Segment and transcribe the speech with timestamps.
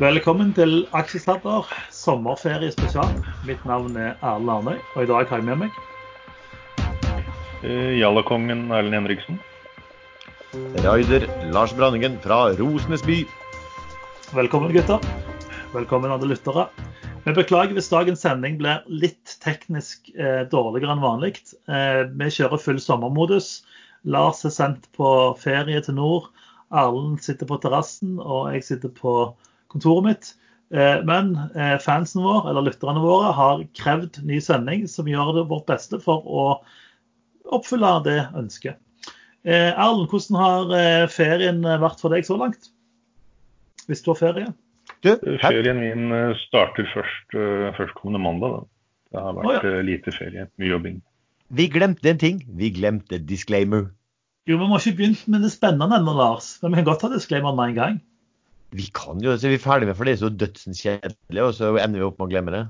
[0.00, 3.10] Velkommen til Aksjesladder sommerferiespesial.
[3.44, 5.74] Mitt navn er Erlend Arnøy, og i dag har jeg med meg
[7.60, 9.36] Eh, Jallakongen Erlend Henriksen.
[10.86, 13.18] Raider Lars Branningen fra Rosenes by.
[14.32, 15.04] Velkommen, gutter.
[15.74, 16.64] Velkommen, alle lyttere.
[17.26, 21.34] Vi beklager hvis dagens sending blir litt teknisk eh, dårligere enn vanlig.
[21.68, 23.52] Eh, vi kjører full sommermodus.
[24.08, 25.12] Lars er sendt på
[25.44, 26.32] ferie til nord.
[26.72, 29.18] Erlend sitter på terrassen, og jeg sitter på
[29.72, 30.30] kontoret mitt.
[30.74, 35.48] Eh, men eh, fansen vår, eller lytterne våre, har krevd ny sending som gjør det
[35.50, 36.46] vårt beste for å
[37.50, 38.78] oppfylle det ønsket.
[39.42, 42.70] Eh, Erlend, hvordan har ferien vært for deg så langt?
[43.88, 44.50] Hvis du har ferie?
[45.02, 46.12] Du, her, Ferien min
[46.44, 47.34] starter først
[47.78, 48.58] førstkommende mandag.
[48.58, 48.66] Da.
[49.10, 49.80] Det har vært oh, ja.
[49.86, 51.00] lite ferie, mye jobbing.
[51.56, 52.42] vi glemte en ting.
[52.58, 53.88] Vi glemte disclaimer.
[54.46, 56.52] Jo, vi må ikke begynne med det spennende ennå, Lars.
[56.62, 57.98] Men vi kan godt ha disclaimer med en gang.
[58.76, 61.54] Vi kan jo, så er vi ferdig med for det er så dødsens kjedelig, og
[61.56, 62.64] så ender vi opp med å glemme det.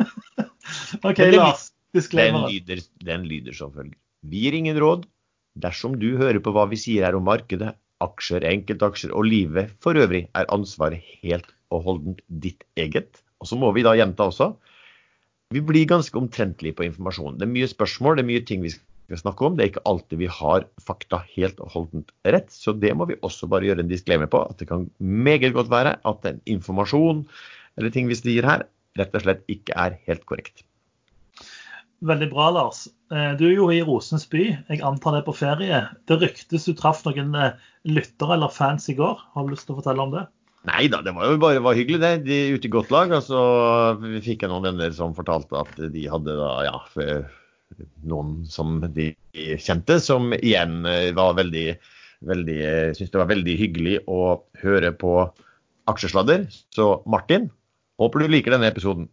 [1.08, 1.70] OK, Lars.
[1.90, 3.96] Den lyder, den lyder som følger.
[4.30, 5.08] Vi gir ingen råd.
[5.60, 7.72] Dersom du hører på hva vi sier her om markedet,
[8.04, 13.18] aksjer, enkeltaksjer og livet for øvrig, er ansvaret helt og holdent ditt eget.
[13.42, 14.52] Og så må vi da gjenta også.
[15.50, 17.40] Vi blir ganske omtrentlige på informasjon.
[17.40, 19.56] Det er mye spørsmål, det er mye ting vi skal snakke om.
[19.56, 23.18] Det er ikke alltid vi har fakta helt og holdent rett, så det må vi
[23.26, 24.44] også bare gjøre en disclaimer på.
[24.46, 27.24] At det kan meget godt være at den informasjon
[27.78, 28.66] eller ting vi sier her,
[28.98, 30.64] rett og slett ikke er helt korrekt.
[32.00, 32.86] Veldig bra, Lars.
[33.12, 34.44] Eh, Du er jo i Rosens by.
[34.70, 35.80] Jeg antar det er på ferie.
[36.08, 39.20] Det ryktes du traff noen eh, lyttere eller fans i går.
[39.34, 40.24] Har du lyst til å fortelle om det?
[40.68, 42.12] Nei da, det var jo bare var hyggelig det.
[42.26, 43.12] De er ute i godt lag.
[43.16, 43.40] Altså,
[44.00, 46.80] fikk fikk noen venner som fortalte at de hadde da, ja,
[48.08, 51.68] noen som de kjente, som igjen eh, var veldig,
[52.30, 54.20] veldig eh, syntes det var veldig hyggelig å
[54.62, 55.14] høre på
[55.90, 56.48] aksjesladder.
[56.74, 57.48] Så Martin,
[58.00, 59.08] håper du liker denne episoden.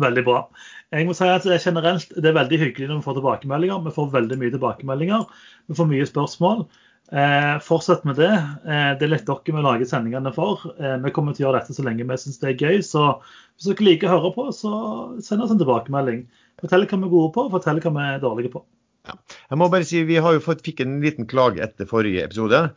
[0.00, 0.46] Veldig bra.
[0.92, 3.84] Jeg må si at det er generelt det er veldig hyggelig når vi får tilbakemeldinger.
[3.84, 5.28] Vi får veldig mye tilbakemeldinger.
[5.68, 6.64] Vi får mye spørsmål.
[7.12, 8.32] Eh, fortsett med det.
[8.64, 10.62] Eh, det er litt dere vi lager sendingene for.
[10.78, 12.78] Eh, vi kommer til å gjøre dette så lenge vi syns det er gøy.
[12.86, 14.72] Så hvis dere liker å høre på, så
[15.20, 16.24] send oss en tilbakemelding.
[16.62, 18.62] Fortell hva vi er gode på, fortell hva vi er dårlige på.
[19.10, 22.68] Jeg må bare si, Vi har jo fått, fikk en liten klage etter forrige episode.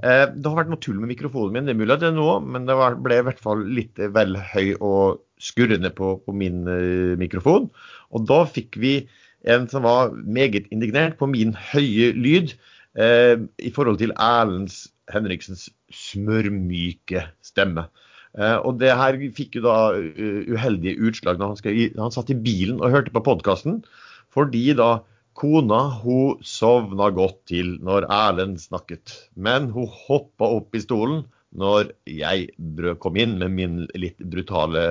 [0.00, 2.16] Eh, det har vært noe tull med mikrofonen min, det er mulig at det er
[2.16, 6.62] nå, men det ble i hvert fall litt vel høy og skurrende på, på min
[6.68, 7.68] eh, mikrofon.
[8.12, 8.94] Og da fikk vi
[9.48, 12.54] en som var meget indignert på min høye lyd
[13.00, 17.88] eh, i forhold til Erlends Henriksens smørmyke stemme.
[18.38, 22.38] Eh, og det her fikk jo da eh, uheldige utslag når han, han satt i
[22.38, 23.80] bilen og hørte på podkasten,
[24.30, 25.00] fordi da
[25.40, 31.88] Kona hun sovna godt til når Erlend snakket, men hun hoppa opp i stolen når
[32.06, 32.50] jeg
[33.02, 34.82] kom inn med min litt brutale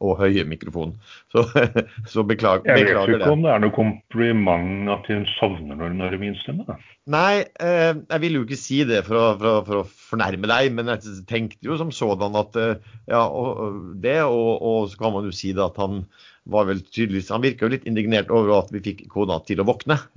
[0.00, 0.94] og høye mikrofon.
[1.32, 1.44] Så,
[2.12, 3.32] så beklag, Jeg vet beklager ikke det.
[3.34, 6.78] om det er noe kompliment at hun sovner når hun hører min stemme.
[7.10, 10.48] Nei, eh, jeg ville jo ikke si det for å, for, å, for å fornærme
[10.50, 15.04] deg, men jeg tenkte jo som sådan at eh, ja, og, det, og, og så
[15.04, 16.04] kan man jo si det at han
[16.50, 19.68] var vel tydeligvis Han virka jo litt indignert over at vi fikk kona til å
[19.68, 19.98] våkne.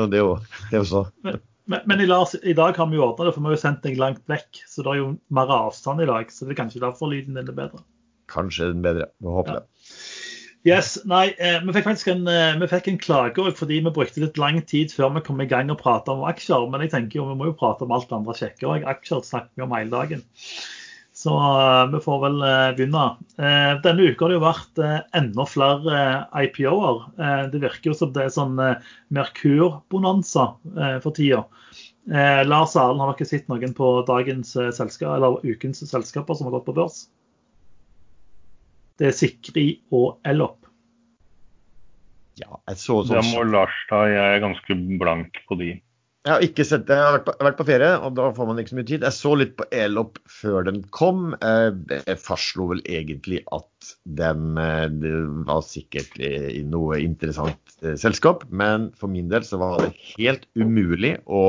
[0.00, 0.34] og det er jo,
[0.66, 1.04] det er jo så
[1.70, 3.62] Men, men i, Lars, i dag har vi jo ordna det, for vi har jo
[3.62, 4.62] sendt deg langt vekk.
[4.66, 6.32] Så det er jo mer avstand i dag.
[6.34, 7.84] Så det er kanskje derfor lyden din er bedre.
[8.30, 9.06] kanskje den bedre.
[9.20, 9.60] Vi håper Ja.
[9.60, 9.66] det.
[10.66, 13.90] Yes, nei, eh, Vi fikk faktisk en, eh, vi fikk en klage også, fordi vi
[13.90, 16.70] brukte litt lang tid før vi kom i gang og prata om aksjer.
[16.70, 18.84] Men jeg tenker jo vi må jo prate om alt det andre kjekke òg.
[18.84, 20.22] Aksjer snakker vi om hele dagen.
[21.20, 23.04] Så eh, vi får vel eh, begynne.
[23.36, 24.80] Eh, denne uka har det jo vært
[25.18, 26.04] enda flere
[26.46, 27.02] IPO-er.
[27.20, 28.56] Eh, det virker jo som det er sånn
[29.12, 30.46] Merkur-bonanza
[31.04, 31.42] for tida.
[32.08, 36.56] Eh, Lars Arlen, har dere sett noen på dagens selskap, eller ukens selskaper som har
[36.56, 37.02] gått på børs?
[38.96, 40.56] Det er Sikri og Elop.
[42.40, 45.74] Ja, jeg så Da sånn må Lars ta, jeg er ganske blank på de.
[46.20, 46.96] Jeg har ikke sett det.
[46.98, 49.04] Jeg har vært på, vært på ferie, og da får man ikke så mye tid.
[49.06, 51.30] Jeg så litt på Elop før den kom.
[51.40, 54.92] Eh, Jeg fastslo vel egentlig at den eh,
[55.48, 60.44] var sikkert i noe interessant eh, selskap, men for min del så var det helt
[60.60, 61.44] umulig å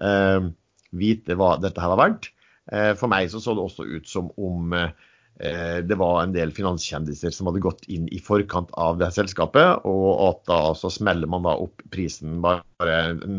[0.00, 0.48] eh,
[0.96, 2.30] vite hva dette her var verdt.
[2.72, 5.07] Eh, For meg så så det også ut som om eh, eh,
[5.38, 10.08] det var en del finanskjendiser som hadde gått inn i forkant av det selskapet, og
[10.24, 12.96] at da så smeller man da opp prisen bare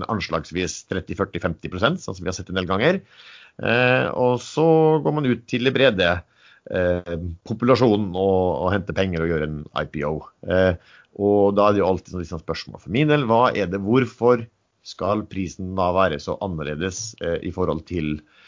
[0.08, 3.02] anslagsvis 30-40-50% sånn som vi har sett en del ganger.
[3.60, 4.66] Eh, og så
[5.04, 6.08] går man ut til det brede
[6.72, 7.16] eh,
[7.48, 10.14] populasjonen og, og henter penger og gjør en IPO.
[10.48, 13.28] Eh, og da er det jo alltid sånn liksom spørsmål for min del.
[13.30, 14.46] Hva er det, hvorfor
[14.88, 18.39] skal prisen da være så annerledes eh, i forhold til eh,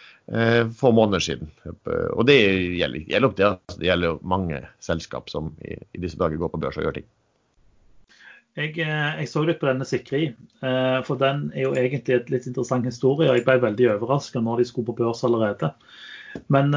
[0.77, 1.49] få måneder siden.
[2.15, 2.37] Og det
[2.77, 3.47] gjelder, gjelder det.
[3.47, 3.79] Altså.
[3.79, 7.09] Det gjelder mange selskap som i, i, disse dager går på børs og gjør ting.
[8.59, 10.25] Jeg, jeg så litt på denne Sikri,
[10.59, 13.29] for den er jo egentlig et litt interessant historie.
[13.29, 15.71] og Jeg ble veldig overraska når de skulle på børs allerede.
[16.51, 16.71] Men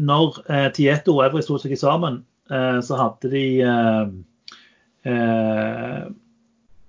[0.00, 0.40] når
[0.76, 3.44] Tieto og Evry sto seg sammen, så hadde de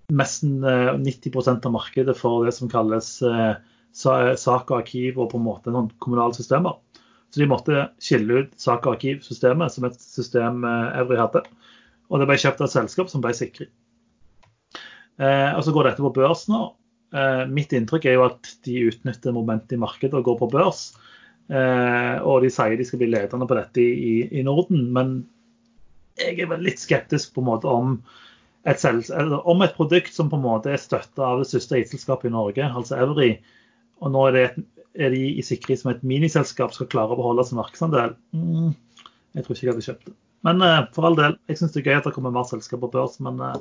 [0.10, 0.56] nesten
[1.04, 3.20] 90 av markedet for det som kalles
[3.96, 6.78] sak og arkiv og på en måte noen kommunale systemer.
[7.30, 11.44] Så de måtte skille ut sak og arkivsystemet som et system Evry hadde.
[12.10, 13.70] Og det ble kjøpt av et selskap som ble sikret.
[15.20, 16.62] Eh, og så går dette på børs nå.
[17.14, 20.84] Eh, mitt inntrykk er jo at de utnytter momentet i markedet og går på børs.
[21.50, 24.88] Eh, og de sier de skal bli ledende på dette i, i Norden.
[24.96, 25.20] Men
[26.20, 28.00] jeg er vel litt skeptisk på en måte om
[28.68, 32.34] et, om et produkt som på en måte er støtta av det største IT-selskapet i
[32.34, 33.30] Norge, altså Evry,
[34.00, 34.66] og nå er, det,
[35.00, 38.16] er de i sikkerhet som et miniselskap skal klare å beholde sin markedsandel.
[38.36, 38.74] Mm,
[39.36, 40.16] jeg tror ikke jeg hadde kjøpt det.
[40.48, 42.84] Men uh, for all del, jeg syns det er gøy at det kommer mer selskap
[42.86, 43.18] på børs.
[43.24, 43.58] Men uh,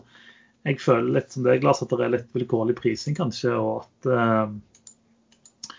[0.69, 3.57] jeg føler litt som det er glass at det er litt vilkårlig prising, kanskje.
[3.59, 5.75] Og at, uh,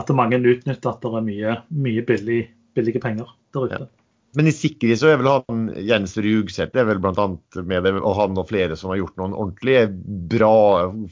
[0.00, 1.56] at mange utnytter at det er mye,
[1.88, 2.44] mye billig,
[2.76, 3.82] billige penger der ute.
[3.86, 4.01] Ja.
[4.36, 7.26] Men i sikkerhet så er vel han Jens Rugseth er vel bl.a.
[7.60, 9.82] med det, og han og flere som har gjort noen ordentlig
[10.32, 10.54] bra,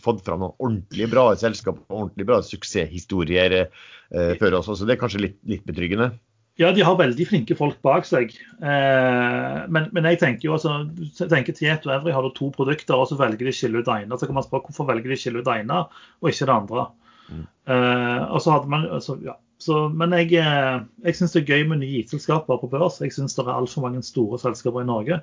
[0.00, 4.70] fått fram noen ordentlig bra selskap og ordentlig bra suksesshistorier eh, før oss.
[4.72, 6.14] Så det er kanskje litt, litt, betryggende?
[6.60, 8.32] Ja, de har veldig flinke folk bak seg.
[8.56, 10.80] Eh, men, men, jeg tenker jo altså,
[11.20, 14.16] tenker Tieto og Evry har to produkter, og så velger de å skille ut ene.
[14.16, 16.88] Så kan man spørre hvorfor velger de å skille ut ene og ikke det andre.
[17.28, 17.44] Mm.
[17.44, 21.50] Eh, og så hadde man, altså, ja, så, men jeg, eh, jeg syns det er
[21.52, 23.00] gøy med nye IT-selskaper på børs.
[23.04, 25.20] Jeg syns det er altfor mange store selskaper i Norge.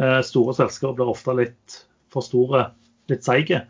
[0.00, 1.76] Eh, store selskaper blir ofte litt
[2.12, 2.70] for store,
[3.12, 3.60] litt seige.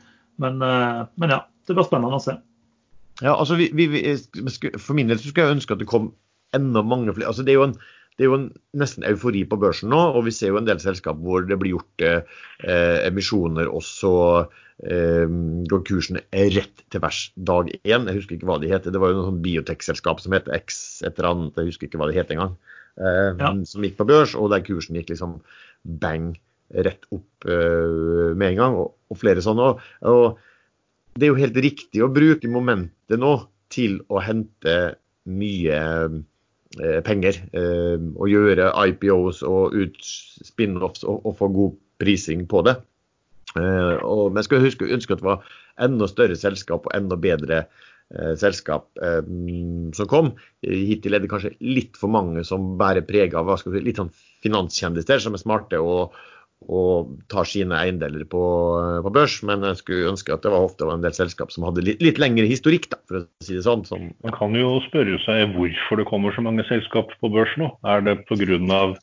[0.43, 2.37] Men, eh, men, ja, det blir spennende å se.
[3.25, 3.89] Ja, altså vi, vi,
[4.77, 6.13] For min del skulle jeg ønske at det kom
[6.55, 7.33] enda mange flere.
[7.33, 7.79] altså Det er jo en
[8.17, 8.47] det er jo en,
[8.81, 11.75] nesten eufori på børsen nå, og vi ser jo en del selskap hvor det blir
[11.75, 12.39] gjort eh,
[13.05, 14.15] emisjoner, og så
[14.89, 15.29] eh,
[15.69, 18.09] går kursen rett til værs dag én.
[18.09, 18.95] Jeg husker ikke hva de heter.
[18.95, 22.01] Det var jo noe sånn biotekselskap som het X et eller annet, jeg husker ikke
[22.01, 22.57] hva det het engang.
[22.97, 23.53] Eh, ja.
[23.69, 25.39] Som gikk på børs, og der kursen gikk liksom
[26.01, 26.33] bang
[26.73, 29.75] rett opp eh, med en gang, og, og flere sånne.
[29.75, 33.39] Og, og det er jo helt riktig å bruke momentet nå
[33.73, 34.97] til å hente
[35.27, 36.09] Eh,
[37.07, 37.41] penger.
[37.57, 42.77] Eh, og gjøre IPOs og spin-offs og, og, få god prising på det.
[43.57, 47.19] Eh, og, men jeg skulle huske, ønske at det var enda større selskap og enda
[47.21, 47.67] bedre
[48.39, 50.29] selskap som kom.
[50.63, 54.13] Hittil er det kanskje litt for mange som bærer preg av si, litt sånn
[54.45, 56.15] finanskjendiser som er smarte og,
[56.65, 58.43] og tar sine eiendeler på,
[59.05, 61.67] på, børs, men jeg skulle ønske at det var ofte var en del selskap som
[61.69, 63.85] hadde litt, litt lengre historikk, da, for å si det sånn.
[63.87, 64.09] Som...
[64.25, 67.71] Man kan jo spørre seg hvorfor det kommer så mange selskap på børs nå.
[67.87, 68.97] Er det på grunn av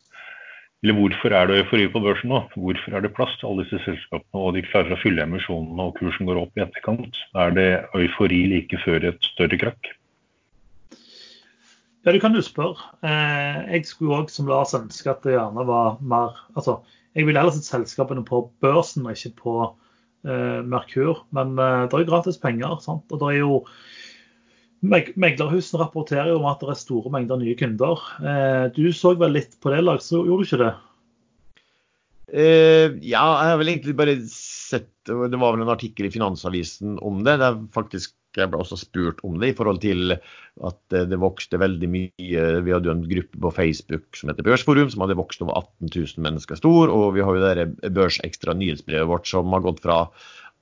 [0.83, 2.41] eller Hvorfor er det eufori på børsen nå?
[2.59, 5.93] Hvorfor er det plass til alle disse selskapene, og de klarer å fylle emisjonene og
[5.95, 7.19] kursen går opp i etterkant?
[7.39, 9.93] Er det eufori like før et større krakk?
[12.03, 12.83] Ja, det kan du spørre.
[12.99, 16.81] Eh, jeg skulle òg som Lars ønske at det gjerne var mer altså,
[17.13, 21.25] jeg ville heller sett selskapene på børsen ikke på eh, Merkur.
[21.35, 22.79] Men eh, det er jo gratis penger.
[22.83, 23.05] Sant?
[23.11, 23.59] Og det er jo
[24.83, 28.01] Meglerhusene rapporterer jo om at det er store mengder nye kunder.
[28.19, 30.73] Eh, du så vel litt på det, Lars, så gjorde du ikke det?
[32.33, 36.95] Uh, ja, jeg har vel egentlig bare sett Det var vel en artikkel i Finansavisen
[37.03, 37.35] om det.
[37.37, 41.59] Det er faktisk jeg ble også spurt om det i forhold til at det vokste
[41.61, 42.43] veldig mye.
[42.65, 45.91] Vi hadde jo en gruppe på Facebook som heter Børsforum, som hadde vokst over 18
[45.93, 46.93] 000 mennesker stor.
[46.93, 50.05] Og vi har jo det Børsekstra nyhetsbrevet vårt som har gått fra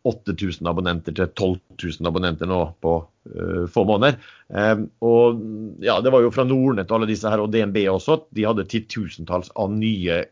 [0.07, 1.59] 8000 abonnenter til 12
[1.99, 4.17] 000 abonnenter nå på uh, få måneder.
[4.49, 5.41] Um, og
[5.85, 8.23] ja, Det var jo fra Nordnett og alle disse her, og DNB også.
[8.33, 10.23] De hadde titusentalls av nye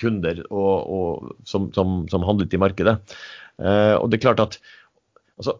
[0.00, 2.98] kunder og, og, som, som, som, handlet i markedet.
[3.58, 4.60] Uh, og det er klart at
[5.40, 5.58] altså,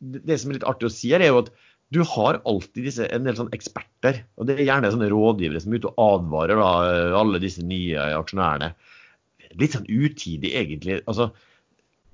[0.00, 1.52] det som er litt artig å si her, er jo at
[1.90, 4.22] du har alltid disse, en del sånne eksperter.
[4.38, 6.72] og Det er gjerne sånne rådgivere som er ute og advarer da,
[7.18, 8.70] alle disse nye aksjonærene.
[9.58, 11.00] Litt sånn utidig, egentlig.
[11.10, 11.32] altså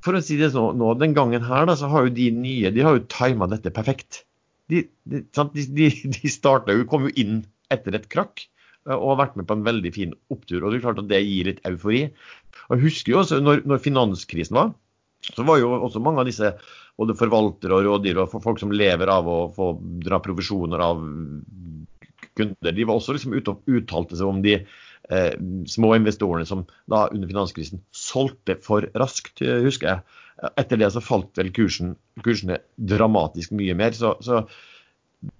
[0.06, 2.70] for å si det sånn, nå, Den gangen her da, så har jo de nye
[2.72, 4.22] de har jo tima dette perfekt.
[4.70, 5.22] De, de,
[5.54, 7.40] de, de starta jo, kom jo inn
[7.74, 8.46] etter et krakk
[8.86, 10.62] og har vært med på en veldig fin opptur.
[10.62, 12.04] og Det er klart at det gir litt eufori.
[12.68, 14.70] Og Jeg husker jo også når, når finanskrisen var,
[15.26, 16.52] så var jo også mange av disse
[16.96, 19.72] både forvaltere og rådgivere og folk som lever av å få
[20.04, 21.02] dra provisjoner av
[22.36, 25.34] kunder, de var også liksom ute og uttalte seg om de eh,
[25.68, 30.22] små investorene som da under finanskrisen solgte for raskt, husker jeg.
[30.60, 33.96] Etter det så falt vel kursen, kursene dramatisk mye mer.
[33.96, 34.42] Så, så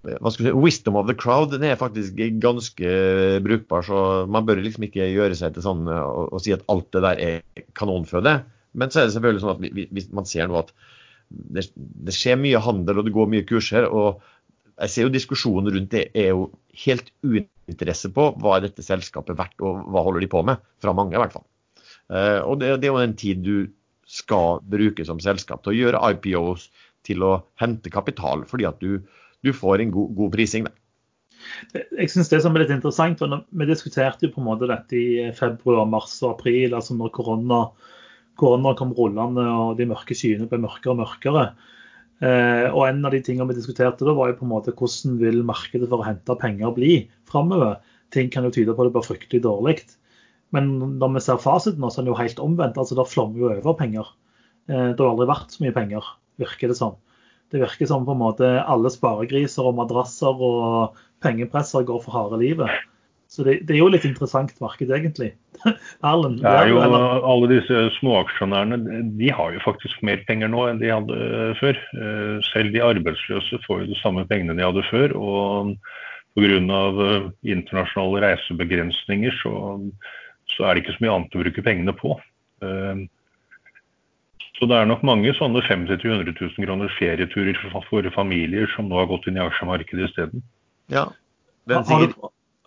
[0.07, 2.93] hva skal vi si, Wisdom of the crowd den er faktisk ganske
[3.45, 3.85] brukbar.
[3.85, 3.99] så
[4.29, 7.25] Man bør liksom ikke gjøre seg til sånn og, og si at alt det der
[7.27, 8.39] er kanonføde.
[8.77, 10.73] Men så er det selvfølgelig sånn at vi, vi, man ser nå at
[11.29, 13.89] det, det, skjer mye handel og det går mye kurser.
[13.89, 14.23] og
[14.77, 16.51] jeg ser jo Diskusjonen rundt det er jo
[16.85, 20.61] helt uinteresse på hva er dette selskapet verdt og hva holder de på med.
[20.83, 21.47] Fra mange, i hvert fall.
[22.13, 23.57] Uh, og det, det, er jo en tid du
[24.07, 26.69] skal bruke som selskap til å gjøre IPOs,
[27.07, 29.01] til å hente kapital, fordi at du,
[29.43, 30.69] du får en god, god prising.
[31.97, 34.99] Jeg synes Det som er litt interessant, og Vi diskuterte jo på en måte dette
[34.99, 37.67] i februar, mars og april, altså når korona,
[38.39, 41.45] korona kom rullende og de mørke skyene ble mørkere og mørkere.
[42.25, 45.19] Eh, og En av de tingene vi diskuterte da var jo på en måte hvordan
[45.21, 46.93] vil markedet for å hente penger bli
[47.29, 47.81] framover.
[48.15, 49.81] Ting kan jo tyde på at det blir fryktelig dårlig.
[50.55, 52.79] Men når vi ser fasiten så er den jo helt omvendt.
[52.79, 54.13] altså Det flommer jo over penger.
[54.69, 56.97] Eh, det har aldri vært så mye penger, virker det som.
[57.53, 62.41] Det virker som på en måte alle sparegriser og madrasser og pengepresser går for harde
[62.43, 62.73] livet.
[63.29, 65.33] Så det, det, er jo litt interessant marked, egentlig.
[66.07, 66.39] Erlend?
[66.45, 70.93] Det er jo Alle disse småaksjonærene de har jo faktisk mer penger nå enn de
[70.93, 71.19] hadde
[71.61, 71.81] før.
[71.99, 75.17] Eh, selv de arbeidsløse får jo de samme pengene de hadde før.
[75.19, 75.75] Og
[76.37, 76.61] pga.
[76.61, 79.53] Eh, internasjonale reisebegrensninger så,
[80.55, 82.17] så er det ikke så mye annet å bruke pengene på.
[82.63, 83.05] Eh,
[84.57, 89.03] så det er nok mange sånne 50 000-100 000 kroner ferieturer for familier som nå
[89.03, 90.45] har gått inn i aksjemarkedet isteden.
[90.93, 91.11] Ja.
[91.69, 92.15] Har, du,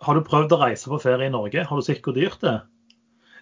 [0.04, 1.64] har du prøvd å reise på ferie i Norge?
[1.68, 2.62] Har du sett hvor dyrt det er?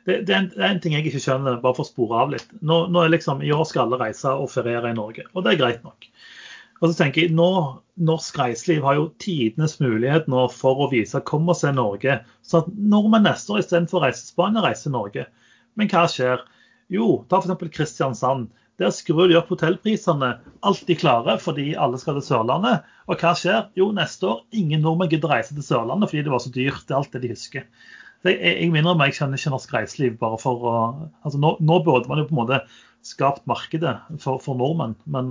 [0.09, 2.21] Det, det, er en, det, er en, ting jeg ikke skjønner, bare for å spore
[2.23, 2.53] av litt.
[2.65, 5.61] Nå, nå liksom, I år skal alle reise og feriere i Norge, og det er
[5.61, 6.09] greit nok.
[6.79, 7.51] Og så tenker jeg, nå,
[8.09, 12.21] Norsk reiseliv har jo tidenes mulighet nå for å vise kom og se Norge.
[12.47, 15.27] Så at nordmenn neste år istedenfor å reise Spania, reiser Norge.
[15.79, 16.45] Men hva skjer?
[16.95, 17.67] Jo, ta f.eks.
[17.75, 18.49] Kristiansand.
[18.79, 20.35] Der skrur de opp hotellprisene
[20.67, 22.87] alt de klarer fordi alle skal til Sørlandet.
[23.11, 23.71] Og hva skjer?
[23.79, 26.85] Jo, neste år ingen nordmenn gidder reise til Sørlandet fordi det var så dyrt.
[26.87, 27.67] Det er alt det de husker.
[28.23, 30.77] Så jeg, jeg minner meg, jeg kjenner ikke norsk reiseliv bare for å
[31.27, 32.63] altså nå, nå, burde man jo på en måte
[33.07, 35.31] skapt markedet for, for nordmenn, men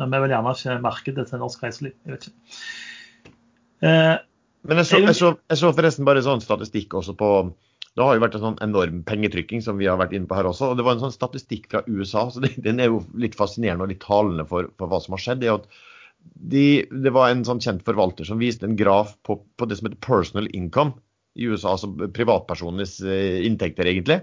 [0.00, 1.92] men, vi vil gjerne ikke markedet til norsk reiseliv.
[2.06, 2.60] Jeg vet ikke.
[3.84, 4.14] Eh,
[4.62, 7.28] men jeg så, jeg, så, jeg så, forresten bare sånn statistikk også på
[7.92, 10.48] det har jo vært en sånn enorm pengetrykking som vi har vært inne på her
[10.48, 10.70] også.
[10.72, 12.24] og Det var en sånn statistikk fra USA.
[12.32, 15.42] så Den er jo litt fascinerende og litt talende for, for hva som har skjedd.
[15.42, 15.68] det er at
[16.22, 19.88] de, det var en sånn kjent forvalter som viste en graf på, på det som
[19.88, 20.94] heter personal income
[21.34, 24.20] i USA, altså privatpersonenes eh, inntekter, egentlig.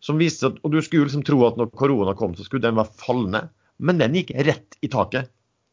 [0.00, 2.78] som viste at, og Du skulle liksom tro at når korona kom, så skulle den
[2.78, 3.46] være fallende.
[3.78, 5.30] Men den gikk rett i taket.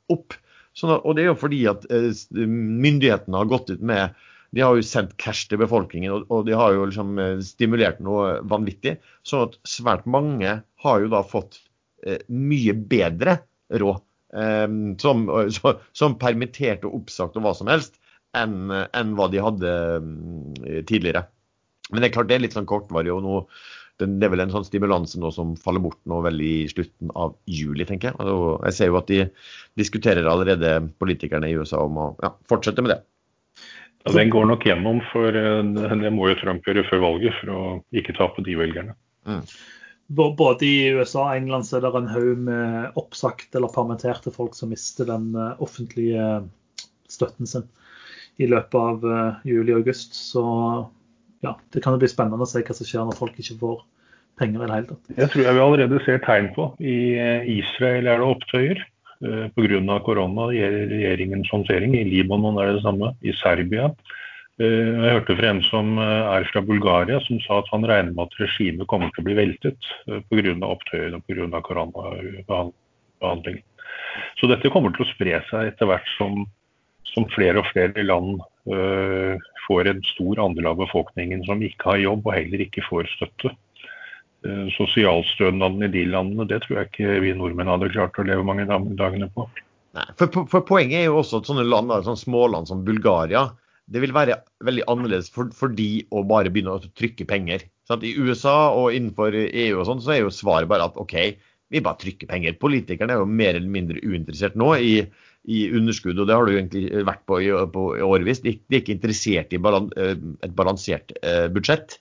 [0.09, 0.35] Opp.
[0.73, 4.15] Så, og det er jo fordi at eh, myndighetene har gått ut med
[4.55, 8.39] de har jo sendt cash til befolkningen, og, de har jo liksom eh, stimulert noe
[8.49, 8.97] vanvittig.
[9.27, 11.61] Sånn at svært mange har jo da fått
[12.05, 13.39] eh, mye bedre
[13.81, 14.05] råd.
[14.33, 14.67] Eh,
[15.01, 17.99] som, så, som, permittert og oppsagt og hva som helst,
[18.37, 20.09] enn en hva de hadde um,
[20.85, 21.23] tidligere.
[21.89, 23.09] Men det er klart det er litt sånn kortvarig.
[23.09, 23.39] og nå
[23.99, 27.33] det er vel en sånn stimulanse nå som faller bort nå vel i slutten av
[27.51, 28.35] juli, tenker jeg.
[28.69, 29.25] Jeg ser jo at de
[29.81, 33.01] diskuterer allerede, politikerne i USA, om å ja, fortsette med det.
[34.05, 35.63] Ja, Den går nok gjennom, for eh,
[36.03, 38.95] det må jo Trump gjøre før valget for å ikke tape de velgerne.
[39.27, 39.43] Mm.
[40.09, 44.55] Både i USA og England så er det en haug med oppsagte eller permitterte folk
[44.57, 46.29] som mister den eh, offentlige
[47.09, 47.67] støtten sin
[48.39, 50.15] i løpet av eh, juli og august.
[50.15, 50.43] Så
[51.45, 53.83] ja, det kan jo bli spennende å se hva som skjer når folk ikke får
[54.39, 55.11] penger i det hele tatt.
[55.19, 56.71] Jeg tror jeg vi allerede ser tegn på.
[56.79, 56.97] I
[57.59, 58.81] Israel er det opptøyer.
[59.19, 59.99] Eh, pga.
[59.99, 61.95] korona regjeringens håndtering.
[61.95, 63.15] I Libanon er det samme.
[63.21, 63.91] I Serbia.
[64.59, 68.13] Eh, jeg hørte fra en som eh, er fra Bulgaria, som sa at han regner
[68.15, 69.89] med at regimet kommer til å bli veltet
[70.31, 70.55] pga.
[70.67, 71.61] opptøyene pga.
[71.67, 73.65] koronabehandlingen.
[74.39, 76.45] Så dette kommer til å spre seg etter hvert som,
[77.11, 78.39] som flere og flere land
[79.67, 83.51] får en stor andel av befolkningen som ikke har jobb og heller ikke får støtte.
[84.47, 88.45] Eh, sosialstønaden i de landene, det tror jeg ikke vi nordmenn hadde klart å leve
[88.47, 89.43] mange dagene på.
[89.97, 93.49] Nei, for, for, Poenget er jo også at sånne land, sånne småland som Bulgaria
[93.89, 97.65] det vil være veldig annerledes for, for de å bare begynne å trykke penger.
[97.89, 98.05] Sant?
[98.05, 101.15] I USA og innenfor EU og sånn, så er jo svaret bare at OK,
[101.73, 102.55] vi bare trykker penger.
[102.61, 104.93] Politikerne er jo mer eller mindre uinteressert nå i,
[105.49, 108.43] i underskudd, og det har du egentlig vært på i, på i årevis.
[108.45, 110.15] De, de, er ikke interessert i balan, eh,
[110.45, 111.97] et balansert eh, budsjett.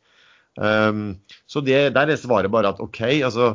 [0.59, 3.53] Um, så det, der er svaret bare at OK, altså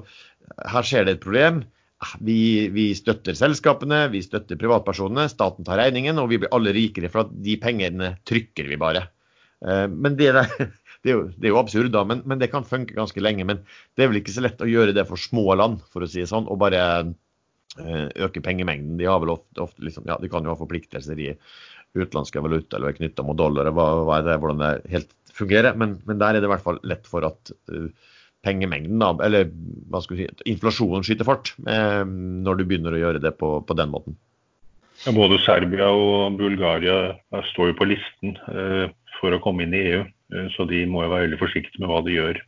[0.72, 1.64] her skjer det et problem.
[2.24, 7.12] Vi, vi, støtter selskapene, vi støtter privatpersonene, staten tar regningen, og vi blir alle rikere
[7.12, 9.08] for at de pengene trykker vi bare.
[9.64, 10.52] Uh, men det, der,
[11.04, 13.48] det, er jo, det, er jo, absurd, da, men, men, det kan funke ganske lenge.
[13.48, 13.64] Men
[13.96, 16.24] det er vel ikke så lett å gjøre det for små land, for å si
[16.24, 17.14] det sånn, og bare
[17.74, 19.00] øke pengemengden.
[19.00, 21.32] De har vel ofte, ofte liksom, ja, de kan jo ha forpliktelser i
[21.94, 25.78] utenlandske valuta eller knytta mot dollar, hva, hva er det, hvordan det helt fungerer.
[25.80, 27.90] Men, men, der er det i hvert fall lett for at uh,
[28.44, 29.50] pengemengden, da, eller
[29.92, 33.56] hva skal vi si, inflasjonen skyter fart uh, når du begynner å gjøre det på,
[33.66, 34.18] på den måten.
[35.04, 37.16] Ja, både Serbia og Bulgaria
[37.52, 38.88] står jo på listen uh,
[39.20, 40.04] for å komme inn i EU,
[40.56, 42.40] så de må jo være veldig forsiktige med hva de gjør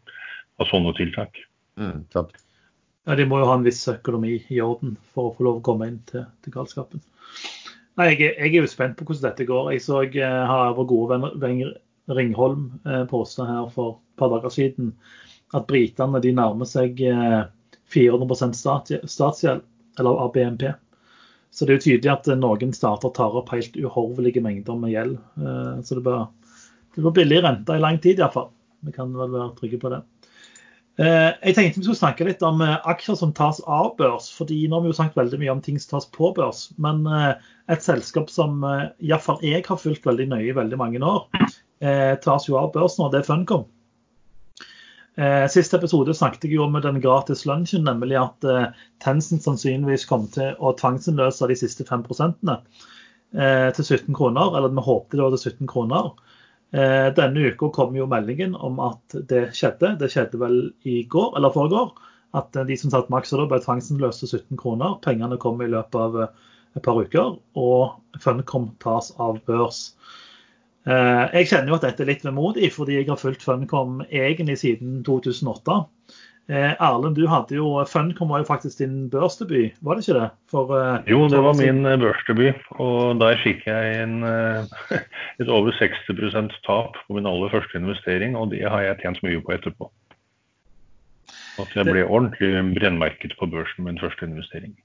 [0.59, 1.37] av sånne tiltak.
[1.79, 2.33] Mm, sant.
[3.05, 5.65] Ja, De må jo ha en viss økonomi i orden for å få lov å
[5.65, 7.03] komme inn til, til galskapen.
[7.95, 9.69] Nei, jeg, jeg, er jo spent på hvordan dette går.
[9.75, 11.61] Jeg så jeg eh, har vår gode venn
[12.07, 14.93] Ringholm eh, her for et par dager siden
[15.55, 17.43] at britene de nærmer seg eh,
[17.93, 18.53] 400
[19.05, 19.61] statsgjeld,
[19.99, 20.67] eller av BNP.
[21.51, 25.15] Så det er jo tydelig at noen stater tar opp helt uhorvelige mengder med gjeld.
[25.39, 26.27] Eh, så det blir,
[26.95, 28.51] det blir billig rente i lang tid iallfall.
[28.85, 30.03] Vi kan vel være trygge på det.
[30.95, 34.29] Eh, jeg tenkte vi skulle snakke litt om eh, aksjer som tas av børs.
[34.31, 36.69] fordi Nå har vi jo snakket veldig mye om ting som tas på børs.
[36.79, 37.33] Men eh,
[37.71, 41.27] et selskap som iallfall jeg har fulgt veldig nøye i veldig mange år,
[41.79, 43.65] tas jo av børsen, og Det er Funcom.
[45.51, 48.47] Siste episode snakket jeg jo om den gratis lunsjen, nemlig at
[49.03, 52.03] Tencent sannsynligvis kom til å tvangsinnløse de siste 5
[53.35, 54.55] eh, til 17 kroner.
[54.57, 56.11] Eller vi håpte det var til 17 kroner.
[56.75, 59.95] Eh, denne uka kom jo meldingen om at det skjedde.
[60.01, 61.93] Det skjedde vel i går eller foregår.
[62.35, 64.99] At de som satt maks ble tvangsinnløst til 17 kroner.
[65.05, 69.93] Pengene kom i løpet av eh, et par uker, og Funcom tas av børs.
[69.93, 70.24] Eh,
[70.85, 74.99] jeg kjenner jo at dette er litt vemodig, fordi jeg har fulgt Funcom egentlig siden
[75.07, 75.79] 2008.
[76.45, 80.27] Eh, Erlend, du hadde jo Funcom var jo faktisk din børsdebut, var det ikke det?
[80.51, 84.21] For, eh, jo, det var min eh, børsdebut, og der fikk jeg en,
[85.41, 86.05] et over 60
[86.67, 89.89] tap på min aller første investering, og det har jeg tjent mye på etterpå.
[91.57, 94.75] At jeg ble ordentlig brennmerket på børsen med min første investering.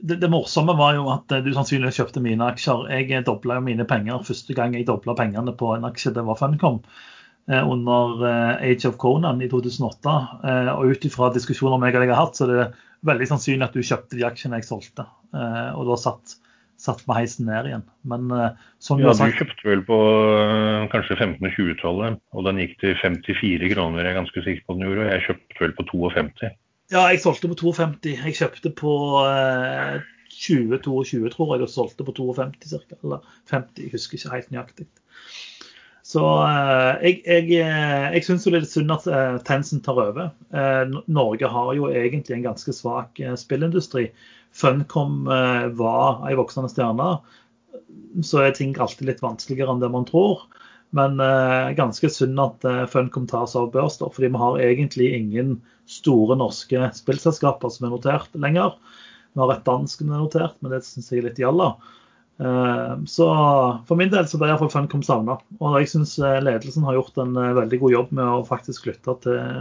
[0.00, 2.88] Det, det, morsomme var jo at du sannsynligvis kjøpte mine aksjer.
[2.92, 6.82] Jeg dobla mine penger første gang jeg dobla pengene på en aksje, det var Funcom.
[7.50, 10.26] Eh, under eh, Age of Conan i 2008.
[10.44, 12.68] Eh, og ut ifra diskusjoner jeg har hatt, så er det
[13.08, 15.06] veldig sannsynlig at du kjøpte de aksjene jeg solgte.
[15.32, 16.34] Og da satt,
[16.78, 17.84] satt med heisen ned igjen.
[18.04, 18.28] Men
[18.82, 19.38] som ja, du sagt...
[19.40, 19.98] kjøpte vel på
[20.92, 25.06] kanskje 1520-tallet, og den gikk til 54 kroner, jeg er ganske sikker på den gjorde.
[25.06, 26.52] Og jeg kjøpte vel på 52.
[26.90, 28.16] Ja, jeg solgte på 52.
[28.16, 28.94] Jeg kjøpte på
[30.34, 32.96] 2022, tror jeg, og solgte på 52 ca.
[33.04, 34.88] Eller 50, jeg husker ikke helt nøyaktig.
[36.10, 40.00] Så eh, jeg, jeg, eh, jeg syns det er litt synd at eh, Tencent tar
[40.02, 40.30] over.
[41.06, 44.08] Norge har jo egentlig en ganske svak spillindustri.
[44.56, 45.28] Funcom
[45.78, 47.12] var ei voksende stjerne.
[48.26, 50.48] Så er ting alltid litt vanskeligere enn det man tror.
[50.96, 51.20] Men
[51.78, 55.52] ganske synd at Funcom tas av børs, da, fordi vi har egentlig ingen
[55.86, 58.74] store norske spillselskaper som er notert lenger.
[59.30, 61.72] Vi har et dansk som er notert, men det syns jeg er litt gjalla.
[62.40, 63.26] Eh, så
[63.88, 65.36] for min del så ble iallfall Funcom savna.
[65.60, 68.88] Og jeg syns eh, ledelsen har gjort en eh, veldig god jobb med å faktisk
[68.88, 69.60] lytte til,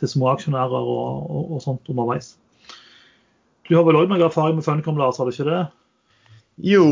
[0.00, 2.36] til småaksjonærer og, og, og, sånt underveis.
[3.68, 5.64] Du har vel òg noe erfaring med Funcom, Lars, har du ikke det?
[6.60, 6.82] Jo,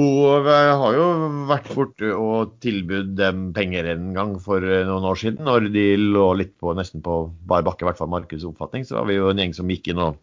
[0.46, 1.06] jeg har jo
[1.48, 5.44] vært borte og tilbudt dem penger en gang for noen år siden.
[5.44, 7.18] Når de lå litt på nesten på
[7.48, 10.00] bar bakke, i hvert fall markedsoppfatning, så var vi jo en gjeng som gikk inn
[10.06, 10.16] og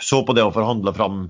[0.00, 1.24] så på det og forhandle fram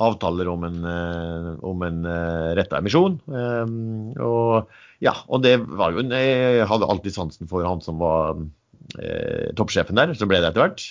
[0.00, 3.18] avtaler om en, eh, om en eh, retta emisjon.
[3.28, 4.70] Ehm, og,
[5.04, 8.40] ja, og det var jo Jeg hadde alltid sansen for han som var
[8.98, 10.14] eh, toppsjefen der.
[10.16, 10.86] Så ble det etter hvert.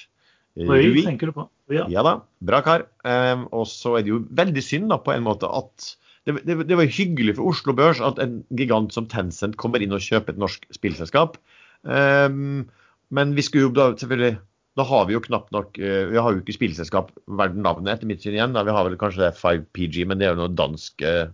[0.67, 1.45] Rui, tenker du på?
[1.71, 1.85] Ja.
[1.91, 2.85] ja da, bra kar.
[3.05, 5.93] Um, og så er det jo veldig synd da, på en måte at
[6.27, 9.95] det, det, det, var hyggelig for Oslo Børs at en gigant som Tencent kommer inn
[9.95, 11.39] og kjøper et norsk spillselskap.
[11.83, 12.67] Um,
[13.15, 14.37] men vi skulle jo da selvfølgelig
[14.77, 18.07] da har vi jo knapt nok eh, Vi har jo ikke spillselskap verdt navnet, etter
[18.07, 18.53] mitt syn igjen.
[18.55, 18.63] Da.
[18.63, 21.31] Vi har vel kanskje 5PG, men det er jo noe dansk eh,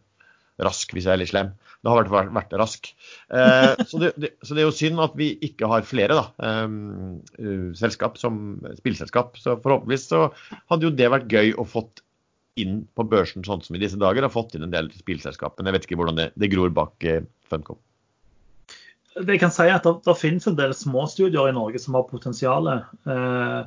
[0.64, 1.52] rask, hvis jeg er litt slem.
[1.84, 2.90] Det har vært, vært rask.
[3.30, 6.26] Eh, så, det, det, så, det, er jo synd at vi ikke har flere da,
[6.48, 9.40] eh, selskap som spillselskap.
[9.42, 10.28] Så forhåpentligvis så
[10.72, 12.04] hadde jo det vært gøy å fått
[12.60, 14.26] inn på børsen sånn som i disse dager.
[14.26, 15.58] Har fått inn en del spillselskap.
[15.58, 17.82] Men jeg vet ikke hvordan det, det gror bak eh, Funcom
[19.24, 22.68] det kan si at det, det, finnes en del småstudier i Norge som har potensial.
[22.68, 23.62] Eh,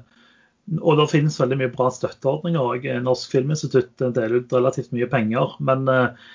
[0.85, 2.88] og det finnes veldig mye bra støtteordninger òg.
[3.05, 5.57] Norsk Filminstitutt deler ut relativt mye penger.
[5.64, 6.29] Men eh,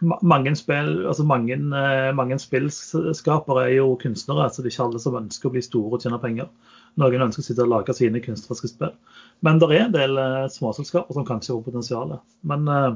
[0.00, 5.02] mange, spill, altså mange, eh, mange spillskapere er jo kunstnere, så det er ikke alle
[5.02, 6.50] som ønsker å bli store og tjene penger.
[6.98, 8.94] Noen ønsker å sitte og lage sine kunstneriske spill.
[9.46, 12.16] Men det er en del eh, småselskaper som kanskje har potensial.
[12.42, 12.94] Men eh,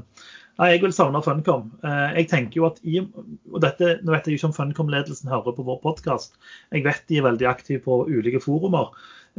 [0.61, 1.70] Nei, Jeg vil savne Funcom.
[1.81, 5.64] Jeg tenker jo at i, og dette, Nå vet jeg ikke om Funcom-ledelsen hører på
[5.64, 6.37] vår podkast.
[6.68, 8.92] Jeg vet de er veldig aktive på ulike forumer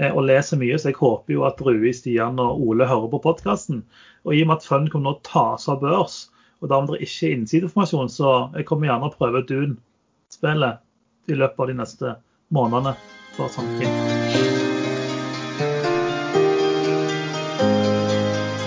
[0.10, 3.84] og leser mye, så jeg håper jo at Rui, Stian og Ole hører på podkasten.
[4.26, 6.18] Og i og med at Funcom nå tas av børs,
[6.64, 10.80] og dermed det ikke er innsideinformasjon, så jeg kommer gjerne å prøve Dune-spillet
[11.28, 12.14] i løpet av de neste
[12.56, 12.94] månedene.
[13.34, 13.68] for sånn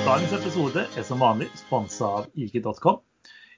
[0.05, 3.01] Dagens episode er som vanlig sponsa av IG.com.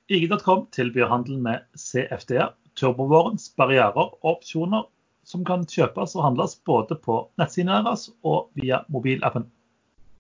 [0.08, 4.86] IG.com tilbyr handel med CFD-er, turbovårens barrierer og opsjoner
[5.28, 9.48] som kan kjøpes og handles både på nettsidene deres og via mobilappen.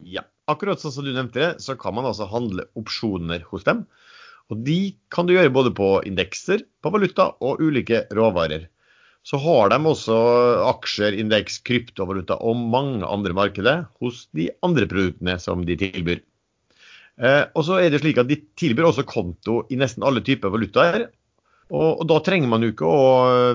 [0.04, 3.86] Ja, akkurat sånn som du nevnte det, så kan man altså handle opsjoner hos dem.
[4.48, 8.68] Og de kan du gjøre både på indekser, på valuta og ulike råvarer.
[9.26, 10.16] Så har de også
[10.70, 16.22] aksjer, indeks, kryptovaluta og mange andre markeder hos de andre produktene som de tilbyr.
[17.18, 20.54] Eh, og så er det slik at De tilbyr også konto i nesten alle typer
[20.54, 21.08] valutaer.
[21.68, 23.06] Og, og, Da trenger man jo ikke å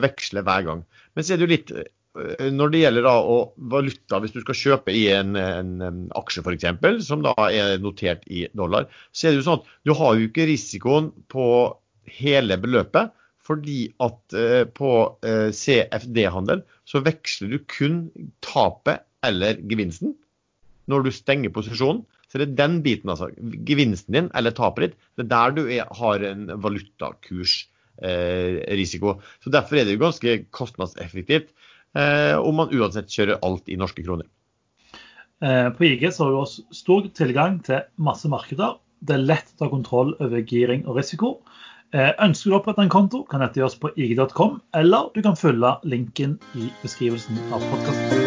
[0.04, 0.86] veksle hver gang.
[1.16, 1.74] Men så er det jo litt
[2.14, 3.38] når det gjelder da å
[3.74, 6.66] valuta, hvis du skal kjøpe i en, en, en aksje f.eks.,
[7.08, 10.28] som da er notert i dollar, så er det jo sånn at du har jo
[10.28, 11.46] ikke risikoen på
[12.20, 13.06] hele beløpet.
[13.44, 18.08] Fordi at eh, på eh, CFD-handel så veksler du kun
[18.46, 20.16] tapet eller gevinsten
[20.92, 22.04] når du stenger posisjonen.
[22.32, 23.28] Så det er den biten, altså.
[23.68, 29.10] Gevinsten din eller tapet ditt, det er der du er, har en valutakursrisiko.
[29.12, 31.56] Eh, så Derfor er det jo ganske kostnadseffektivt eh,
[31.94, 34.26] om man uansett kjører alt i norske kroner.
[35.44, 38.78] Eh, på IG så har vi også stor tilgang til masse markeder.
[39.04, 41.34] Det er lett å ta kontroll over giring og risiko.
[41.94, 45.36] Eh, ønsker du å opprette en konto, kan dette gjøres på ig.com, eller du kan
[45.38, 48.24] følge linken i beskrivelsen av podkasten.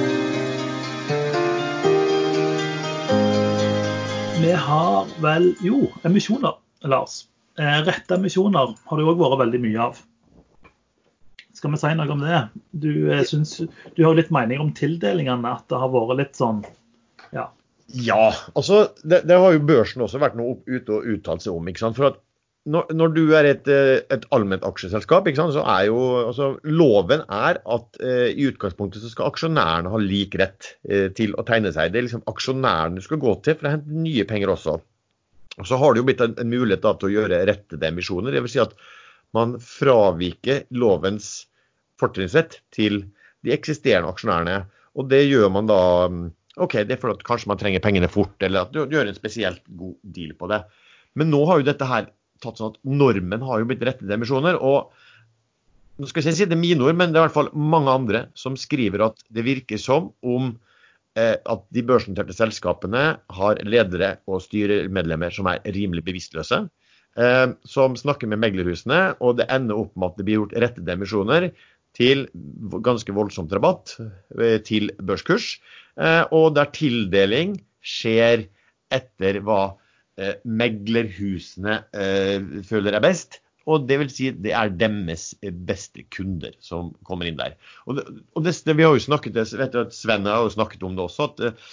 [4.42, 7.24] Vi har vel jo emisjoner, Lars.
[7.56, 10.04] Eh, rette emisjoner har det òg vært veldig mye av.
[11.56, 12.40] Skal vi si noe om det?
[12.76, 13.58] Du, eh, synes,
[13.96, 16.60] du har litt mening om tildelingene, at det har vært litt sånn
[17.32, 17.48] ja.
[17.86, 21.68] Ja, altså det, det har jo børsen også vært noe ute og uttalt seg om.
[21.70, 21.98] ikke sant?
[21.98, 22.22] For at
[22.66, 27.60] når, når, du er et, eh, et allment aksjeselskap, så er jo altså, loven er
[27.62, 31.92] at eh, i utgangspunktet så skal aksjonærene ha lik rett eh, til å tegne seg.
[31.94, 34.76] Det er liksom aksjonærene du skal gå til for å hente nye penger også.
[35.56, 38.34] Og Så har det jo blitt en, en mulighet da, til å gjøre rettede emisjoner.
[38.34, 38.56] Dvs.
[38.56, 38.74] Si at
[39.34, 41.46] man fraviker lovens
[42.00, 43.02] fortrinnsrett til
[43.46, 44.58] de eksisterende aksjonærene.
[44.96, 45.80] Og det gjør man da
[46.12, 46.26] mm,
[46.64, 49.18] OK, det er for at kanskje man trenger pengene fort, eller at du gjør en
[49.18, 50.62] spesielt god deal på det.
[51.16, 52.08] Men nå har jo dette her
[52.44, 54.56] tatt sånn at normen har jo blitt rettede emisjoner.
[54.60, 54.92] og
[55.96, 57.92] nå skal jeg si det er mine ord, men det er i hvert fall mange
[57.92, 60.50] andre som skriver at det virker som om
[61.16, 63.04] eh, at de børsnoterte selskapene
[63.38, 66.66] har ledere og styremedlemmer som er rimelig bevisstløse.
[67.16, 70.84] Eh, som snakker med meglerhusene, og det ender opp med at det blir gjort rette
[70.84, 71.48] demisjoner
[71.96, 72.26] til
[72.84, 73.96] ganske voldsomt rabatt
[74.36, 75.56] eh, til børskurs.
[75.96, 78.44] Eh, og der tildeling skjer
[78.92, 79.62] etter hva
[80.20, 81.80] eh, meglerhusene
[82.68, 83.40] føler er best.
[83.66, 85.32] Og det vil si det er deres
[85.66, 87.56] beste kunder som kommer inn der.
[87.88, 88.04] Og, det,
[88.36, 91.32] og det, vi har jo snakket, vet du, Sven har jo snakket om det også.
[91.32, 91.64] at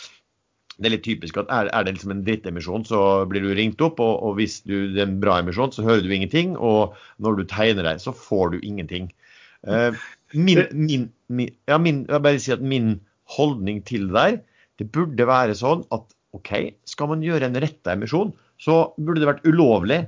[0.80, 3.82] det er litt typisk at er, er det liksom en drittemisjon, så blir du ringt
[3.86, 4.02] opp.
[4.04, 6.56] Og, og, hvis du, det er en bra emisjon, så hører du ingenting.
[6.58, 9.12] Og når du tegner deg, så får du ingenting.
[9.68, 9.94] Uh,
[10.34, 12.98] min, min, min, ja, min, jeg bare si at min
[13.36, 14.40] holdning til det der,
[14.82, 16.52] det burde være sånn at OK,
[16.90, 20.02] skal man gjøre en retta emisjon, så burde det vært ulovlig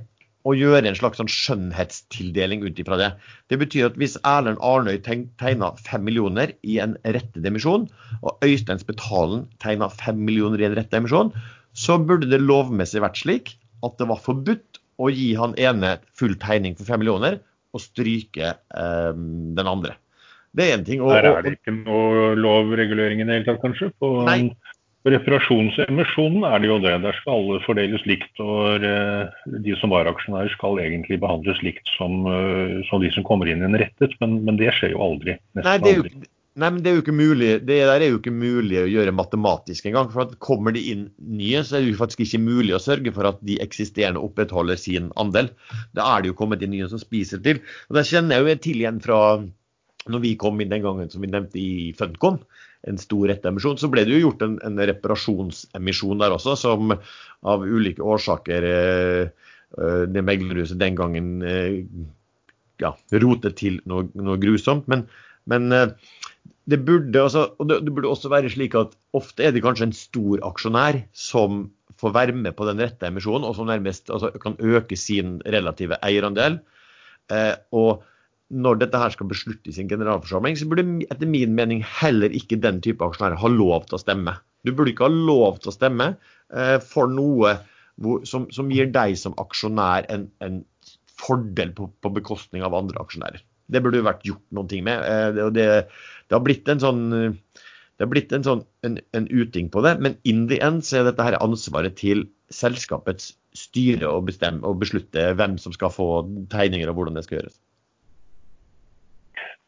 [0.46, 3.10] å gjøre en slags sånn skjønnhetstildeling ut ifra det.
[3.50, 7.88] Det betyr at hvis Erlend Arnøy tegna fem millioner i en rettet emisjon,
[8.22, 11.32] og Øystein Spetalen tegna fem millioner i en rettet emisjon,
[11.76, 16.38] så burde det lovmessig vært slik at det var forbudt å gi han ene full
[16.40, 17.40] tegning for fem millioner,
[17.76, 19.98] og stryke eh, den andre.
[20.56, 21.02] Det er én ting.
[21.04, 23.90] Og, Her er det ikke noe lovregulering i det hele tatt, kanskje?
[24.00, 24.54] På nei.
[25.12, 26.94] Reparasjonsemisjonen er det jo det.
[27.04, 28.32] Der skal alle fordeles likt.
[28.42, 33.26] Og eh, de som var aksjonærer skal egentlig behandles likt som, eh, som de som
[33.26, 35.36] kommer inn i en rettet, men, men det skjer jo aldri.
[35.58, 36.06] Nei det, jo,
[36.58, 37.50] nei, men det er jo ikke mulig.
[37.68, 40.10] Det der er jo ikke mulig å gjøre matematisk engang.
[40.14, 43.14] For at kommer det inn nye, så er det jo faktisk ikke mulig å sørge
[43.16, 45.52] for at de eksisterende opprettholder sin andel.
[45.96, 47.62] Da er det jo kommet inn nye som spiser til.
[47.90, 49.20] Og Det kjenner jeg jo til igjen fra
[50.06, 52.38] når vi kom inn den gangen som vi nevnte i Funcom,
[52.86, 56.94] en stor retteemisjon, så ble det jo gjort en, en, reparasjonsemisjon der også, som
[57.46, 59.22] av ulike årsaker eh,
[59.76, 61.82] eh det meglerhuset den gangen eh,
[62.82, 64.86] ja, rotet til noe, noe grusomt.
[64.90, 65.06] Men,
[65.50, 65.88] men eh,
[66.70, 69.96] det, burde, altså, det, det burde også være slik at ofte er det kanskje en
[69.96, 71.66] stor aksjonær som
[72.00, 75.98] får være med på den rette emisjonen, og som nærmest altså, kan øke sin relative
[76.04, 76.60] eierandel.
[77.32, 78.04] Eh, og
[78.54, 82.60] når dette her skal besluttes i en generalforsamling, så burde etter min mening heller ikke
[82.62, 84.36] den type aksjonærer ha lov til å stemme.
[84.66, 86.12] Du burde ikke ha lov til å stemme
[86.54, 87.56] eh, for noe
[88.02, 90.60] hvor, som, som, gir deg som aksjonær en, en
[91.18, 93.42] fordel på, på, bekostning av andre aksjonærer.
[93.72, 95.02] Det burde vært gjort noen ting med.
[95.02, 95.66] Eh, det, det,
[96.28, 97.02] det, har blitt en sånn
[97.96, 101.00] det har blitt en, sånn, en, en uting på det, men in the end så
[101.00, 106.10] er dette her ansvaret til selskapets styre å bestemme og beslutte hvem som skal få
[106.52, 107.56] tegninger og hvordan det skal gjøres.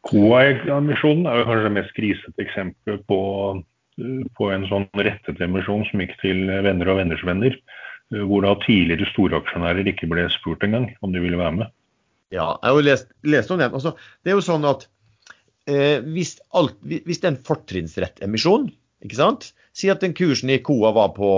[0.09, 3.21] Coa-emisjonen er jo kanskje det mest grisete eksempelet på,
[4.39, 7.57] på, en sånn rettet emisjon som gikk til venner og venners venner.
[8.09, 11.75] Hvor da tidligere storaksjonærer ikke ble spurt engang om de ville være med.
[12.33, 13.75] Ja, jeg har jo lest, lest om den.
[13.77, 13.95] Altså,
[14.25, 14.87] det er jo sånn at
[15.69, 18.69] eh, hvis, alt, hvis, det er en fortrinnsrettemisjon,
[19.05, 19.51] ikke sant?
[19.77, 21.31] Si at den kursen i Coa var på,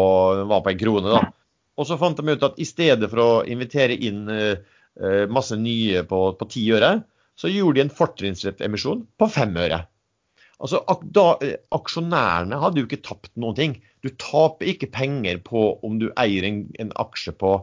[0.51, 1.25] var på en krone, da.
[1.81, 4.61] Og så fant de ut at i stedet for å invitere inn eh,
[5.01, 6.99] eh masse nye på, ti øre,
[7.41, 9.85] så gjorde de en fortrinnsrettemisjon på fem øre.
[10.61, 10.83] Altså,
[11.17, 13.77] da, eh, Aksjonærene hadde jo ikke tapt noen ting.
[14.05, 17.55] Du taper ikke penger på om du eier en, en aksje på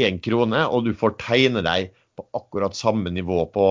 [0.00, 3.68] én krone, og du får tegne deg på akkurat samme nivå på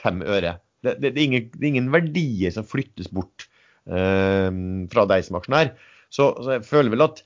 [0.00, 0.58] fem øre.
[0.84, 3.48] Det, det, det, er, ingen, det er, ingen, verdier som flyttes bort
[3.88, 4.50] eh,
[4.92, 5.72] fra deg som aksjonær.
[6.08, 7.24] Så, så, jeg føler vel at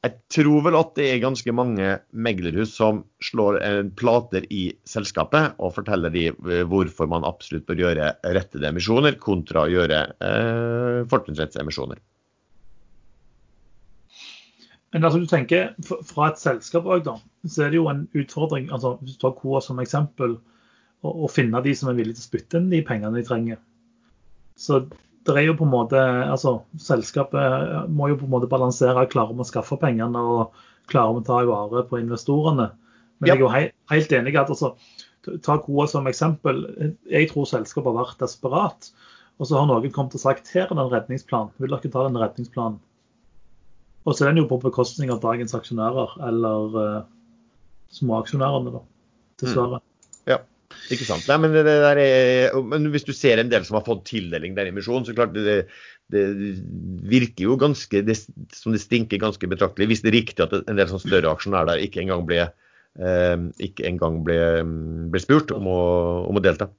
[0.00, 5.58] jeg tror vel at det er ganske mange meglerhus som slår en plater i selskapet
[5.60, 11.02] og forteller de eh, hvorfor man absolutt bør gjøre rettede emisjoner kontra å gjøre eh,
[11.10, 12.00] fortrinnsrettsemisjoner.
[14.90, 18.70] Men altså du tenker, Fra et selskap også, da, så er det jo en utfordring.
[18.72, 20.38] altså Hvis du tar KOA som eksempel,
[21.06, 23.60] å, finne de som er villige til å spytte inn de pengene de trenger.
[24.58, 24.82] Så
[25.28, 29.08] det er jo på en måte, altså Selskapet må jo på en måte balansere.
[29.12, 30.56] Klarer vi å skaffe pengene og
[30.90, 32.70] klarer vi å ta i vare på investorene?
[33.20, 33.34] Men ja.
[33.34, 34.72] jeg er jo he helt enig i at altså,
[35.44, 36.64] ta KOA som eksempel.
[37.12, 38.92] Jeg tror selskapet har vært desperat.
[39.40, 41.52] Og så har noen kommet og sagt her er det en redningsplan.
[41.60, 42.80] Vil dere ta den redningsplanen?
[44.08, 47.00] Og så er den jo på bekostning av dagens aksjonærer, eller uh,
[47.92, 48.80] småaksjonærene, da.
[49.42, 49.80] Dessverre.
[49.80, 49.89] Mm.
[50.90, 51.26] Ikke sant.
[51.30, 52.00] Nei, men, er,
[52.66, 55.36] men, hvis du ser en del som har fått tildeling der i misjon, så klart
[55.36, 55.62] det,
[56.10, 56.24] det,
[57.10, 58.16] virker jo ganske det,
[58.56, 59.90] som det stinker ganske betraktelig.
[59.92, 62.48] Hvis det er riktig at en del sånn større aksjonærer der ikke engang ble,
[62.98, 63.36] eh,
[63.68, 64.40] ikke engang ble,
[65.12, 65.82] ble spurt om å,
[66.30, 66.72] om å, delta.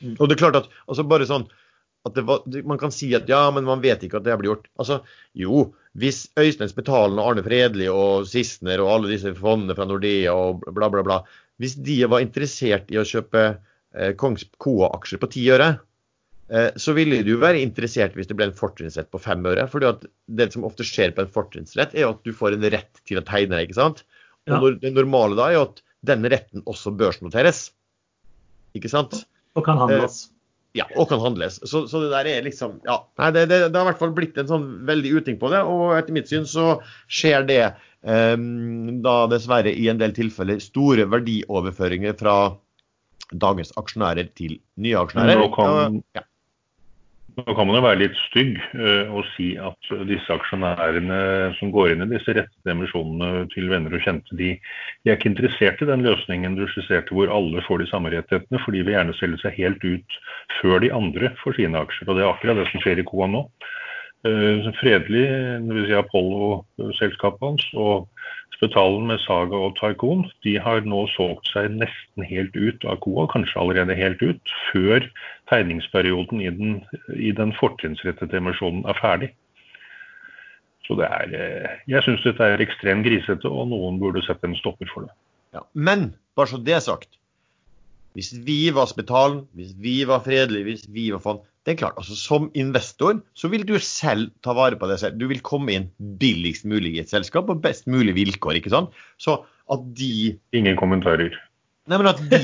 [0.00, 0.16] Mm.
[0.18, 1.46] Og det er klart at altså bare sånn
[2.04, 4.66] at var, Man kan si at ja, men man vet ikke at det blir gjort.
[4.82, 4.98] Altså,
[5.32, 10.34] Jo, hvis Øystein Spetalen og Arne Fredli og Sissener og alle disse fondene fra Nordea
[10.34, 11.22] og bla, bla, bla
[11.62, 15.70] hvis de var interessert i å kjøpe eh, Kongs Koa-aksjer på ti øre,
[16.50, 19.68] eh, så ville du være interessert hvis det ble en fortrinnsrett på fem øre.
[19.70, 23.20] For det som ofte skjer på en fortrinnsrett, er at du får en rett til
[23.20, 23.68] å tegne deg.
[23.68, 24.04] ikke sant?
[24.50, 24.74] Og ja.
[24.82, 27.68] det normale da er jo at denne retten også børsnoteres.
[28.76, 29.22] Ikke sant?
[29.54, 30.26] Og kan handles.
[30.74, 31.60] Eh, ja, og kan handles.
[31.62, 33.00] Så, så, det der er liksom Ja.
[33.22, 35.62] Nei, det, det, det, har i hvert fall blitt en sånn veldig uting på det.
[35.62, 37.62] Og etter mitt syn så skjer det
[38.04, 42.36] Ehm, da dessverre i en del tilfeller store verdioverføringer fra
[43.32, 45.40] dagens aksjonærer til nye aksjonærer.
[45.40, 46.24] Nå kan, ja.
[47.34, 51.18] Nå kan man jo være litt stygg uh, og si at disse aksjonærene
[51.58, 55.32] som går inn i disse rettede emisjonene til venner og kjente, de, de, er ikke
[55.32, 58.96] interessert i den løsningen du skisserte hvor alle får de samme rettighetene, for de vil
[58.96, 60.18] gjerne selge seg helt ut
[60.60, 62.08] før de andre får sine aksjer.
[62.08, 63.44] Og det er akkurat det som skjer i KOA nå.
[64.24, 65.24] Eh, fredelig,
[65.68, 65.88] dvs.
[65.90, 68.06] Si Apollo-selskapet hans, og
[68.64, 73.26] Spetalen med Saga og Taikon, de har nå solgt seg nesten helt ut av Koa,
[73.28, 75.04] kanskje allerede helt ut, før
[75.50, 76.78] tegningsperioden i den,
[77.12, 79.28] i den fortrinnsrettede emisjonen er ferdig.
[80.88, 84.56] Så det er eh, Jeg syns dette er ekstremt grisete, og noen burde sette en
[84.56, 85.12] stopper for det.
[85.56, 87.18] Ja, men bare så det er sagt.
[88.16, 91.96] Hvis vi var Spetalen, hvis vi var fredelige, hvis vi var fond, det er klart,
[91.96, 95.16] altså Som investor så vil du selv ta vare på det selv.
[95.16, 95.88] Du vil komme inn
[96.20, 98.60] billigst mulig i et selskap og best mulig vilkår.
[98.60, 98.92] ikke sant?
[99.16, 99.40] Så
[99.72, 101.32] at de Ingen kommentarer.
[101.88, 102.38] Nei, men at de,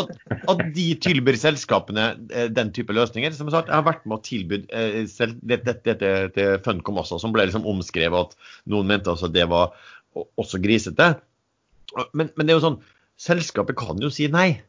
[0.00, 0.08] at,
[0.50, 3.34] at de tilbyr selskapene eh, den type løsninger.
[3.34, 5.02] Som sagt, jeg har vært med å tilby eh,
[5.46, 5.94] dette,
[6.34, 9.74] til Funcom også, som ble liksom omskrevet at noen mente at det var
[10.14, 11.12] også grisete.
[12.14, 12.80] Men, men det er jo sånn,
[13.18, 14.62] selskapet kan jo si nei.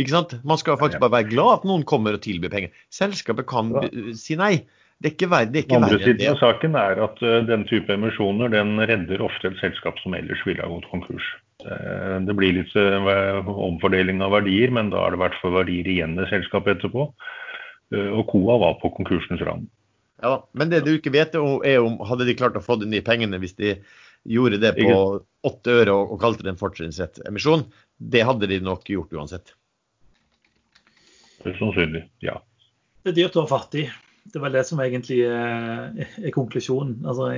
[0.00, 0.36] Ikke sant?
[0.48, 2.84] Man skal faktisk bare være glad at noen kommer og tilbyr penger.
[2.92, 3.90] Selskapet kan ja.
[4.16, 4.54] si nei.
[5.02, 7.90] Det er ikke verre, det er Andre siden av saken er at uh, den type
[7.90, 11.26] emisjoner den redder ofte et selskap som ellers ville ha gått konkurs.
[11.64, 15.56] Uh, det blir litt uh, omfordeling av verdier, men da er det i hvert fall
[15.56, 17.08] verdier igjen i selskapet etterpå.
[17.98, 19.66] og Coa var på konkursens rand.
[20.22, 23.02] Ja, Men det du ikke vet, er om hadde de klart å få inn de
[23.02, 23.74] pengene hvis de
[24.22, 24.94] gjorde det på
[25.42, 27.66] åtte øre og, og kalte det en fortrinnsrettemisjon.
[27.98, 29.56] Det hadde de nok gjort uansett.
[31.42, 32.38] Sannsynlig, ja.
[33.02, 33.84] Det er dyrt å være fattig.
[34.30, 37.00] Det er vel det som egentlig er, er konklusjonen.
[37.08, 37.32] Altså,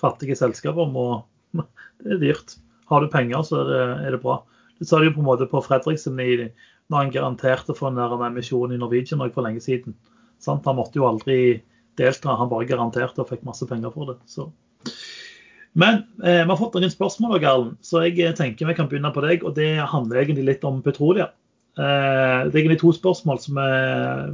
[0.00, 1.06] Fattige selskaper må
[1.54, 2.56] Det er dyrt.
[2.90, 4.40] Har du penger, så er det, er det bra.
[4.78, 6.48] Det sa de jo på en måte på Fredriksen i,
[6.90, 9.96] når han garanterte for en emisjon i Norwegian for lenge siden.
[10.42, 10.66] Sant?
[10.68, 11.62] Han måtte jo aldri
[11.98, 14.18] delta, han bare garanterte og fikk masse penger for det.
[14.28, 14.50] Så.
[15.76, 19.12] Men eh, vi har fått noen spørsmål, Garlen, så jeg eh, tenker vi kan begynne
[19.14, 19.44] på deg.
[19.44, 21.30] og Det handler egentlig litt om Petrolia.
[21.76, 23.60] Eh, det er egentlig to spørsmål som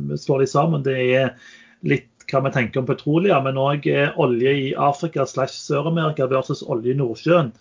[0.09, 0.85] vi slår de sammen.
[0.87, 1.35] Det er
[1.83, 6.63] litt hva vi tenker om petroleum, men òg eh, olje i Afrika slash Sør-Amerika versus
[6.63, 7.53] olje i Nordsjøen.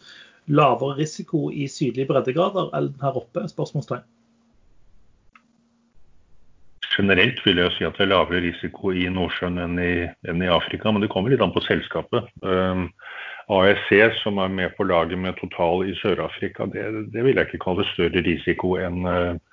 [0.51, 3.45] Lavere risiko i sydlige breddegrader enn her oppe?
[3.49, 4.05] spørsmålstegn.
[6.91, 9.93] Generelt vil jeg si at det er lavere risiko i Nordsjøen enn i,
[10.27, 12.27] enn i Afrika, men det kommer litt an på selskapet.
[12.43, 12.89] Um,
[13.51, 17.63] ASC, som er med på laget med Total i Sør-Afrika, det, det, vil jeg ikke
[17.63, 19.50] kalle større risiko enn uh,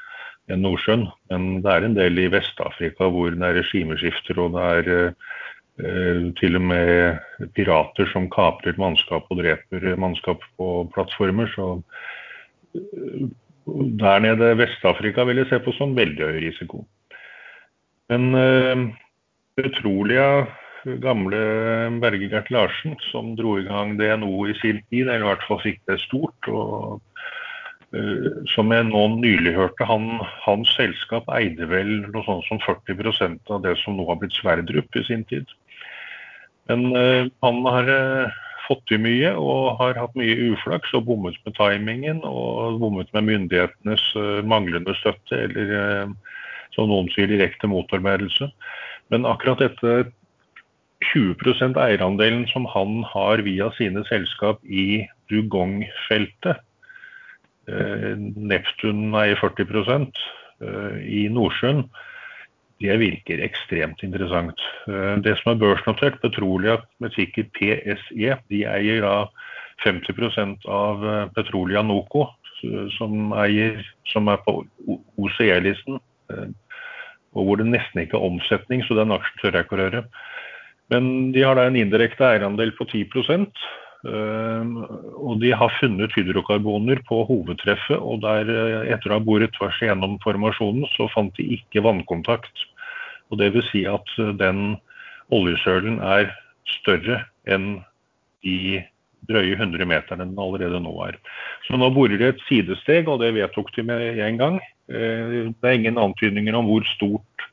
[0.52, 1.06] enn Nordsjøen.
[1.32, 6.22] Men det er en del i Vest-Afrika hvor det er regimeskifter og det er uh,
[6.40, 11.50] til og med pirater som kaprer mannskap og dreper mannskap på plattformer.
[11.54, 13.26] Så uh,
[14.02, 16.86] der nede Vest-Afrika vil jeg se på som veldig høy risiko.
[18.08, 18.88] Men uh,
[19.58, 20.46] Petrolia,
[21.02, 21.38] gamle
[22.00, 25.60] Berge Gert Larsen, som dro i gang DNO i sin tid, eller i hvert fall
[25.64, 26.48] fikk det stort.
[26.48, 27.02] og
[28.52, 33.62] Som jeg nå nylig hørte, han, hans selskap eide vel noe sånt som 40% av
[33.64, 35.48] det som nå har blitt Sverdrup i sin tid.
[36.68, 37.88] Men uh, han har
[38.66, 43.24] fått til mye og har hatt mye uflaks og bommet med timingen og bommet med
[43.24, 44.04] myndighetenes
[44.44, 46.12] manglende støtte eller
[46.76, 48.50] som noen sier direkte motarbeidelse.
[49.08, 50.10] Men akkurat dette
[51.14, 56.60] 20% eierandelen som han har via sine selskap i Dugong-feltet,
[57.68, 61.84] eh, Neptun eier 40 eh, i Nordsjøen,
[62.78, 64.60] det virker ekstremt interessant.
[64.86, 69.28] Eh, det som er børsnotert, Petrolia med sikker PSE, de eier da
[69.84, 71.04] 50 av
[71.36, 72.26] Petrolia Noco,
[72.96, 73.78] som, eier,
[74.10, 74.64] som er på
[75.22, 76.00] OCE-listen.
[77.38, 80.02] Og hvor det nesten ikke er omsetning, så den aksjen tør jeg ikke å røre.
[80.92, 83.44] Men de har da en indirekte eierandel på 10 eh,
[84.06, 87.98] og de har funnet hydrokarboner på hovedtreffet.
[87.98, 92.66] Og der, eh, etter å ha boret tvers igjennom formasjonen, så fant de ikke vannkontakt.
[93.30, 94.06] Og det vil si at
[94.38, 94.78] den
[95.30, 96.30] oljesølen er
[96.80, 97.82] større enn
[98.44, 98.84] de
[99.28, 101.18] drøye 100 meterne den allerede nå er.
[101.66, 104.60] Så nå borer de et sidesteg, og det vedtok de med en gang.
[104.88, 107.47] Eh, det er ingen antydninger om hvor stort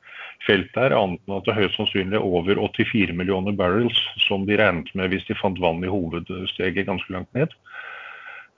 [0.46, 4.58] feltet her, annet enn at det høyst sannsynlig er over 84 millioner barrels, som de
[4.60, 7.54] regnet med hvis de fant vann i hovedsteget ganske langt ned.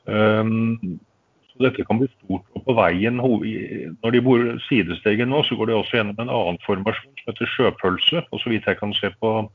[0.07, 0.99] Um,
[1.51, 2.45] så dette kan bli stort.
[2.55, 6.59] Og på veien, Når de bor sidesteget nå, så går de også gjennom en annen
[6.65, 8.23] formasjon som heter sjøpølse.
[8.31, 9.51] og Så vidt jeg kan se på,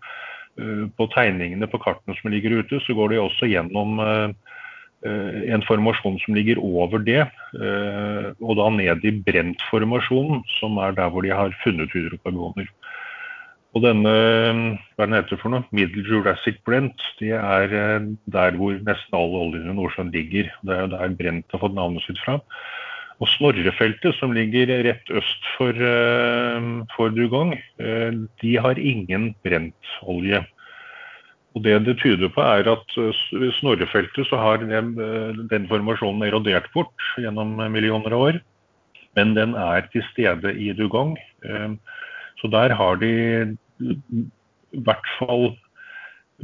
[0.60, 4.32] uh, på tegningene på kartene som ligger ute, så går de også gjennom uh,
[5.02, 7.24] en formasjon som ligger over det,
[7.58, 12.68] eh, og da ned i brentformasjonen, som er der hvor de har funnet hydrokarboner.
[13.72, 18.76] Og denne hva den heter for noe, Middle Jurassic Brent, det er eh, der hvor
[18.76, 20.52] nesten alle oljene i Nordsjøen ligger.
[20.62, 22.38] Det er der Brent har fått navnet sitt fra.
[23.22, 25.76] Og Snorrefeltet, som ligger rett øst for,
[26.96, 30.40] for Dugong, de har ingen brentolje.
[31.52, 35.68] Og Det det tyder på, er at i eh, Snorrefeltet så har den, eh, den,
[35.68, 38.38] formasjonen erodert bort gjennom millioner av år.
[39.16, 41.18] Men den er til stede i Dugong.
[41.44, 41.74] Eh,
[42.40, 43.12] så der har de
[43.80, 43.92] i
[44.80, 45.52] hvert fall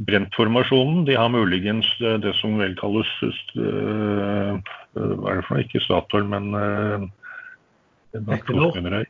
[0.04, 1.06] brent formasjonen.
[1.08, 3.08] De har muligens det som vel kalles
[3.56, 4.60] Hva
[4.92, 5.64] er det for noe?
[5.64, 6.52] Ikke Statoil, men
[8.12, 9.08] Equinor?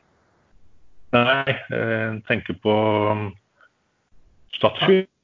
[1.09, 2.73] Nei, jeg tenker på
[4.55, 5.03] Statsfyr.
[5.03, 5.18] Statfjord,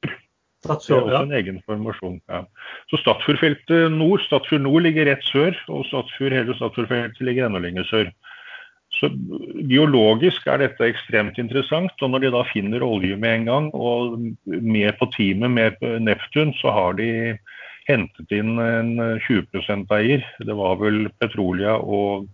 [0.70, 2.20] er også en egen formasjon.
[2.28, 2.44] Ja.
[2.90, 7.88] Så Statfjordfeltet nord, Statfjord nord ligger rett sør, og Statfjord, hele Statfjordfeltet ligger enda lenger
[7.90, 8.10] sør.
[8.96, 9.10] Så
[9.68, 11.92] Geologisk er dette ekstremt interessant.
[12.00, 16.54] og Når de da finner olje med en gang, og med på teamet med Neptun,
[16.60, 17.10] så har de
[17.86, 18.96] hentet inn en
[19.26, 20.24] 20 %-eier.
[20.38, 22.26] Det var vel Petrolia og,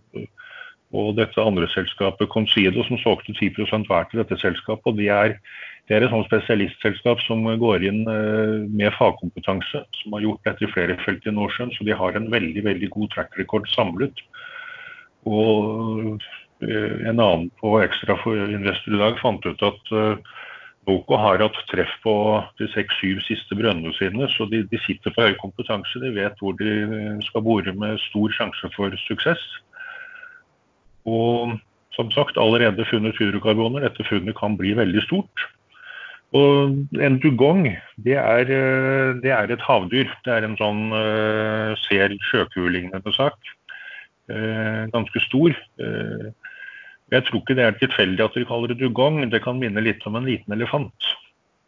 [0.93, 3.51] og dette andre selskapet Consido som solgte 10
[3.89, 4.87] hver til dette selskapet.
[4.87, 5.37] og de er
[5.93, 10.65] det er et sånt spesialistselskap som går inn eh, med fagkompetanse, som har gjort dette
[10.65, 11.73] i flere felt i Nordsjøen.
[11.77, 14.23] Så de har en veldig veldig god track record samlet.
[15.29, 16.17] Og
[16.65, 20.33] eh, en annen på Ekstra investor i dag fant ut at eh,
[20.89, 22.17] Noco har hatt treff på
[22.59, 26.01] de seks-syv siste brønnene sine, så de, de, sitter på høy kompetanse.
[26.01, 29.45] De vet hvor de skal bore med stor sjanse for suksess.
[31.05, 31.59] Og
[31.93, 33.85] som sagt, allerede funnet hydrokarboner.
[33.85, 35.53] Dette funnet kan bli veldig stort.
[36.33, 37.67] Og en dugong,
[38.01, 38.49] det er,
[39.21, 40.09] det er et havdyr.
[40.25, 43.37] Det er en sånn uh, sel sjøkuelignende sak.
[44.33, 45.53] Uh, ganske stor.
[45.77, 46.31] Uh,
[47.13, 49.21] jeg tror ikke det er tilfeldig at de kaller det dugong.
[49.29, 51.11] Det kan minne litt om en liten elefant.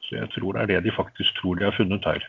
[0.06, 2.24] Så jeg tror det er det de faktisk tror de har funnet her.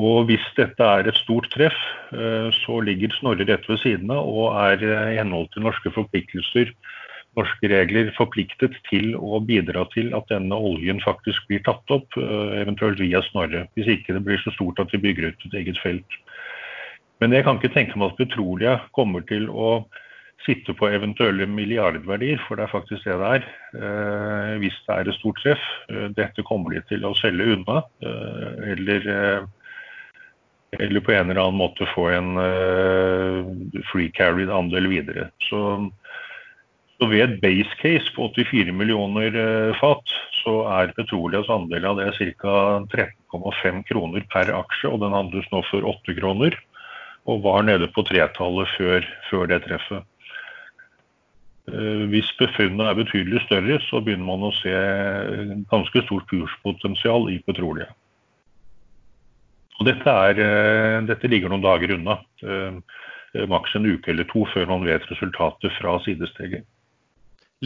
[0.00, 1.76] Og hvis dette er et stort treff,
[2.14, 6.70] eh, så ligger Snorre rett ved siden av og er i henhold til norske forpliktelser,
[7.38, 12.60] norske regler, forpliktet til å bidra til at denne oljen faktisk blir tatt opp, eh,
[12.62, 13.66] eventuelt via Snorre.
[13.76, 16.18] Hvis ikke det blir så stort at vi bygger ut et eget felt.
[17.20, 19.84] Men jeg kan ikke tenke meg at Petrolia kommer til å
[20.46, 23.48] sitte på eventuelle milliardverdier, for det er faktisk det det er.
[23.76, 25.64] Eh, hvis det er et stort treff.
[25.92, 27.84] Eh, dette kommer de til å selge unna.
[28.64, 29.46] Eller,
[30.80, 32.32] eller, på en eller annen måte få en
[33.92, 35.28] free carried andel videre.
[35.50, 35.60] Så,
[37.00, 42.12] så, ved base case på 84 millioner eh, fat, så er Petrolias andel av det
[42.36, 42.56] ca.
[42.92, 46.56] 13,5 kroner per aksje, og den handles nå for 8 kroner.
[47.28, 50.04] Og var nede på tretallet før, før det treffet.
[51.72, 54.74] Eh, hvis befunnet er betydelig større, så begynner man å se
[55.72, 57.94] ganske stort kurspotensial i petroleum.
[59.80, 62.18] Og dette, er, eh, dette, ligger noen dager unna.
[63.48, 66.66] Maks en uke eller to før man vet resultatet fra sidesteget.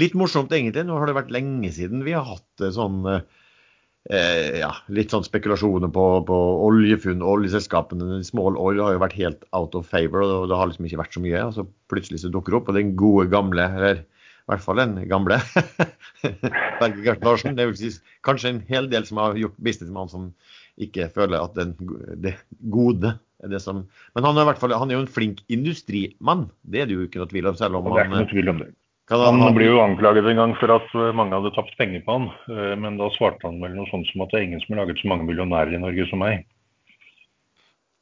[0.01, 0.87] Litt morsomt egentlig.
[0.89, 5.93] Nå har det vært lenge siden vi har hatt sånn eh, ja, litt sånn spekulasjoner
[5.95, 7.23] på, på oljefunn.
[7.23, 11.03] Oljeselskapene Small Oil har jo vært helt out of favor, og det har liksom ikke
[11.05, 11.45] vært så mye.
[11.47, 14.03] og så Plutselig så dukker det opp, og den gode gamle, eller
[14.45, 15.39] i hvert fall den gamle,
[16.81, 17.55] Berge Gert Larsen.
[17.57, 17.95] Det vil si
[18.27, 20.27] kanskje en hel del som har gjort business med han som
[20.85, 21.73] ikke føler at den,
[22.21, 22.35] det
[22.75, 23.15] gode
[23.45, 23.85] er det som
[24.17, 26.49] Men han er, i hvert fall, han er jo en flink industrimann.
[26.63, 27.57] Det er det jo ikke noe tvil om.
[27.57, 28.67] selv om han...
[29.13, 32.15] Han, han ble jo anklaget en gang for at eh, mange hadde tapt penger på
[32.17, 34.73] han, eh, men da svarte han vel noe sånt som at det er ingen som
[34.73, 36.47] har laget så mange millionærer i Norge som meg.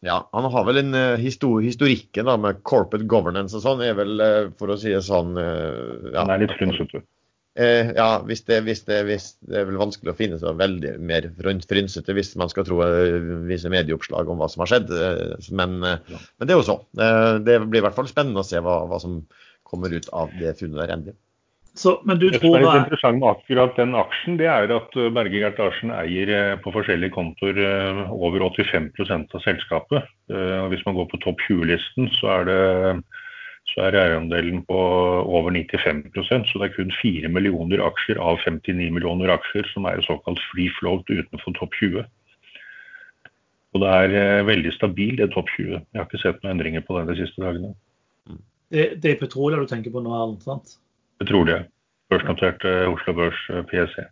[0.07, 4.23] Ja, han har vel en uh, historikken da, med corporate governance og sånn, er vel,
[4.59, 6.23] for å si det sånn ja.
[6.25, 7.05] Han er litt frynsete.
[7.61, 11.29] ja, hvis det, hvis, det, hvis det, er vel vanskelig å finne så veldig mer
[11.39, 12.81] frynsete hvis man skal tro
[13.47, 14.91] visse medieoppslag om hva som har skjedd.
[15.55, 16.23] Men, ja.
[16.39, 16.79] men det er jo så.
[17.47, 19.21] det blir i hvert fall spennende å se hva, hva som
[19.73, 21.18] kommer ut av det funnet der endelig.
[21.75, 22.53] Så, men du det tror...
[22.53, 25.93] som er litt interessant med akkurat den aksjen, det er at eh, Berge Gert Larsen
[25.97, 28.91] eier eh, på forskjellige kontoer eh, over 85
[29.23, 30.11] av selskapet.
[30.73, 32.61] Hvis man går på topp 20-listen, så er det
[33.73, 38.89] så er eierandelen på over 95% så det er kun 4 millioner aksjer av 59
[38.91, 42.03] millioner aksjer som er såkalt free float utenfor topp 20.
[43.73, 45.79] Og det er veldig stabilt, det topp 20.
[45.79, 47.70] Jeg har ikke sett noen endringer på det de siste dagene.
[48.73, 50.43] Det, det er Petrolia du tenker på nå, Erlend?
[50.47, 50.77] sant?
[51.20, 51.62] Petrolia.
[52.12, 53.59] Børsnotert uh, Oslo Børs PSE.
[53.59, 54.05] eh, PSC.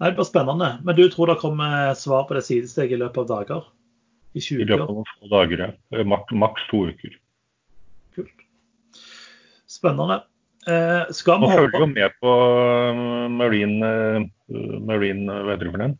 [0.00, 0.70] Nei, Det blir spennende.
[0.84, 3.68] Men du tror det kommer svar på det sidesteget i løpet av dager?
[4.34, 4.62] I 20?
[4.62, 5.70] I løpet av noen få dager, ja.
[5.94, 6.06] Eh,
[6.42, 7.14] maks, to uker.
[8.16, 8.44] Kult.
[9.70, 10.22] Spennende.
[10.66, 12.34] Eh, skal vi Nå følger vi jo med på
[13.38, 13.90] Marine,
[14.86, 15.94] marine hva heter det for den?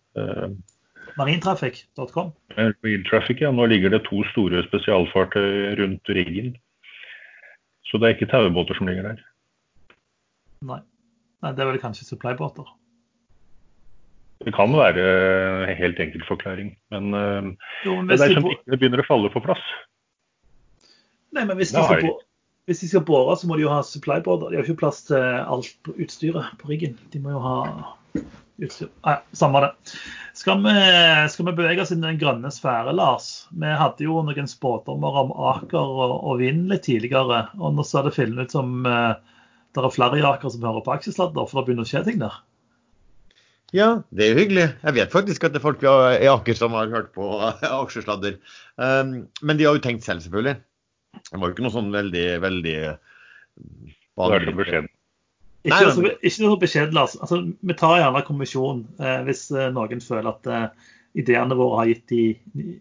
[1.18, 2.32] Marintraffic.com?
[2.56, 3.50] Marintraffic, ja.
[3.54, 6.54] Nå ligger det to store spesialfartøy rundt riggen.
[7.90, 9.22] Så det er ikke tauebåter som ligger der.
[10.68, 10.82] Nei.
[11.42, 12.68] Nei det er vel kanskje supplybåter?
[14.44, 15.04] Det kan være
[15.68, 17.48] en helt enkel forklaring, men, eh,
[17.84, 19.60] jo, men det er som ikke begynner å falle på plass.
[21.36, 22.14] Nei, men hvis de, skal, bo,
[22.70, 24.48] hvis de skal bore, så må de jo ha supplybåter.
[24.48, 26.96] De har ikke plass til alt utstyret på riggen.
[27.12, 27.56] De må jo ha
[28.60, 29.70] Nei, samme det.
[30.36, 30.72] Skal vi,
[31.32, 33.46] skal vi, bevege oss inn i den grønne sfære, Lars?
[33.56, 37.46] Vi hadde jo noen spådommer om Aker og, og Vind litt tidligere.
[37.56, 39.16] og Nå ser det filmet ut som uh,
[39.74, 42.20] det er flere i Aker som hører på aksjesladder, for det begynner å skje ting
[42.22, 42.36] der.
[43.76, 44.66] Ja, det er jo hyggelig.
[44.82, 47.30] Jeg vet faktisk at det er folk i Aker som har hørt på
[47.84, 48.40] aksjesladder.
[48.76, 50.58] Um, men de har jo tenkt selv, selvfølgelig.
[51.30, 52.78] Det var jo ikke noe sånn veldig, veldig
[54.18, 54.88] vanlig.
[55.60, 57.18] Ikke, Nei, altså, ikke noe beskjed, Lars.
[57.20, 61.90] Altså, vi tar gjerne kommisjon eh, hvis eh, noen føler at eh, ideene våre har
[61.90, 62.24] gitt de,
[62.56, 62.78] de,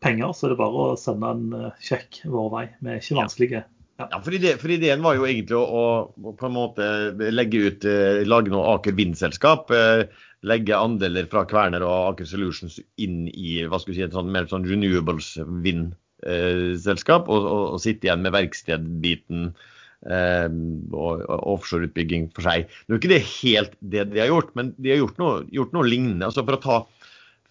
[0.00, 0.32] penger.
[0.32, 2.64] Så er det bare å sende en uh, sjekk vår vei.
[2.80, 3.62] Vi er ikke vanskelige.
[4.00, 6.86] Ja, ja for, ide, for, ideen var jo egentlig å, å, på en måte
[7.34, 9.72] legge ut, eh, lage noe Aker Vind-selskap.
[9.76, 10.06] Eh,
[10.48, 14.32] legge andeler fra Kverner og Aker Solutions inn i hva skal vi si, et sånn,
[14.32, 15.34] mer sånn renewables
[15.66, 17.28] vind-selskap.
[17.28, 19.68] Og, og, og, sitte igjen med verkstedbiten eh,
[20.00, 22.70] og, og offshoreutbygging for seg.
[22.88, 25.74] Nå er ikke det helt det de har gjort, men de har gjort noe, gjort
[25.76, 26.24] noe lignende.
[26.24, 26.78] Altså for å ta,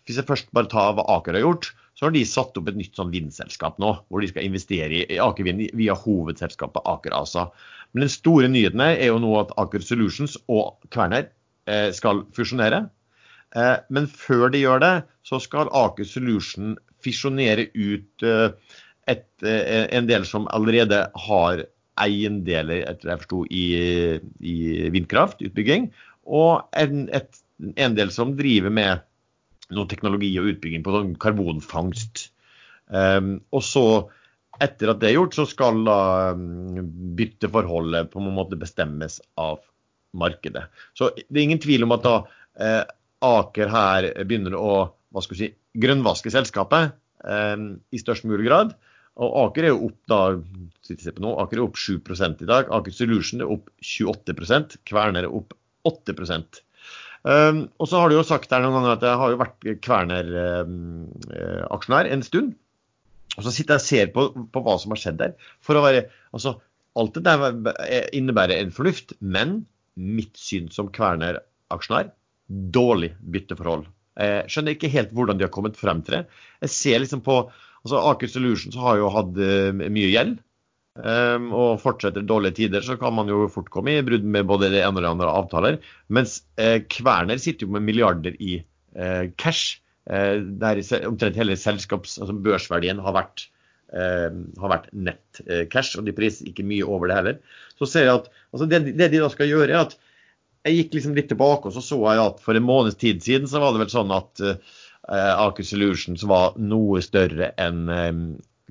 [0.10, 1.70] hvis jeg først bare tar hva Aker har gjort,
[2.00, 5.18] så har de satt opp et nytt sånn vindselskap nå, hvor de skal investere i
[5.20, 7.50] Aker Vind via hovedselskapet Aker ASA.
[7.92, 11.28] Men den store nyheten er jo nå at Aker Solutions og Kværner
[11.68, 12.86] eh, skal fusjonere.
[13.52, 14.94] Eh, men før de gjør det,
[15.28, 18.56] så skal Aker Solution fisjonere ut eh,
[19.12, 21.66] et, en del som allerede har
[22.02, 23.66] eiendeler etter jeg forsto, i,
[24.40, 24.56] i
[24.94, 25.90] vindkraftutbygging,
[26.30, 27.42] og en, et,
[27.76, 29.06] en del som driver med
[29.76, 32.30] noe teknologi og utbygging på sånn karbonfangst.
[32.90, 33.86] Um, og så,
[34.62, 36.00] etter at det er gjort, så skal da
[36.38, 36.80] um,
[37.18, 39.62] bytteforholdet på en måte bestemmes av
[40.18, 40.66] markedet.
[40.98, 42.16] Så det er ingen tvil om at da
[42.58, 42.82] eh,
[43.26, 44.72] Aker her begynner å
[45.14, 46.96] hva skal si, grønnvaske selskapet
[47.28, 47.58] eh,
[47.94, 48.74] i størst mulig grad.
[49.20, 50.20] Og Aker er jo opp da,
[51.20, 52.00] nå, Aker er opp 7 i
[52.48, 52.64] dag.
[52.72, 55.50] Aker Solution er opp 28% Kverner er opp
[55.88, 56.14] 8
[57.20, 59.60] Um, og så har du jo sagt her noen ganger at jeg har jo vært
[59.84, 62.56] Kværner-aksjonær um, en stund.
[63.36, 65.36] Og så sitter jeg og ser på, på, hva som har skjedd der.
[65.60, 66.64] For å være, altså,
[67.00, 67.40] Alt det der
[68.18, 69.68] innebærer en fornuft, men
[70.00, 72.08] mitt syn som Kværner-aksjonær
[72.50, 73.86] dårlig bytteforhold.
[74.20, 76.24] Jeg skjønner ikke helt hvordan de har kommet frem til det.
[76.66, 77.36] Jeg ser liksom på
[77.86, 80.40] altså Aker Solutions har jo hatt uh, mye gjeld.
[81.00, 84.72] Um, og fortsetter dårlige tider, så kan man jo fort komme i brudd med både
[84.74, 85.78] det ene og det andre avtaler.
[86.12, 88.58] Mens uh, Kværner sitter jo med milliarder i
[88.98, 89.80] uh, cash.
[90.10, 93.48] Uh, der omtrent hele selskaps, altså børsverdien har vært,
[93.90, 95.40] har vært nett
[95.74, 97.38] cash, og de priser ikke mye over det heller.
[97.74, 99.96] Så ser jeg at altså det, det, de da skal gjøre, er at
[100.68, 103.50] jeg gikk liksom litt tilbake og så så jeg at for en måneds tid siden
[103.50, 104.44] så var det vel sånn at
[105.10, 107.88] Aker Solutions var noe større enn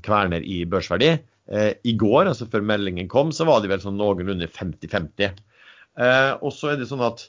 [0.05, 1.17] Kverner i børsverdi.
[1.49, 5.41] Eh, I går, altså før meldingen kom, så var de vel sånn noenlunde 50-50.
[5.99, 7.25] Eh, og så er det sånn at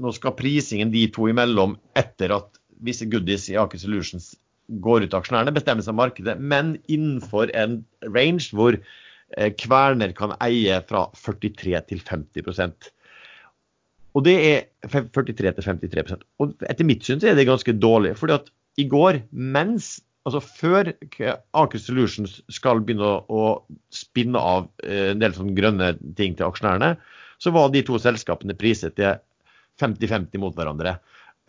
[0.00, 4.32] nå skal prisingen de to imellom etter at visse goodies i Aker Solutions
[4.80, 10.36] går ut av aksjonærene, bestemmes av markedet, men innenfor en range hvor eh, Kverner kan
[10.38, 12.46] eie fra 43 til 50
[14.16, 18.16] Og det er 43 til 53% Og etter mitt syn så er det ganske dårlig.
[18.18, 20.92] fordi at i går, mens altså Før
[21.56, 23.44] Aker Solutions skal begynne å,
[23.94, 26.94] spinne av eh, en del sånne grønne ting til aksjonærene,
[27.40, 29.16] så var de to selskapene priset til
[29.80, 30.98] 50-50 mot hverandre.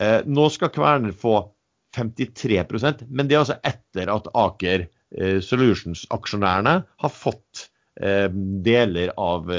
[0.00, 1.36] Eh, nå skal Kværner få
[1.96, 9.50] 53% men det er altså etter at Aker eh, Solutions-aksjonærene har fått deler av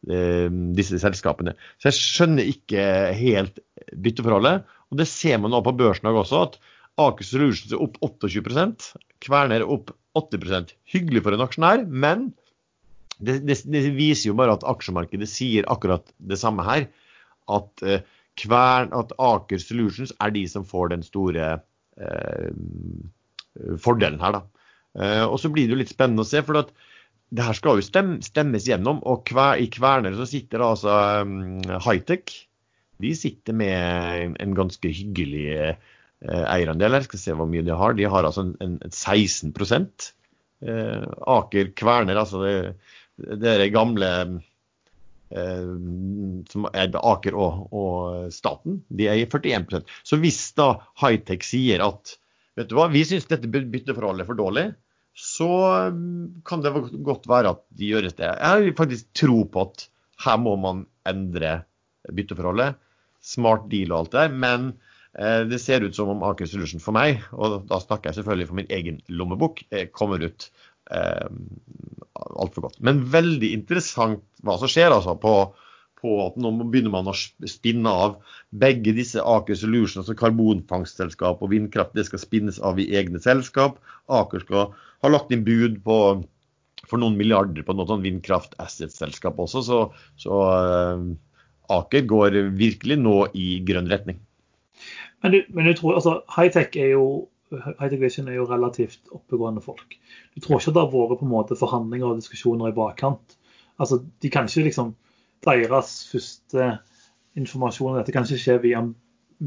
[0.00, 1.52] disse selskapene.
[1.76, 2.84] Så jeg skjønner ikke
[3.18, 3.58] helt
[3.92, 4.62] bytteforholdet.
[4.90, 6.56] Og det ser man nå på Børsdag også, at
[7.00, 8.74] Aker Solutions er opp 28
[9.20, 10.74] Kverner er opp 80%.
[10.90, 12.30] Hyggelig for en aksjonær, men
[13.20, 16.88] det, det, det, viser jo bare at aksjemarkedet sier akkurat det samme her.
[17.52, 18.06] At, eh,
[18.40, 21.52] kvern, at Aker Solutions er de som får den store
[22.00, 22.50] eh,
[23.82, 24.38] fordelen her.
[24.38, 24.66] da.
[24.98, 26.42] Eh, og så blir det jo litt spennende å se.
[26.46, 26.72] for at
[27.30, 29.00] det her skal jo stemme, stemmes gjennom.
[29.06, 32.44] Og hver, i Kverner så sitter altså um, Hightech.
[33.00, 35.46] De sitter med en ganske hyggelig
[36.20, 37.06] eierandel her.
[37.06, 37.94] Skal se hvor mye de har.
[37.96, 39.54] De har altså en, en, en 16
[40.66, 41.06] uh,
[41.38, 42.54] Aker Kverner, altså det,
[43.40, 44.10] det er gamle
[45.32, 45.72] uh,
[46.50, 50.72] som er Aker og, og, staten, de eier 41% Så hvis da
[51.02, 52.16] Hightech sier at
[52.58, 54.70] vet du hva, vi syns dette bytteforholdet er for dårlig,
[55.20, 55.50] så
[55.92, 56.72] mm, kan det
[57.06, 58.28] godt være at de gjøres det.
[58.28, 59.88] Jeg har faktisk tro på at
[60.24, 61.60] her må man endre
[62.08, 62.78] bytteforholdet.
[63.20, 64.38] Smart deal og alt det der.
[64.42, 64.70] Men
[65.18, 68.50] Eh, det ser ut som om Aker Solution for meg, og da snakker jeg selvfølgelig
[68.50, 70.46] for min egen lommebok, eh, kommer ut
[70.94, 71.26] eh,
[72.14, 72.78] altfor godt.
[72.86, 75.34] Men veldig interessant hva som skjer altså på,
[76.00, 78.18] på at nå begynner man å spinne av
[78.50, 81.94] begge disse Aker Solutions, altså karbonfangstselskap og vindkraft.
[81.96, 83.78] Det skal spinnes av i egne selskap.
[84.10, 85.98] Aker skal ha lagt inn bud på
[86.88, 89.80] for noen milliarder på noe sånn vindkraft-asset-selskap også, så,
[90.18, 91.02] så uh,
[91.70, 94.18] Aker går virkelig nå i grønn retning.
[95.20, 97.04] Men du, men du tror, altså, Hightech er jo
[97.50, 99.96] Hightech Vision er jo relativt oppegående folk.
[100.34, 103.36] Du tror ikke det har vært på en måte forhandlinger og diskusjoner i bakkant?
[103.82, 104.92] Altså, de kan ikke liksom
[105.46, 106.72] Deres første
[107.38, 108.82] informasjon dette kan ikke skje via,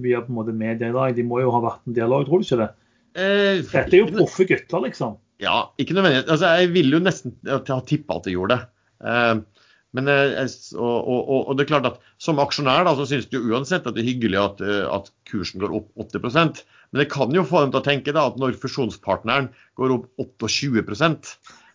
[0.03, 1.15] via media i dag.
[1.17, 2.69] De må jo ha vært en dialog, tror du ikke det?
[3.13, 5.17] Eh, dette er jo proffe gutter, liksom.
[5.43, 6.29] Ja, ikke nødvendigvis.
[6.31, 8.69] Altså, jeg ville jo nesten ha tippa at de gjorde det.
[9.05, 10.37] Eh, men, eh,
[10.73, 13.93] og, og, og, det er klart at Som aksjonær da, så synes du uansett at
[13.93, 17.75] det er hyggelig at, at, kursen går opp 80% Men det kan jo få dem
[17.75, 20.07] til å tenke da, at når fusjonspartneren går opp
[20.47, 21.19] 28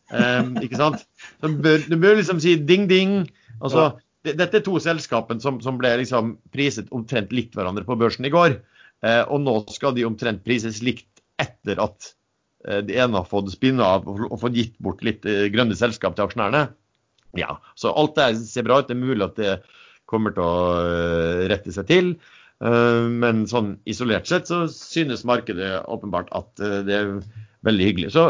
[0.08, 1.02] Um, ikke sant?
[1.36, 3.26] Så bør, du bør liksom si ding-ding.
[3.60, 3.90] Altså.
[4.36, 8.32] Dette er to selskapene som, som, ble liksom priset omtrent likt hverandre på børsen i
[8.34, 8.58] går.
[9.06, 12.10] Eh, og nå skal de omtrent prises likt etter at
[12.66, 16.16] eh, de ene har fått spinne av og, fått gitt bort litt eh, grønne selskap
[16.16, 16.66] til aksjonærene.
[17.38, 18.88] Ja, så alt det ser bra ut.
[18.88, 19.56] Det er mulig at det
[20.08, 22.14] kommer til å rette seg til.
[22.58, 26.48] Men sånn isolert sett så synes markedet åpenbart at
[26.88, 27.10] det er
[27.68, 28.14] veldig hyggelig.
[28.16, 28.24] Så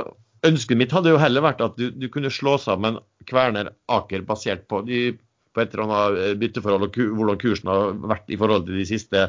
[0.47, 4.69] Ønsket mitt hadde jo heller vært at du, du kunne slå sammen Kverner Aker basert
[4.71, 5.17] på, de,
[5.59, 8.87] på et eller annet eh, bytteforhold og hvordan kursen har vært i forhold til de
[8.89, 9.29] siste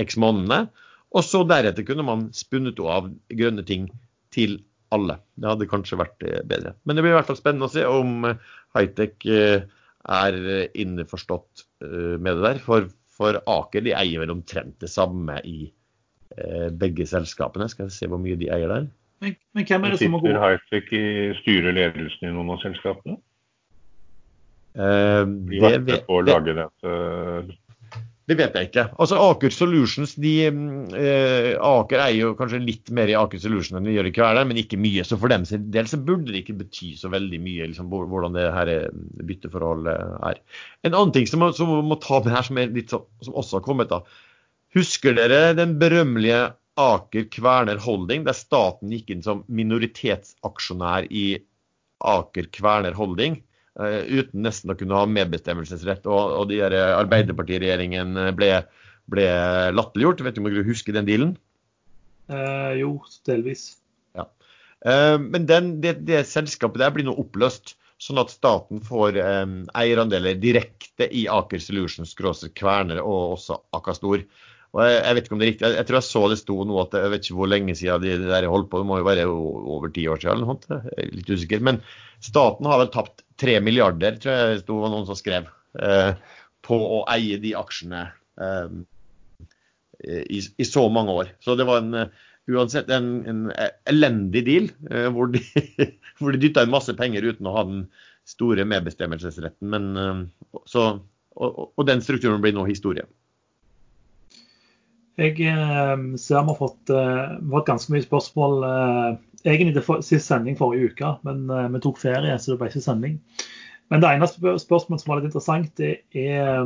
[0.00, 0.64] x månedene.
[1.14, 3.88] Og så deretter kunne man spunnet av grønne ting
[4.34, 4.60] til
[4.94, 5.20] alle.
[5.38, 6.74] Det hadde kanskje vært eh, bedre.
[6.84, 9.28] Men det blir i hvert fall spennende å se om eh, hightech
[10.10, 10.36] er
[10.80, 12.58] innforstått med det der.
[12.64, 15.66] For, for Aker de eier vel omtrent det samme i
[16.80, 17.66] begge selskapene.
[17.68, 18.86] Skal vi se hvor mye de eier der.
[19.20, 21.04] Men, men hvem er det som må gå Sitter Hightech i
[21.42, 23.18] styret i noen av selskapene?
[24.78, 26.66] Uh, de det, vet, på å lage det,
[28.30, 28.84] det vet jeg ikke.
[29.02, 33.88] Altså Aker Solutions de, eh, Aker eier jo kanskje litt mer i Aker Solutions enn
[33.88, 35.02] de gjør i Kværner, men ikke mye.
[35.06, 38.38] Så for dem sin del så burde det ikke bety så veldig mye liksom, hvordan
[38.38, 38.70] det her
[39.26, 40.38] bytteforholdet er.
[40.86, 43.90] En annen ting som, som må ta med her, som, litt, som også har kommet
[43.90, 44.04] da.
[44.78, 51.32] Husker dere den berømmelige Aker Kværner Holding, der staten gikk inn som minoritetsaksjonær i
[52.06, 53.40] Aker Kværner Holding.
[53.80, 56.04] Uh, uten nesten å kunne ha medbestemmelsesrett.
[56.04, 58.50] Og, og de der Arbeiderpartiregjeringen ble,
[59.08, 59.28] ble
[59.72, 60.24] latterliggjort.
[60.26, 61.38] Vet du om du husker den dealen?
[62.30, 62.94] Eh, jo,
[63.26, 63.74] delvis.
[64.16, 64.28] Ja.
[64.86, 69.56] Eh, men den, det, det, selskapet der blir nå oppløst, sånn at staten får eh,
[69.82, 74.24] eierandeler direkte i Aker Solutions, Kværner og også Akastor.
[74.70, 76.38] Og jeg, jeg, vet ikke om det er riktig, jeg, jeg, tror jeg så det
[76.38, 78.86] sto noe at jeg vet ikke hvor lenge siden de, de der holdt på, det
[78.86, 80.46] må jo være over ti år siden
[81.16, 81.64] litt usikker.
[81.66, 81.82] Men
[82.22, 85.48] staten har vel tapt tre milliarder, tror jeg det var noen som skrev,
[85.80, 86.10] eh,
[86.66, 88.02] på å eie de aksjene
[88.40, 88.74] eh,
[90.04, 91.32] i, i, så mange år.
[91.44, 92.10] Så det var en
[92.50, 93.52] uansett en, en
[93.88, 95.42] elendig deal, eh, hvor de,
[96.18, 97.86] hvor de dytta inn masse penger uten å ha den
[98.28, 99.70] store medbestemmelsesretten.
[99.72, 100.90] Men, eh, så,
[101.36, 103.06] og, og den strukturen blir nå historie.
[105.20, 109.08] Jeg eh, ser vi har fått, eh, fått, ganske mye spørsmål eh,
[109.44, 112.84] egentlig til sist sending forrige uke, men eh, vi tok ferie, så det ble ikke
[112.84, 113.18] sending.
[113.90, 116.62] Men det eneste spørsmålet som var litt interessant, det er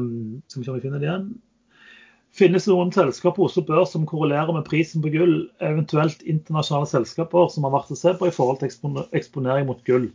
[0.49, 1.29] Skal vi se om vi finner det igjen.
[2.35, 6.91] Finnes det noen selskaper på Oslo Børs som korrelerer med prisen på gull, eventuelt internasjonale
[6.91, 8.73] selskaper som har vært å se på i forhold til
[9.15, 10.09] eksponering mot gull?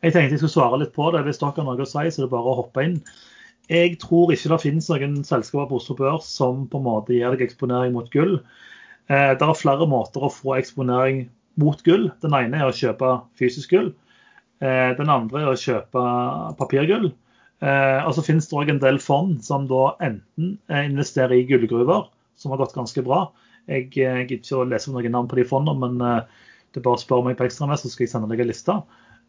[0.00, 1.22] Jeg tenkte jeg skulle svare litt på det.
[1.26, 2.96] Hvis dere har noe å si, så er det bare å hoppe inn.
[3.68, 7.36] Jeg tror ikke det finnes noen selskaper på Oslo Børs som på en måte gir
[7.36, 8.38] deg eksponering mot gull.
[9.10, 11.26] Eh, det er flere måter å få eksponering
[11.60, 12.08] mot gull.
[12.24, 13.92] Den ene er å kjøpe fysisk gull.
[14.64, 16.04] Eh, den andre er å kjøpe
[16.58, 17.10] papirgull.
[17.64, 22.08] Eh, og så finnes det òg en del fond som da enten investerer i gullgruver,
[22.36, 23.26] som har gått ganske bra.
[23.70, 27.00] Jeg gidder ikke å lese noen navn på de fondene, men det er bare å
[27.00, 28.74] spørre meg på ekstramest, så skal jeg sende deg en liste.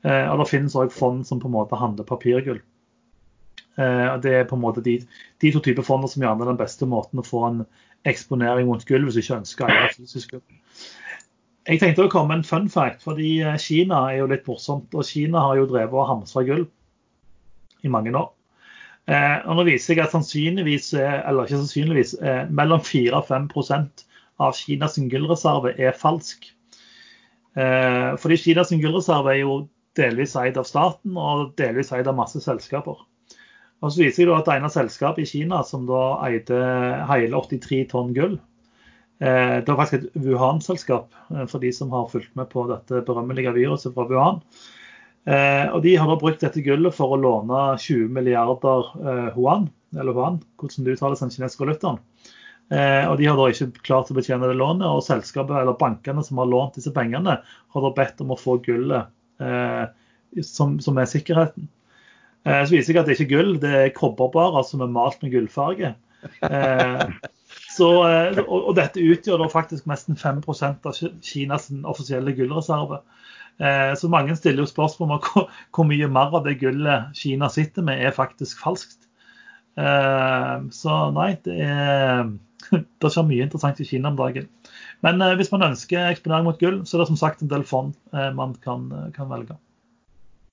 [0.03, 2.59] Og det finnes òg fond som på en måte handler papirgull.
[3.75, 4.99] Eh, det er på en måte de,
[5.43, 7.63] de to typer fonder som gjerne er den beste måten å få en
[8.09, 10.45] eksponering mot gulv hvis du ikke ønsker å fysisk gulv.
[11.65, 14.93] Jeg tenkte å komme med en fun fact, fordi eh, Kina er jo litt morsomt.
[14.93, 16.67] Og Kina har jo drevet og hamstra gulv
[17.85, 18.29] i mange år.
[19.09, 22.15] Eh, og nå viser jeg at sannsynligvis, eller ikke sannsynligvis,
[22.53, 24.05] mellom 4 og 5%
[24.45, 26.51] av Kinas gullreserve er falsk.
[27.55, 29.59] Fordi Kinas gullreserve er jo
[29.95, 32.99] delvis eid av staten og delvis eid av masse selskaper.
[33.83, 36.59] Og så viser det at det ene selskapet i Kina som da eide
[37.09, 38.37] hele 83 tonn gull,
[39.19, 43.03] eh, det var faktisk et Wuhan-selskap, eh, for de som har fulgt med på dette
[43.07, 44.41] berømmelige viruset fra Wuhan.
[45.25, 50.13] Eh, og De har da brukt dette gullet for å låne 20 milliarder huan, eller
[50.13, 51.99] huan, hvordan det uttales den kinesiske valutaen.
[52.69, 56.41] Og De har da ikke klart å betjene det lånet, og selskapet eller bankene som
[56.41, 59.09] har lånt disse pengene, har da bedt om å få gullet
[60.41, 61.69] som, som er sikkerheten.
[62.45, 65.23] Eh, så viser jeg at det ikke er gull, det er kobberbarer som er malt
[65.25, 65.95] med gullfarge.
[66.45, 67.05] Eh,
[67.77, 73.01] så, eh, og, dette utgjør da faktisk nesten 5% av Kinas offisielle gullreserve.
[73.95, 78.01] Så mange stiller jo spørsmål om hvor mye mer av det gullet Kina sitter med,
[78.03, 79.05] er faktisk falskt.
[79.79, 82.33] Så nei, det er
[82.75, 84.49] det skjer mye interessant i Kina om dagen.
[85.07, 87.95] Men hvis man ønsker eksponering mot gull, så er det som sagt en del fond
[88.35, 89.55] man kan, kan velge.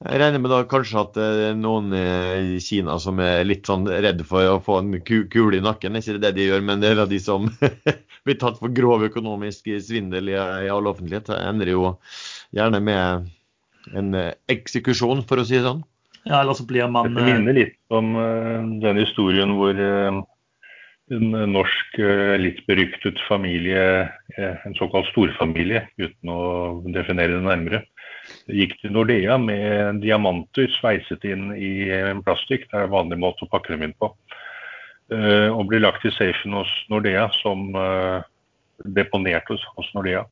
[0.03, 3.85] Jeg regner med da kanskje at det er noen i Kina som er litt sånn
[3.87, 5.99] redd for å få en kule i nakken.
[5.99, 7.47] Ikke det de gjør, men det er de som
[8.27, 11.31] blir tatt for grov økonomisk svindel i, i all offentlighet.
[11.31, 11.95] Det ender jo
[12.57, 13.31] gjerne med
[13.95, 15.83] en eh, eksekusjon, for å si det sånn.
[16.27, 19.79] Ja, eller så blir man Det minner litt om uh, den historien hvor
[21.13, 21.99] en norsk
[22.41, 24.07] litt beryktet familie,
[24.39, 26.39] en såkalt storfamilie, uten å
[26.95, 27.83] definere det nærmere,
[28.51, 32.69] gikk til Nordea med diamanter sveiset inn i en plastikk.
[32.71, 34.11] Det er en vanlig måte å pakke dem inn på.
[35.13, 37.75] Og ble lagt i safen hos Nordea som
[38.85, 40.25] deponert hos, hos Nordea.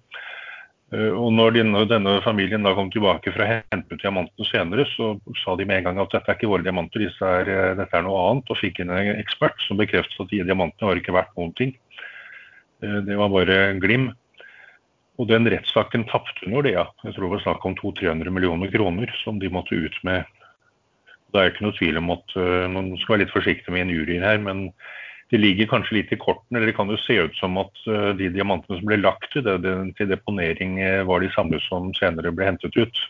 [0.91, 4.87] Eh, og når denne, denne, familien da kom tilbake for å hente ut diamantene senere,
[4.97, 5.13] så
[5.45, 8.07] sa de med en gang at dette er ikke våre diamanter, er, eh, dette er
[8.07, 8.51] noe annet.
[8.51, 11.77] Og fikk inn en ekspert som bekreftet at de diamantene var ikke verdt noen ting.
[12.83, 14.11] Eh, det var bare glim.
[15.21, 16.87] Og den rettssaken tapte Nordea.
[17.05, 20.25] Jeg tror det var snakk om 200-300 millioner kroner som de måtte ut med.
[21.31, 22.33] Det er ikke noe tvil om at
[22.73, 24.71] Man skal være litt forsiktig med injurier her, men
[25.31, 26.59] det ligger kanskje litt i kortene.
[26.59, 29.45] eller Det kan jo se ut som at uh, de diamantene som ble lagt til,
[29.47, 33.05] det, til deponering, uh, var de samme som senere ble hentet ut.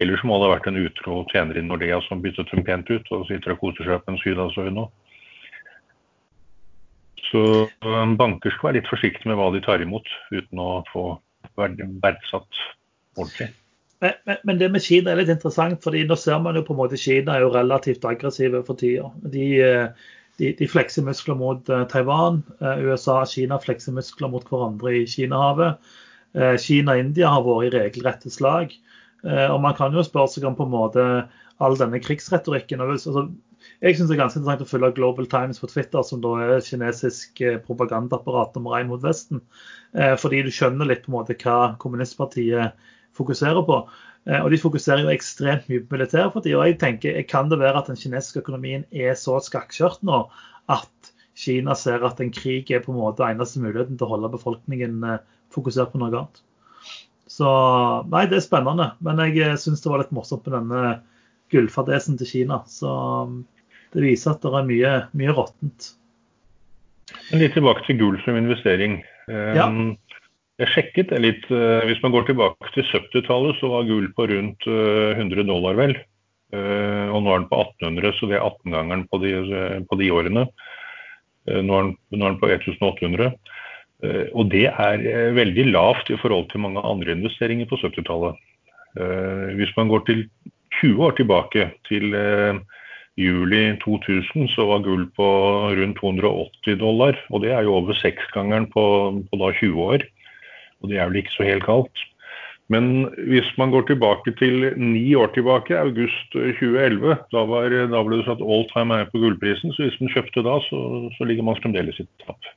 [0.00, 3.10] Eller må det ha vært en utro tjener i Nordea som byttet dem pent ut
[3.12, 4.86] og sitter og koser seg på en sydhavsøy nå.
[7.30, 7.42] Så
[8.18, 11.04] banker skal være litt forsiktige med hva de tar imot, uten å få
[11.56, 12.62] verdsatt
[13.18, 13.50] ordentlig.
[14.00, 16.72] Men, men, men, det med Kina er litt interessant, fordi nå ser man jo på
[16.74, 19.10] en måte Kina er jo relativt aggressive for tida.
[19.34, 19.48] De,
[20.40, 22.40] de, de flekser muskler mot uh, Taiwan.
[22.62, 25.92] Uh, USA og Kina flekser muskler mot hverandre i Kinahavet.
[26.62, 28.70] Kina og India har vært i regelrette slag.
[29.26, 31.06] og man kan jo spørre seg om på en måte
[31.58, 32.84] all denne krigsretorikken.
[32.84, 33.24] Altså,
[33.80, 36.64] jeg syns det er ganske interessant å følge Global Times på Twitter, som da er
[36.64, 39.40] kinesisk propagandaapparat nummer én mot Vesten.
[40.22, 42.76] fordi du skjønner litt på en måte hva kommunistpartiet
[43.16, 43.80] fokuserer på.
[44.28, 46.64] Eh, og De fokuserer jo ekstremt mye på militæret for tida.
[46.68, 50.26] Jeg tenker, kan det være at den kinesiske økonomien er så skakkjørt nå
[50.70, 54.32] at Kina ser at en krig er på en måte eneste muligheten til å holde
[54.34, 55.22] befolkningen eh,
[55.54, 56.42] fokusert på noe annet.
[57.30, 57.48] Så
[58.10, 58.90] nei, det er spennende.
[59.00, 60.98] Men jeg eh, syns det var litt morsomt med denne
[61.50, 62.60] gullfadesen til Kina.
[62.68, 62.90] Så
[63.94, 65.90] det viser at det er mye, mye råttent.
[67.34, 69.00] Litt tilbake til gull som investering.
[69.30, 69.66] Ja.
[70.60, 71.46] Jeg sjekket det litt.
[71.48, 75.78] Eh, hvis man går tilbake til 70-tallet, så var gull på rundt 100 eh, dollar,
[75.78, 75.94] vel.
[76.52, 79.22] Eh, og nå er den på 1800, så det er 18-gangeren på,
[79.88, 80.44] på, de årene.
[81.48, 83.32] Nå er, den, nå er den på 1800.
[84.32, 85.02] Og det er
[85.36, 88.38] veldig lavt i forhold til mange andre investeringer på 70-tallet.
[89.58, 90.22] Hvis man går til
[90.78, 92.14] 20 år tilbake, til
[93.18, 95.26] juli 2000, så var gull på
[95.76, 97.18] rundt 280 dollar.
[97.30, 98.84] Og det er jo over seksgangeren på,
[99.30, 100.06] på da 20 år.
[100.80, 102.06] Og det er vel ikke så helt kaldt.
[102.70, 108.20] Men hvis man går tilbake til ni år tilbake, august 2011, da, var, da ble
[108.20, 109.74] det satt all time high på gullprisen.
[109.74, 110.80] Så hvis man kjøpte da, så,
[111.16, 112.52] så ligger man fremdeles i tap.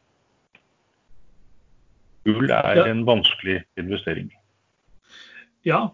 [2.30, 4.30] Gull er en vanskelig investering.
[5.66, 5.88] Ja,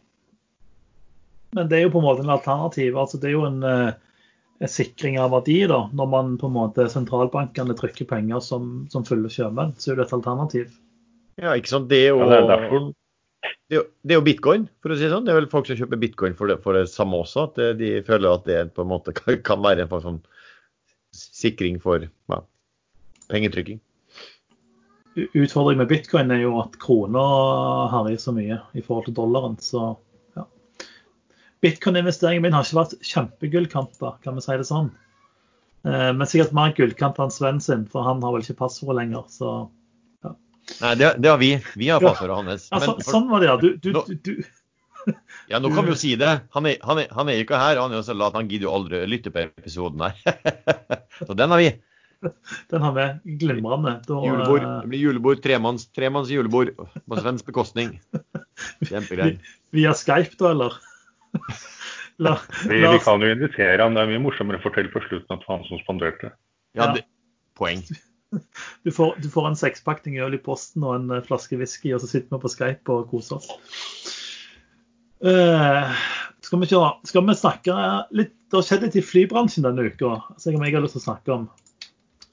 [1.56, 2.98] men det er jo på en måte en alternativ.
[2.98, 3.96] altså Det er jo en, uh, en
[4.68, 9.32] sikring av verdi da, når man på en måte sentralbankene trykker penger som, som fulle
[9.32, 9.72] sjømenn.
[9.80, 10.74] Så er det et alternativ.
[11.40, 11.88] Ja, ikke sant.
[11.92, 12.90] Det er jo, ja, det er
[13.70, 15.24] det, er, det er jo bitcoin, for å si det sånn.
[15.28, 17.48] Det er vel folk som kjøper bitcoin for det, for det samme også.
[17.48, 19.16] At de føler at det på en måte
[19.48, 20.20] kan være en sånn
[21.16, 22.42] sikring for ja,
[23.32, 23.80] pengetrykking.
[25.34, 27.24] Utfordringen med bitcoin er jo at krona
[27.92, 29.58] herjer så mye i forhold til dollaren.
[29.64, 29.94] Så.
[31.64, 34.94] Bitcoin-investeringen min har ikke vært kjempegullkanter, kan vi si det sånn.
[35.88, 39.28] Eh, men sikkert mer gullkant enn Sven sin, for han har vel ikke passordet lenger.
[39.34, 39.68] så
[40.80, 41.54] Nei, det, det, har vi.
[41.80, 42.70] Vi har passordet hans.
[42.70, 43.58] Ja, så, sånn var det, ja.
[43.58, 45.14] Du, du, du, du.
[45.50, 46.30] Ja, nå kan vi jo si det.
[46.54, 47.80] Han er, han er, han er ikke her.
[47.82, 50.20] Han er jo så lat, han gidder jo aldri å lytte på episoden her.
[51.26, 51.72] så den har vi.
[52.70, 53.08] Den har vi.
[53.42, 53.96] Glimrende.
[54.08, 54.62] julebord.
[54.62, 55.42] Eh, det blir julebord.
[55.44, 57.96] Tremanns, tremanns julebord på svensk bekostning.
[58.92, 59.40] Kjempegreier.
[59.74, 60.78] Via Skype, da, eller?
[62.20, 62.36] La,
[62.68, 63.96] vi, vi, kan jo invitere han.
[63.96, 66.34] Det er mye morsommere å fortelle på slutten at det var han som spanderte.
[66.78, 67.06] Ja, det,
[67.60, 67.84] poeng.
[68.86, 72.04] Du får, du får en sekspakning øl i posten og en eh, flaske whisky, og
[72.04, 73.48] så sitter vi på Skype og koser oss.
[75.26, 75.90] Uh,
[76.46, 77.74] skal, vi kjøre, skal vi snakke
[78.16, 81.08] litt Det har skjedd litt i flybransjen denne uka som jeg har lyst til å
[81.08, 81.50] snakke om.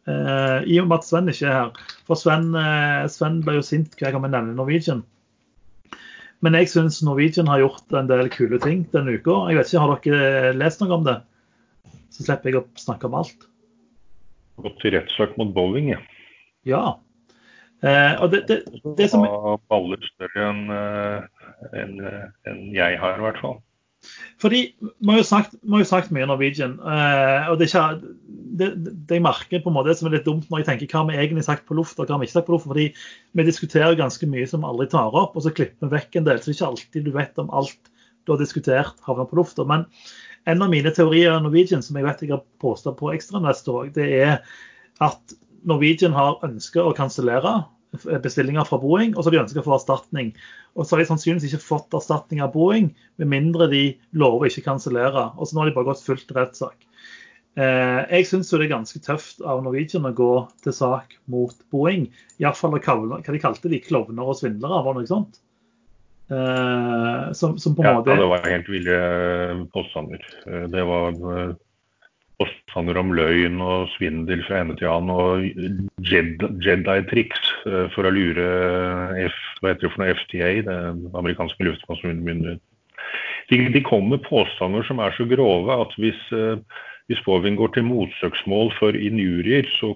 [0.04, 1.80] Uh, I og med at Sven ikke er her.
[2.04, 5.00] For Sven, uh, Sven ble jo sint hver gang vi nevner Norwegian.
[6.44, 9.46] Men jeg syns Norwegian har gjort en del kule ting denne uka.
[9.50, 11.20] Jeg vet ikke, Har dere lest noe om det?
[12.12, 13.46] Så slipper jeg å snakke om alt
[14.62, 15.92] gått til rettssak mot Boeing.
[15.92, 16.00] Ja.
[16.68, 16.84] ja.
[17.84, 18.60] Eh, og det, det,
[18.98, 19.26] det som
[19.70, 21.98] Baller større enn eh, en,
[22.48, 23.58] en jeg har, i hvert fall.
[24.42, 26.76] Fordi Vi har jo sagt, har jo sagt mye Norwegian.
[26.80, 28.12] Eh, og det, ikke,
[28.60, 28.68] det,
[29.08, 31.10] det jeg merker på en måte som er litt dumt når jeg tenker hva har
[31.10, 32.68] vi egentlig sagt på luft og hva har vi ikke sagt på luft.
[32.68, 32.90] fordi
[33.36, 36.40] Vi diskuterer ganske mye som aldri tar opp, og så klipper vi vekk en del.
[36.40, 37.92] Så det er ikke alltid du vet om alt
[38.26, 39.64] du har diskutert, havner på lufta.
[39.64, 39.86] Men
[40.50, 43.94] en av mine teorier om Norwegian, som jeg vet jeg har posta på Ekstrainvestor òg,
[43.94, 44.36] det er
[45.04, 45.36] at
[45.66, 47.64] Norwegian har ønska å kansellere
[48.22, 50.32] bestillinger fra Boeing, og så har de ønska å få erstatning.
[50.76, 53.84] Og så har de sannsynligvis ikke fått erstatning av Boeing, med mindre de
[54.16, 55.30] lover ikke kansellere.
[55.36, 56.76] Og så nå har de bare gått fullt rettssak.
[57.56, 60.32] Eh, jeg syns det er ganske tøft av Norwegian å gå
[60.66, 62.10] til sak mot Boeing.
[62.42, 65.40] Iallfall hva de kalte de klovner og svindlere, var det noe sånt?
[66.26, 68.98] Eh, som, som, på en ja, måte Ja, det var helt ville
[69.72, 70.28] påstander.
[70.44, 71.56] Eh, det var
[72.40, 75.44] påstander om løgn og svindel fra ende til annen og
[76.04, 77.52] Jedi-triks
[77.94, 78.48] for å lure
[79.26, 80.80] F, hva heter det for noe, FTA, det
[81.16, 82.60] amerikanske luftfartsmyndigheten.
[83.48, 86.20] De, kommer med påstander som er så grove at hvis
[87.06, 89.92] hvis Bovin går til motsøksmål for injurier, så,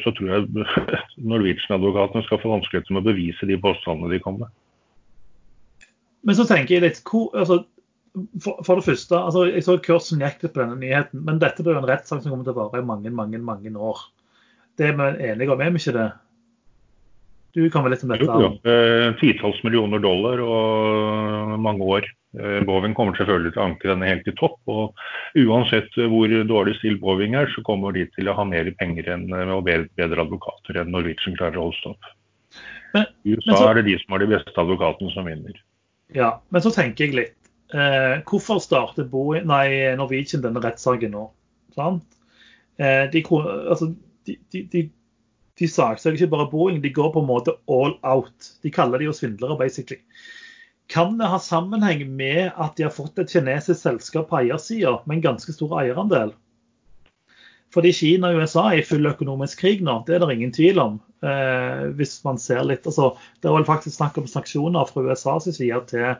[0.00, 0.46] så tror jeg
[1.32, 4.54] Norwegian-advokatene skal få vanskeligheter med å bevise de påstandene de kommer med.
[6.24, 7.62] Men så tenker jeg litt, altså,
[8.42, 11.62] for, for, det første, altså, Jeg så kursen gikk litt på denne nyheten, men dette
[11.62, 14.02] blir jo en rettssak som kommer til å vare i mange mange, mange år.
[14.78, 16.10] Det er vi enige om, er vi ikke det?
[17.56, 18.26] Du kan vel litt om dette?
[18.26, 18.50] Jo, jo.
[18.70, 22.06] Eh, titalls millioner dollar og mange år.
[22.30, 24.60] Boving Boeing kommer selvfølgelig til å anke denne helt til topp.
[24.70, 24.94] og
[25.34, 29.26] Uansett hvor dårlig stilt Boeing er, så kommer de til å ha mer penger enn,
[29.34, 32.14] eh, og bedre advokater enn Norwegian klarer å holde stopp.
[32.94, 35.58] Men, I USA så, er det de som har de beste advokatene som vinner.
[36.14, 37.36] Ja, Men så tenker jeg litt.
[37.70, 41.28] Eh, hvorfor starter Boeing, nei, Norwegian denne rettssaken nå?
[41.76, 42.18] Sant?
[42.80, 43.92] Eh, de, altså,
[44.26, 44.84] de, de, de,
[45.60, 48.52] de saksøker ikke bare Boeing, de går på en måte all out.
[48.64, 50.00] De kaller de jo svindlere, basically.
[50.90, 55.20] Kan det ha sammenheng med at de har fått et kinesisk selskap på eiersida med
[55.20, 56.32] en ganske stor eierandel?
[57.70, 60.80] Fordi Kina og USA er i full økonomisk krig nå, det er det ingen tvil
[60.82, 60.96] om.
[61.22, 63.12] Eh, hvis man ser litt, altså,
[63.42, 66.16] Det vel faktisk snakk om sanksjoner fra USAs side til,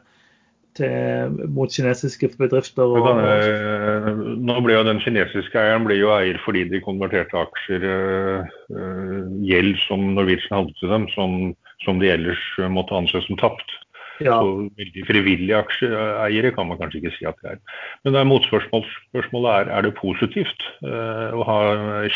[0.78, 2.86] til, mot kinesiske bedrifter.
[2.86, 7.86] Og, kan, nå ble jo Den kinesiske eieren ble jo eier fordi de konverterte aksjer,
[7.90, 11.38] uh, gjeld som Norwegian hadde til dem, som,
[11.84, 12.42] som de ellers
[12.72, 13.76] måtte anses som tapt.
[14.20, 14.36] Ja.
[14.36, 17.60] Så veldig frivillige aksjeeiere kan man kanskje ikke si at det er.
[18.04, 21.60] Men det er motspørsmålet er er det positivt uh, å ha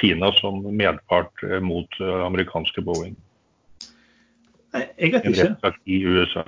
[0.00, 3.16] Kina som medpart mot uh, amerikanske Boeing.
[4.74, 5.72] Nei, Jeg vet ikke.
[5.86, 6.44] I USA.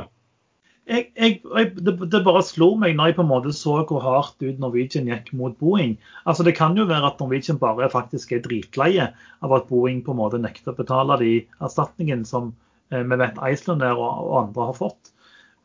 [0.86, 1.40] Jeg, jeg,
[1.82, 5.08] det, det, bare slo meg når jeg på en måte så hvor hardt ut Norwegian
[5.10, 5.96] gikk mot Boeing.
[6.30, 9.08] Altså Det kan jo være at Norwegian bare faktisk er dritleie
[9.42, 12.54] av at Boeing på en måte nekter å betale de erstatningen som
[12.94, 15.12] vi vet Iceland og, og andre har fått.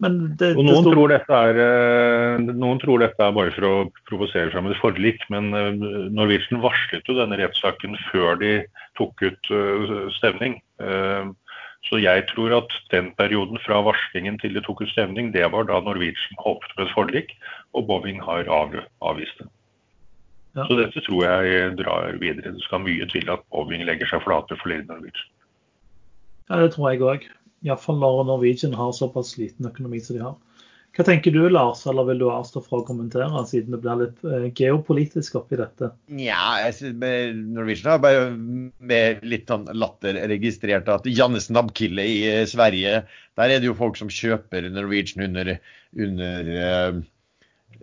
[0.01, 0.95] Det, og noen, stod...
[0.95, 3.73] tror er, eh, noen, tror dette er, bare for å
[4.09, 5.67] provosere fram et forlik, men eh,
[6.09, 8.55] Norwegian varslet jo denne rettssaken før de
[8.97, 10.57] tok ut eh, stevning.
[11.89, 15.65] Så jeg tror at den perioden fra varslingen til de tok ut stevning, det var
[15.65, 17.33] da Norwegian håpet på et forlik,
[17.73, 19.47] og Boeing har avvist det.
[20.55, 20.67] Ja.
[20.67, 22.53] Så dette tror jeg drar videre.
[22.53, 25.29] Det skal mye til at Boeing legger seg flate for Lady Norwegian.
[26.51, 27.27] Ja, det tror jeg òg.
[27.65, 30.37] Iallfall når Norwegian har såpass liten økonomi som de har.
[30.91, 34.25] Hva tenker du, Lars, eller vil du avstå fra å kommentere, siden det blir litt
[34.27, 35.93] eh, geopolitisk oppi dette?
[36.19, 43.05] Ja, Norwegian har bare med litt sånn latter registrert at Janne Nabkille i eh, Sverige,
[43.39, 45.53] der er det jo folk som kjøper Norwegian under,
[45.95, 46.99] under eh,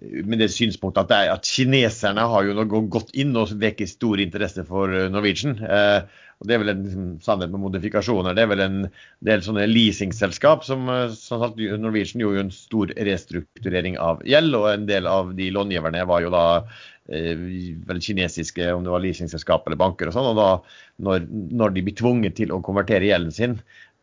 [0.00, 4.20] med det synspunktet at, det at kineserne har jo nå gått inn og vekker stor
[4.22, 5.56] interesse for eh, Norwegian.
[5.58, 8.36] Eh, og Det er vel en liksom, sannhet med modifikasjoner.
[8.36, 8.76] Det er vel en
[9.26, 14.54] del sånne leasingselskap som, eh, som sagt, Norwegian gjorde jo en stor restrukturering av gjeld,
[14.54, 16.44] og en del av de långiverne var jo da
[17.10, 17.34] eh,
[17.88, 20.30] vel kinesiske, om det var leasingselskap eller banker og sånn.
[20.30, 20.48] og da
[21.02, 21.26] når,
[21.58, 23.58] når de blir tvunget til å konvertere gjelden sin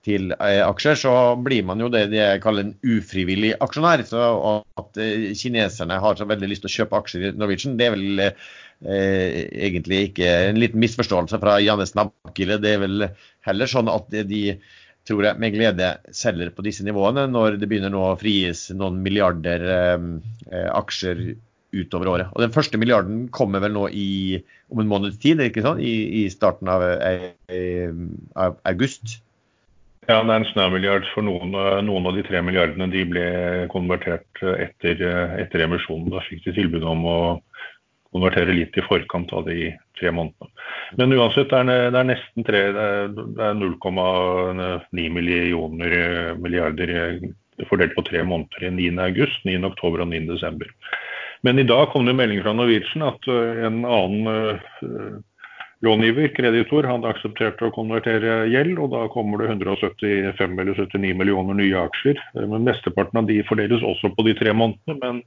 [0.06, 4.06] til eh, aksjer, så blir man jo det de kaller en ufrivillig aksjonær.
[4.08, 4.22] Så
[4.80, 7.96] At eh, kineserne har så veldig lyst til å kjøpe aksjer i Norwegian, det er
[7.96, 12.60] vel eh, egentlig ikke en liten misforståelse fra Janne Snabbkile.
[12.62, 13.08] Det er vel
[13.48, 14.44] heller sånn at de
[15.06, 19.04] tror jeg med glede selger på disse nivåene når det begynner nå å frigis noen
[19.06, 21.28] milliarder eh, aksjer
[21.76, 22.32] utover året.
[22.34, 24.40] Og Den første milliarden kommer vel nå i,
[24.72, 25.82] om en måneds tid, ikke sånn?
[25.84, 27.92] I, i starten av, eh,
[28.40, 29.20] av august.
[30.06, 33.26] Ja, det er en snømilliard for noen, eh, noen, av de tre milliardene de ble
[33.74, 36.12] konvertert eh, etter, eh, etter, emisjonen.
[36.14, 37.18] Da fikk de tilbud om å
[38.14, 40.52] konvertere litt i forkant av de tre månedene.
[41.00, 45.98] Men uansett, det er, det er nesten tre, det er 0,9 millioner
[46.40, 46.94] milliarder
[47.68, 48.70] fordelt på tre måneder.
[48.78, 50.70] 9.8, 9.10 og 9.12.
[51.44, 55.24] Men i dag kom det melding fra Norwegian at en annen
[55.86, 61.58] långiver, kreditor, hadde akseptert å konvertere gjeld, og da kommer det 175 eller 79 millioner
[61.58, 62.20] nye aksjer.
[62.36, 65.22] Men Mesteparten av de fordeles også på de tre månedene, men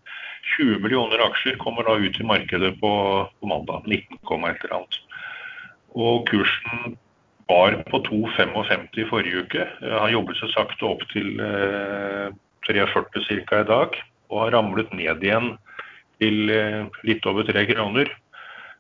[0.57, 2.93] 20 millioner aksjer kommer da ut i markedet på,
[3.41, 3.87] på mandag.
[3.87, 4.19] 19,
[4.51, 5.01] et eller annet.
[5.99, 6.99] Og kursen
[7.49, 9.67] var på 2,55 i forrige uke.
[9.81, 12.29] Han jobbet seg sakte opp til eh,
[12.69, 13.63] 3,40 ca.
[13.63, 13.99] i dag,
[14.29, 15.55] og har ramlet ned igjen
[16.21, 18.11] til eh, litt over 3 kroner.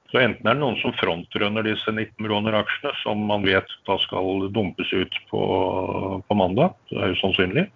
[0.08, 3.98] Så enten er det noen som frontrunner disse 19 millioner aksjene, som man vet da
[4.00, 5.40] skal dumpes ut på,
[6.24, 7.66] på mandag, det er jo sannsynlig.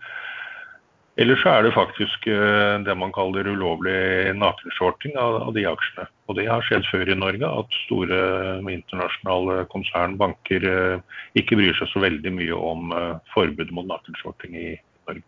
[1.20, 6.06] Eller så er det faktisk eh, det man kaller ulovlig nakenshorting av, av, de aksjene.
[6.24, 8.20] Og det har skjedd før i Norge, at store
[8.62, 12.94] internasjonale konsern, banker, eh, ikke bryr seg så veldig mye om
[13.34, 14.70] forbudet mot nakenshorting i
[15.10, 15.26] Norge.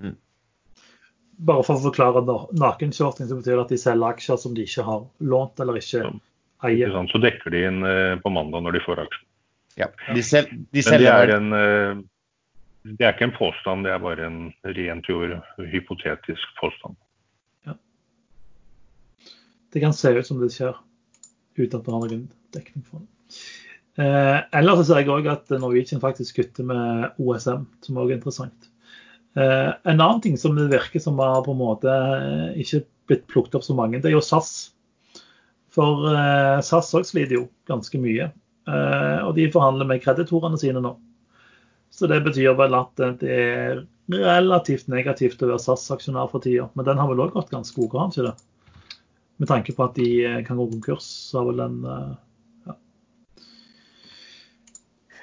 [0.00, 0.16] Mm.
[1.50, 2.24] Bare for å forklare
[2.56, 6.06] nakenshorting, så betyr det at de selger aksjer som de ikke har lånt eller ikke
[6.64, 6.92] eier.
[7.12, 9.26] Så dekker de inn uh, på mandag når de får aksjen.
[9.76, 13.92] Ja, de, sel de Men det er, en, uh, det er ikke en påstand, det
[13.92, 14.40] er bare en
[14.78, 15.36] rent jord
[15.74, 16.96] hypotetisk påstand.
[17.68, 17.76] Ja.
[19.72, 20.78] Det kan se ut som det skjer,
[21.58, 22.26] uten at det har noen
[22.56, 23.10] dekning for det.
[23.96, 28.68] Eh, ellers ser jeg òg at Norwegian faktisk kutter med OSM, som òg er interessant.
[29.36, 31.94] Eh, en annen ting som det virker som har på en måte
[32.60, 34.75] ikke blitt plukket opp så mange, det er jo SAS.
[35.76, 38.30] For eh, SAS òg sliter jo ganske mye.
[38.66, 40.94] Eh, og de forhandler med kreditorene sine nå.
[41.92, 46.68] Så det betyr vel at det er relativt negativt å være SAS-aksjonær for tida.
[46.74, 48.36] Men den har vel òg gått ganske ok, har ikke det?
[49.36, 52.25] Med tanke på at de eh, kan gå konkurs, så har vel den Flyaksjer.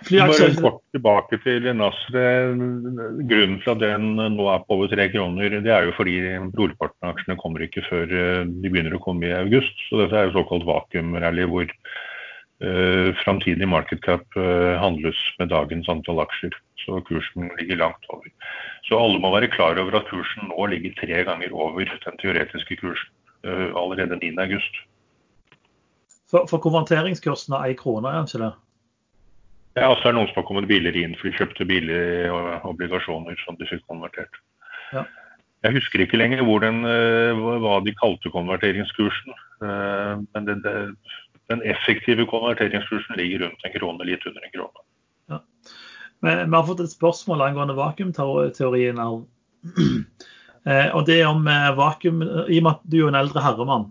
[0.03, 2.23] Bare kort tilbake til Nasre.
[2.53, 6.17] Grunnen til at den nå er på over tre kroner, det er jo fordi
[6.55, 9.75] brorparten av aksjene kommer ikke før eh, de begynner å komme i august.
[9.87, 15.89] Så dette er jo såkalt vakuumrally hvor uh, framtidig market cap uh, handles med dagens
[15.91, 16.55] antall aksjer.
[16.83, 18.27] Så kursen ligger langt over.
[18.87, 22.79] Så alle må være klar over at kursen nå ligger tre ganger over den teoretiske
[22.81, 23.13] kursen
[23.47, 24.35] uh, allerede 9.
[24.47, 24.83] august.
[26.33, 28.53] For, for konverteringskursen av én krone, er ikke det?
[29.73, 32.73] Ja, så er det noen som har kommet biler inn, for de kjøpte biler og
[32.75, 34.41] obligasjoner som de fikk konvertert.
[34.93, 35.07] Ja.
[35.63, 39.31] Jeg husker ikke lenger den, eh, hva de kalte konverteringskursen.
[39.63, 40.57] Eh, men det,
[41.49, 44.83] den effektive konverteringskursen ligger rundt en krone, litt under en krone.
[45.31, 45.39] Ja.
[46.21, 49.01] Vi har fått et spørsmål angående vakuumteorien.
[50.63, 51.43] Eh, og det er om
[51.75, 53.89] vakuum, I og med at du er en eldre herremann,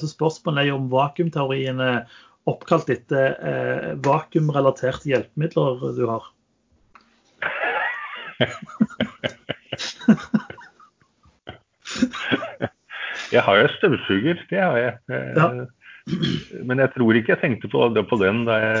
[0.00, 1.82] så spørsmålet er jo om vakuumteorien
[2.48, 6.24] oppkalt etter eh, vakuumrelaterte hjelpemidler du har?
[13.34, 14.94] jeg har jo støvsuger, det har jeg.
[15.36, 15.48] Ja.
[16.64, 18.78] Men jeg tror ikke jeg tenkte på, på den da jeg,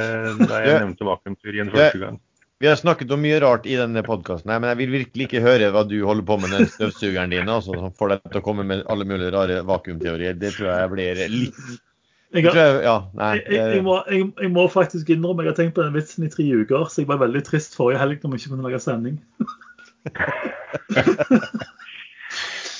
[0.48, 2.16] da jeg nevnte vakuumteorien første gang.
[2.58, 5.68] Vi har snakket om mye rart i denne podkasten, men jeg vil virkelig ikke høre
[5.70, 7.46] hva du holder på med den støvsugeren din.
[7.46, 10.34] Altså, som får deg til å komme med alle mulige rare vakuumteorier.
[10.40, 11.60] Det tror jeg blir litt
[12.34, 15.86] jeg, har, ja, nei, jeg, jeg, må, jeg, må, faktisk innrømme jeg har tenkt på
[15.86, 18.52] den vitsen i tre uker, så jeg var veldig trist forrige helg når vi ikke
[18.52, 19.16] kunne lage sending.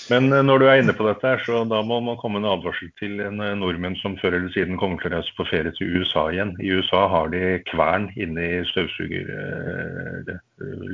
[0.09, 2.49] Men eh, når du er inne på dette, her, så da må man komme en
[2.49, 5.73] advarsel til en eh, nordmenn som før eller siden kommer til å reise på ferie
[5.77, 6.55] til USA igjen.
[6.65, 10.33] I USA har de kvern inni støvsuger eh,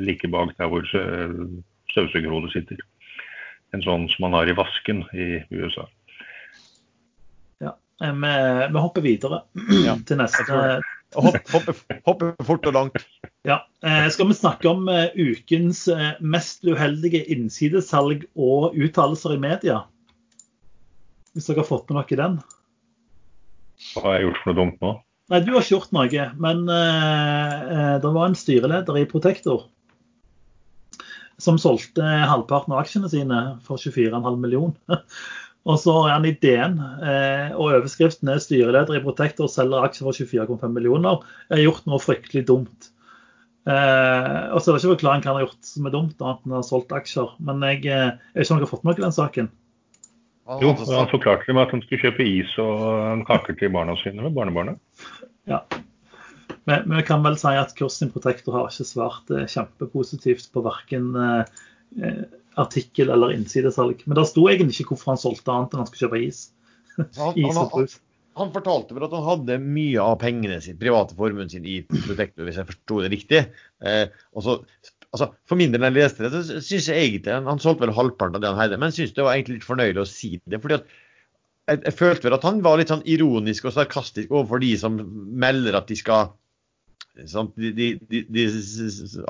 [0.07, 0.89] like bak der hvor
[1.93, 2.83] støvsugerhodet sitter.
[3.75, 5.87] En sånn som man har i vasken i USA.
[8.03, 8.35] Eh, vi,
[8.73, 9.43] vi hopper videre
[9.85, 9.97] ja.
[10.09, 10.59] til neste.
[11.15, 11.75] Hopp, hoppe,
[12.09, 13.05] hoppe, fort og langt.
[13.47, 13.61] Ja.
[13.87, 15.85] Eh, skal vi snakke om uh, ukens
[16.19, 19.85] mest uheldige innsidesalg og uttalelser i media?
[21.35, 22.41] Hvis dere har fått med noe i den?
[23.93, 24.95] Hva har jeg gjort for noe dumt nå?
[25.33, 26.27] Nei, Du har ikke gjort noe.
[26.43, 29.69] Men uh, det var en styreleder i Protektor
[31.45, 34.77] som solgte halvparten av aksjene sine for 24,5 millioner.
[35.65, 40.13] Og så har han ideen, eh, og overskriften er 'Styreleder i Protector selger aksjer for
[40.13, 41.23] 24,5 millioner'.
[41.49, 42.91] Jeg har gjort noe fryktelig dumt.
[43.65, 46.43] Eh, og så er det ikke forklaring hva han har gjort som er dumt, annet
[46.45, 47.33] enn han har solgt aksjer.
[47.41, 49.49] Men jeg, eh, jeg vet ikke om dere har fått med dere den saken?
[50.61, 54.37] Jo, han forklarte med at han skulle kjøpe is og kaker til barna sine med
[54.37, 54.77] barnebarnet.
[55.49, 55.63] Ja.
[56.69, 60.61] Men, men vi kan vel si at kursen i Protector har ikke svart kjempepositivt på
[60.69, 61.49] verken eh,
[62.61, 64.03] artikkel eller innsidesalg.
[64.07, 66.41] Men det sto egentlig ikke hvorfor han solgte annet enn han skulle kjøpe is.
[66.97, 67.95] Han, is han,
[68.39, 72.47] han, fortalte vel at han hadde mye av pengene sitt, private formuen sin i Protector,
[72.47, 73.41] hvis jeg forsto det riktig.
[73.85, 74.05] Eh,
[74.47, 74.59] så,
[75.11, 78.39] altså, For min del, jeg leste det, så syns jeg egentlig Han solgte vel halvparten
[78.39, 80.63] av det han heide, men syns det var egentlig litt fornøyelig å si det.
[80.63, 80.95] fordi at
[81.65, 84.99] jeg, jeg følte vel at han var litt sånn ironisk og sarkastisk overfor de som
[85.45, 86.35] melder at de skal
[87.15, 88.45] de, de, de,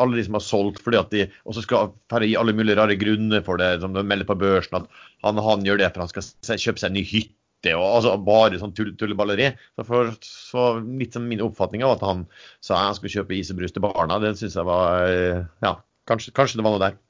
[0.00, 2.96] alle de som har solgt fordi at de også skal færre gi alle mulige rare
[2.96, 3.80] grunner for det.
[3.82, 4.88] som De melder på børsen at
[5.26, 7.74] han, han gjør det for han skal kjøpe seg en ny hytte.
[7.76, 9.52] og altså Bare sånn tull, tulleballeri.
[9.76, 12.26] Så, for, så litt som Min oppfatning av at han
[12.64, 15.08] sa han skulle kjøpe is og brus til barna, det syns jeg var
[15.64, 15.76] Ja,
[16.08, 17.00] kanskje, kanskje det var noe der.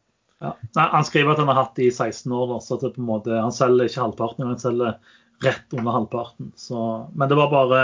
[0.43, 0.57] Ja.
[0.77, 3.33] Han skriver at han har hatt det i 16 år, så det på en måte,
[3.39, 4.99] han selger ikke halvparten, han selger
[5.45, 6.51] rett under halvparten.
[6.59, 6.81] Så,
[7.15, 7.83] men det var bare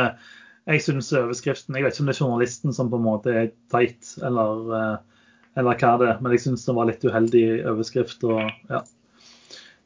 [0.70, 3.48] Jeg syns overskriften Jeg vet ikke om det er journalisten som på en måte er
[3.72, 5.24] teit, eller, eh,
[5.58, 8.22] eller hva det er, men jeg syns det var litt uheldig overskrift.
[8.24, 8.84] og ja.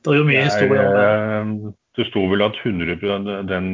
[0.05, 1.09] Det er jo mye historie om det.
[1.09, 2.97] Eh, det sto vel at 100,
[3.47, 3.69] den,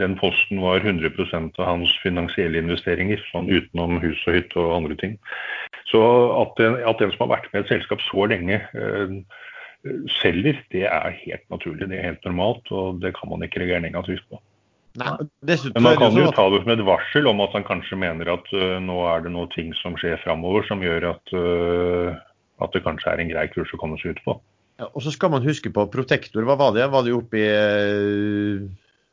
[0.00, 4.96] den, posten var 100% av hans finansielle investeringer, sånn utenom hus og hytte og andre
[4.96, 5.18] ting.
[5.90, 6.00] Så
[6.40, 9.14] at den, at den, som har vært med et selskap så lenge, eh,
[10.18, 11.90] selger, det er helt naturlig.
[11.90, 14.40] Det er helt normalt, og det kan man ikke reagere negativt på.
[14.98, 15.12] Nei,
[15.74, 18.50] Men man kan jo ta det som et varsel om at han kanskje mener at
[18.54, 22.18] uh, nå er det noen ting som skjer framover som gjør at, uh,
[22.64, 24.36] at det kanskje er en grei kurs å komme seg ut på.
[24.78, 26.44] Ja, og så skal man huske på Protektor.
[26.46, 26.86] Hva var det?
[26.90, 28.68] Var det oppe i uh,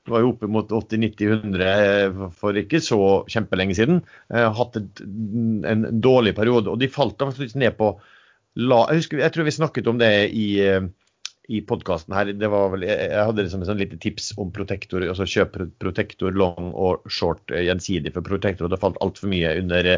[0.06, 4.04] var jo oppe mot 80-90-100 for ikke så kjempelenge siden.
[4.30, 6.70] Hatt en dårlig periode.
[6.70, 7.88] Og de falt faktisk ned på
[8.62, 10.46] la, jeg, husker, jeg, tror vi snakket om det i,
[11.52, 12.32] i podkasten her.
[12.34, 15.06] Vel, jeg, hadde liksom et sånn lite tips om protektor.
[15.06, 18.14] altså Kjøp protektor long og short eh, gjensidig.
[18.16, 19.92] For protektor og det falt altfor mye under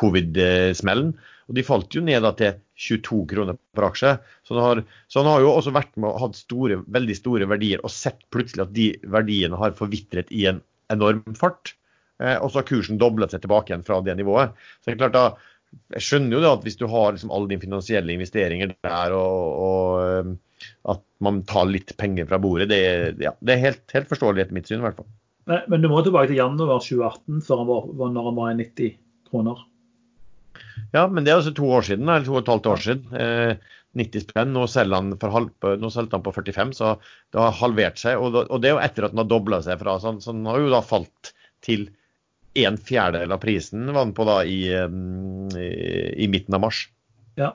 [0.00, 1.14] covid-smellen.
[1.50, 4.14] Og de falt jo ned til 22 kroner per aksje.
[4.46, 7.48] Så han, har, så han har jo også vært med og hatt store, veldig store
[7.50, 11.74] verdier og sett plutselig at de verdiene har forvitret i en enorm fart.
[12.20, 14.54] Eh, og så har kursen doblet seg tilbake igjen fra det nivået.
[14.78, 15.24] Så det er klart da,
[15.94, 19.60] Jeg skjønner jo det at hvis du har liksom alle dine finansielle investeringer der og,
[19.66, 20.32] og eh,
[20.92, 22.80] at man tar litt penger fra bordet, det,
[23.22, 25.10] ja, det er helt, helt, forståelig etter mitt syn i hvert fall.
[25.72, 28.96] Men du må tilbake til januar 2018 før han var, når han var i 90
[29.30, 29.66] kroner.
[30.94, 33.16] Ja, men det er altså to år siden, eller to og et halvt år siden.
[33.16, 34.52] Eh, 90 spenn.
[34.54, 36.92] Nå han nå selger han på 45, så
[37.32, 38.20] det har halvert seg.
[38.20, 39.96] Og, og det er jo etter at den har dobla seg fra.
[40.02, 41.32] Så, så han, har jo da falt
[41.66, 41.88] til
[42.60, 45.66] en fjerdedel av prisen var han på da i, i,
[46.24, 46.84] i midten av mars.
[47.38, 47.52] Ja.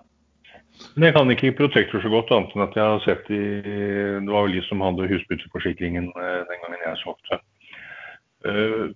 [0.96, 4.32] Men jeg kan ikke Protector så godt, annet enn at jeg har sett i Det
[4.32, 7.42] var vel de som hadde husbytteforsikringen eh, den gangen jeg solgte.
[8.46, 8.92] Uh,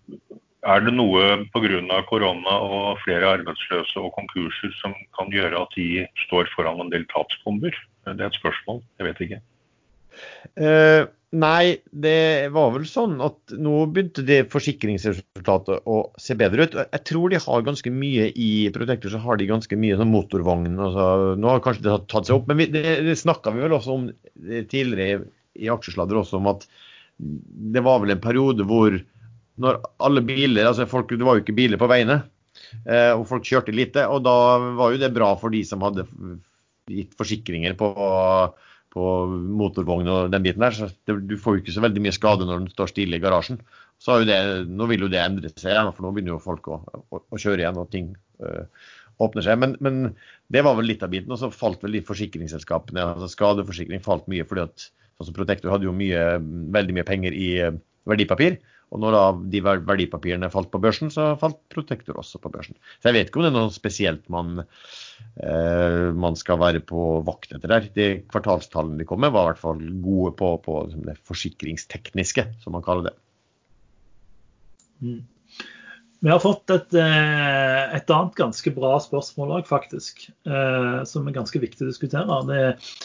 [0.69, 2.01] er det noe pga.
[2.09, 7.07] korona og flere arbeidsløse og konkurser som kan gjøre at de står foran en del
[7.13, 7.71] tapsbomber?
[8.05, 8.83] Det er et spørsmål.
[8.99, 9.39] Jeg vet ikke.
[10.59, 16.77] Uh, nei, det var vel sånn at nå begynte det forsikringsresultatet å se bedre ut.
[16.83, 20.71] Jeg tror de har ganske mye i Protector, så har de ganske mye sånn motorvogn.
[20.75, 23.77] Altså, nå har kanskje det tatt seg opp, men vi, det, det snakka vi vel
[23.77, 24.09] også om
[24.71, 25.27] tidligere
[25.59, 26.67] i aksjesladder også, om at
[27.19, 28.95] det var vel en periode hvor
[29.59, 32.21] når alle biler altså folk, Det var jo ikke biler på veiene,
[32.85, 34.05] eh, og folk kjørte lite.
[34.07, 34.35] Og da
[34.79, 36.07] var jo det bra for de som hadde
[36.89, 37.89] gitt forsikringer på,
[38.93, 40.75] på motorvogn og den biten der.
[40.75, 43.23] så det, Du får jo ikke så veldig mye skade når den står stille i
[43.23, 43.59] garasjen.
[44.01, 46.79] Så det, Nå vil jo det endre seg, for nå begynner jo folk å,
[47.11, 48.13] å, å kjøre igjen og ting
[48.45, 48.63] øh,
[49.19, 49.59] åpner seg.
[49.61, 50.15] Men, men,
[50.49, 51.31] det var vel litt av biten.
[51.35, 53.03] Og så falt vel de forsikringsselskapene.
[53.13, 56.23] altså Skadeforsikring falt mye fordi at altså Protector hadde jo mye,
[56.73, 57.79] veldig mye penger i øh,
[58.09, 58.57] verdipapir.
[58.89, 59.23] Og når da
[59.53, 62.77] de verdipapirene falt på børsen, så falt Protektor også på børsen.
[62.97, 64.63] Så jeg vet ikke om det er noe spesielt man,
[65.43, 67.89] eh, man skal være på vakt etter der.
[67.93, 72.47] De kvartalstallene de kom med, var i hvert fall gode på, på liksom det forsikringstekniske,
[72.63, 73.17] som man kaller det.
[75.05, 75.21] Mm.
[76.19, 80.25] Vi har fått et, eh, et, annet ganske bra spørsmål òg, faktisk.
[80.49, 82.41] Eh, som er ganske viktig å diskutere.
[82.49, 82.97] Det er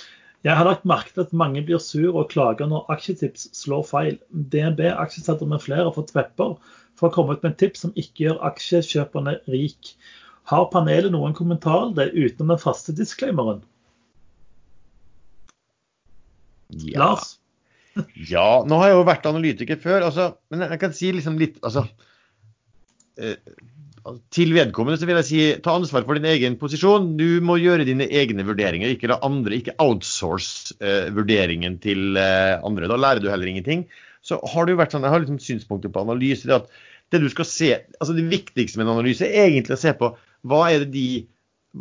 [0.45, 4.18] jeg har lagt merke til at mange blir sur og klager når aksjetips slår feil.
[4.53, 6.58] DNB aksjesetter med flere har fått tvepper
[7.00, 9.95] for å komme ut med en tips som ikke gjør aksjekjøperne rik.
[10.53, 13.62] Har panelet noen kommentar det utenom den faste disclaimeren?
[16.75, 16.99] Ja.
[17.00, 17.38] Lars?
[18.34, 21.61] ja, nå har jeg jo vært analytiker før, altså, men jeg kan si liksom litt
[21.64, 21.87] altså,
[23.16, 23.38] eh,
[24.35, 27.14] til vedkommende så vil jeg si ta ansvar for din egen posisjon.
[27.18, 32.59] Du må gjøre dine egne vurderinger, ikke la andre, ikke outsource eh, vurderingen til eh,
[32.61, 32.91] andre.
[32.91, 33.87] Da lærer du heller ingenting.
[34.25, 36.49] Så har det jo vært sånn, Jeg har liksom synspunkter på analyse.
[36.49, 37.71] Det, at det du skal se,
[38.01, 40.13] altså det viktigste med en analyse er egentlig å se på
[40.45, 41.09] hva er det de,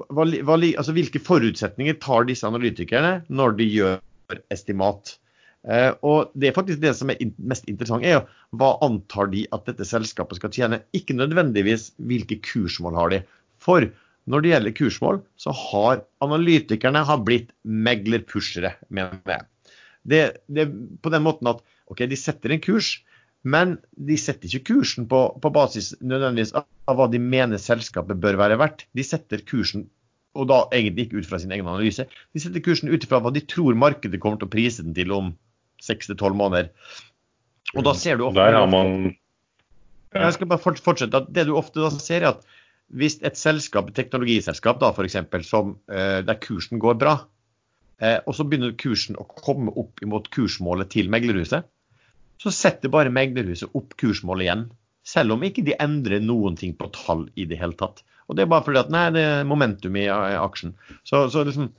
[0.08, 5.18] hva, hva, altså hvilke forutsetninger tar disse analytikerne når de gjør estimat.
[5.64, 8.23] Uh, og det er faktisk det som er mest interessant, er jo
[8.60, 10.81] hva antar de at dette selskapet skal tjene?
[10.95, 13.22] Ikke nødvendigvis hvilke kursmål har de.
[13.64, 13.88] For
[14.27, 19.48] når det gjelder kursmål, så har analytikerne har blitt meglerpushere, mener jeg.
[20.03, 20.22] det,
[20.52, 20.68] det
[21.03, 22.98] på den måten at ok, de setter en kurs,
[23.44, 28.40] men de setter ikke kursen på, på basis nødvendigvis av hva de mener selskapet bør
[28.40, 28.85] være verdt.
[28.95, 29.88] De setter kursen
[30.34, 32.07] og da egentlig ikke ut fra sin egen analyse.
[32.34, 35.11] De setter kursen ut fra hva de tror markedet kommer til å prise den til
[35.14, 35.34] om
[35.82, 36.70] seks til tolv måneder.
[37.74, 39.14] Og da ser du ofte Der har man
[40.14, 40.28] ja.
[40.28, 41.24] Jeg skal bare fortsette.
[41.34, 42.44] Det du ofte da ser, er at
[42.94, 47.16] hvis et selskap, et teknologiselskap da for eksempel, som, eh, der kursen går bra,
[48.00, 51.66] eh, og så begynner kursen å komme opp imot kursmålet til meglerhuset,
[52.38, 54.66] så setter bare meglerhuset opp kursmålet igjen.
[55.04, 58.04] Selv om ikke de endrer noen ting på tall i det hele tatt.
[58.30, 60.76] Og Det er bare fordi at nei, det er momentum i aksjen.
[61.04, 61.74] Så, så liksom,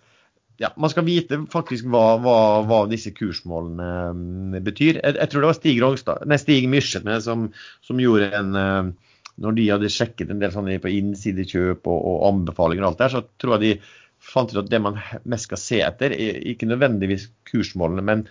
[0.62, 2.36] ja, Man skal vite faktisk hva, hva,
[2.68, 5.00] hva disse kursmålene um, betyr.
[5.00, 7.48] Jeg, jeg, tror det var Stig, Rogstad, Stig Myrsene som,
[7.82, 9.10] som, gjorde en uh,
[9.42, 13.14] Når de hadde sjekket en del sånne på innsidekjøp og, og anbefalinger og alt der,
[13.16, 16.68] så tror jeg de fant ut at det man mest skal se etter, er ikke
[16.70, 18.22] nødvendigvis kursmålene, men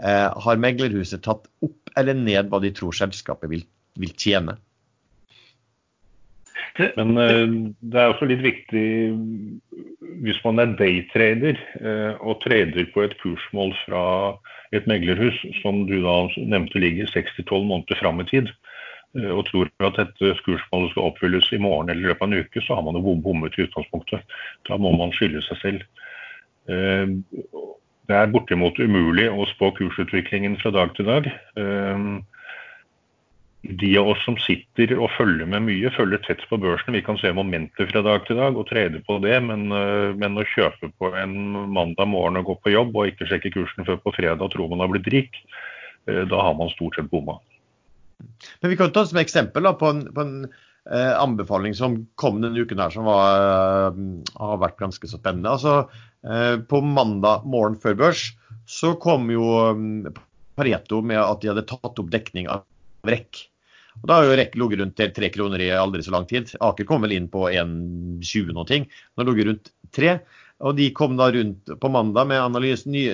[0.00, 3.62] eh, har meglerhuset tatt opp eller ned hva de tror selskapet vil,
[4.00, 4.56] vil tjene.
[6.78, 8.86] Men uh, det er også litt viktig
[10.24, 14.04] hvis man er daytrader uh, og trader på et kursmål fra
[14.76, 18.50] et meglerhus som du da nevnte ligger 6-12 måneder fram i tid,
[19.18, 22.44] uh, og tror at dette kursmålet skal oppfylles i morgen eller i løpet av en
[22.44, 24.38] uke, så har man jo bommet i utgangspunktet.
[24.68, 25.88] Da må man skylde seg selv.
[26.66, 31.28] Det er bortimot umulig å spå kursutviklingen fra dag til dag
[33.62, 36.94] de av oss som sitter og følger med mye, følger tett på børsen.
[36.94, 40.38] Vi kan se momenter fra dag til dag og trede på det, men, eh, men,
[40.38, 41.34] å kjøpe på en
[41.72, 44.68] mandag morgen og gå på jobb og ikke sjekke kursen før på fredag og tro
[44.70, 45.40] man har blitt rik,
[46.06, 47.40] eh, da har man stort sett bomma.
[48.62, 52.40] Men Vi kan ta som eksempel da, på en, på en eh, anbefaling som kom
[52.40, 53.98] denne uken her, som var, eh,
[54.38, 55.50] har vært ganske så spennende.
[55.50, 55.88] Altså,
[56.24, 58.30] eh, på mandag morgen før børs
[58.66, 60.14] så kom jo mm,
[60.56, 62.64] Pareto med at de hadde tatt opp dekning av
[63.10, 63.46] REC.
[64.02, 66.52] Og Da har jo rekk ligget rundt tre kroner i aldri så lang tid.
[66.60, 68.66] Aker kom vel inn på 1,20 noe.
[68.68, 68.88] ting.
[69.16, 70.18] Nå det rundt tre.
[70.64, 73.08] Og de kom da rundt på mandag med analysen, ny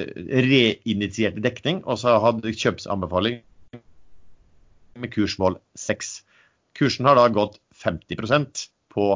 [0.46, 3.40] reinitierte dekning, og så hadde kjøpsanbefaling
[5.02, 6.12] med kursmål 6.
[6.78, 9.08] Kursen har da gått 50% på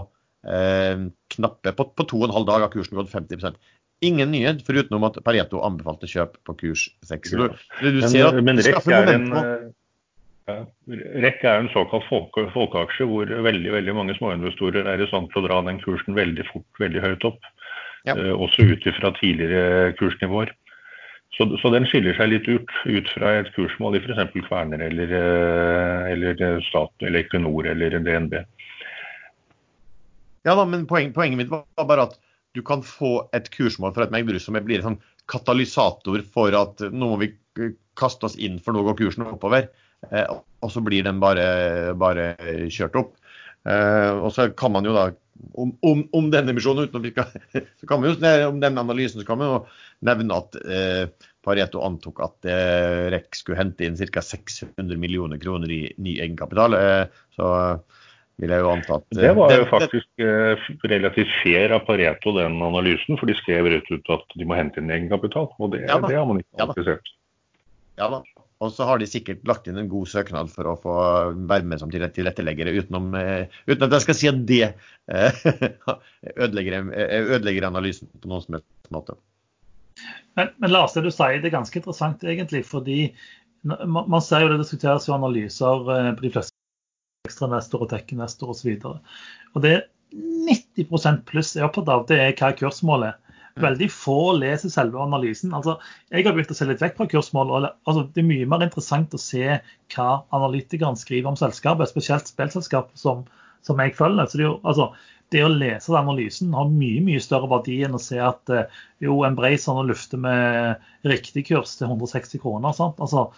[0.48, 3.60] eh, knappe På, på to og en halv dag har kursen gått 50%
[4.04, 7.30] Ingen nyhet, foruten at Pareto anbefalte kjøp på kurs 6.
[7.32, 7.46] Du,
[7.80, 9.44] du men, men rekk er en ja.
[10.46, 15.42] REC er en såkalt folke, folkeaksje hvor veldig veldig mange småinvestorer er i stand til
[15.42, 17.48] å dra den kursen veldig fort, veldig høyt opp.
[18.06, 18.14] Ja.
[18.14, 20.52] Eh, også ut fra tidligere kursnivåer.
[21.34, 24.36] Så, så, den skiller seg litt ut, ut fra et kursmål i f.eks.
[24.46, 28.38] Kverner eller, eh, eller Stat eller Equinor eller DNB.
[30.46, 32.14] Ja da, men poen, Poenget mitt var bare at
[32.56, 36.86] du kan få et kursmål fra et meglerhus som blir en sånn katalysator for at
[36.94, 37.32] nå må vi
[37.98, 39.66] kaste oss inn for nå går kursen oppover.
[40.10, 40.26] Eh,
[40.62, 42.32] og så blir den bare, bare
[42.72, 43.14] kjørt opp.
[43.66, 45.10] Eh, og så kan man jo da
[45.54, 47.34] om, om, om denne misjonen, uten at
[47.80, 49.58] så kan man jo, om den analysen så kan man jo
[50.06, 54.22] nevne at eh, Pareto antok at eh, REC skulle hente inn ca.
[54.22, 56.74] 600 millioner kroner i ny egenkapital.
[56.74, 57.50] Eh, så
[58.36, 62.58] vil jeg jo anta at Det var jo faktisk eh, relativt fair av Pareto, den
[62.66, 63.20] analysen.
[63.20, 65.52] For de skrev rett ut at de må hente inn egenkapital.
[65.60, 66.98] Og det, ja, det har man ikke ja, da.
[67.96, 68.24] Ja da.
[68.64, 70.96] Og så har de sikkert lagt inn en god søknad for å få
[71.48, 74.62] være med som tilretteleggere, utenom, eh, uten at jeg skal si at det
[75.12, 75.40] eh,
[76.46, 79.18] ødelegger, eh, ødelegger analysen på noen som helst måte.
[80.40, 83.10] Men, men Lars, det du sier det er ganske interessant egentlig, fordi
[83.66, 85.84] man ser jo det diskuteres jo analyser
[86.16, 86.54] på de fleste
[87.26, 88.76] ekstranestor og tech-nestor osv.
[88.86, 89.16] Og,
[89.52, 93.25] og det er 90% pluss er opptatt av, det er hva kursmålet er.
[93.56, 95.54] Veldig få leser selve analysen.
[95.56, 95.78] Altså,
[96.12, 97.52] jeg har begynt å se litt vekk fra kursmål.
[97.54, 99.58] og altså, Det er mye mer interessant å se
[99.94, 103.24] hva analytikerne skriver om selskapet, spesielt spillselskap som,
[103.64, 104.28] som jeg følger.
[104.28, 104.90] Så det, jo, altså,
[105.32, 108.68] det å lese den analysen har mye mye større verdi enn å se at uh,
[109.02, 112.76] jo, Embracer nå lufter med riktig kurs til 160 kroner.
[112.76, 113.00] Sant?
[113.00, 113.30] Altså,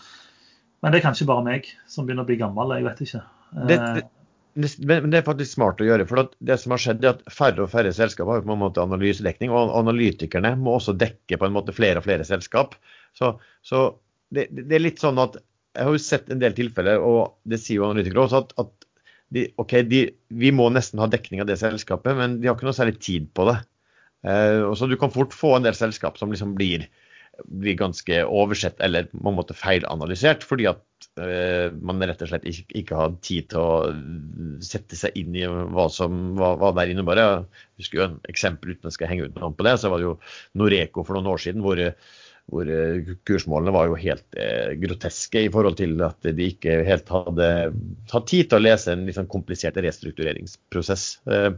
[0.82, 2.74] men det er kanskje bare meg som begynner å bli gammel.
[2.74, 3.24] Jeg vet ikke.
[3.54, 4.08] Det, det,
[4.58, 6.06] men det er faktisk smart å gjøre.
[6.08, 8.82] for Det som har skjedd er at Færre og færre selskap har på en måte
[8.82, 12.74] analysedekning, og analytikerne må også dekke på en måte flere og flere selskap.
[13.16, 13.84] Så, så
[14.34, 15.38] det, det, er litt sånn at
[15.76, 18.88] Jeg har jo sett en del tilfeller, og det sier jo analytikere også, at, at
[19.36, 20.00] de, OK, de,
[20.40, 23.28] vi må nesten ha dekning av det selskapet, men de har ikke noe særlig tid
[23.36, 23.58] på det.
[24.26, 26.88] Eh, så Du kan fort få en del selskap som liksom blir,
[27.44, 30.82] blir ganske oversett eller på en måte feilanalysert, fordi at
[31.18, 36.32] man rett og slett ikke, har tid til å sette seg inn i hva som
[36.38, 37.44] hva, hva der innebærer.
[37.76, 39.76] Jeg husker jo en eksempel uten jeg skal henge ut noen på det.
[39.82, 40.16] Så var det jo
[40.60, 41.82] Noreco for noen år siden hvor,
[42.48, 42.68] hvor
[43.28, 47.48] kursmålene var jo helt eh, groteske i forhold til at de ikke helt hadde
[48.08, 51.04] tatt tid til å lese en litt sånn komplisert restruktureringsprosess.
[51.28, 51.50] Eh,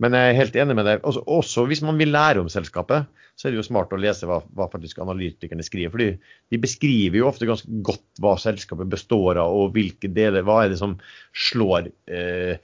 [0.00, 1.04] men jeg er helt enig med deg.
[1.04, 4.26] Også, også, hvis man vil lære om selskapet, så er det jo smart å lese
[4.26, 5.92] hva, hva faktisk analytikerne skriver.
[5.92, 6.08] fordi
[6.50, 10.72] de beskriver jo ofte ganske godt hva selskapet består av, og hvilke deler, hva er
[10.72, 10.96] det som
[11.36, 12.56] slår eh,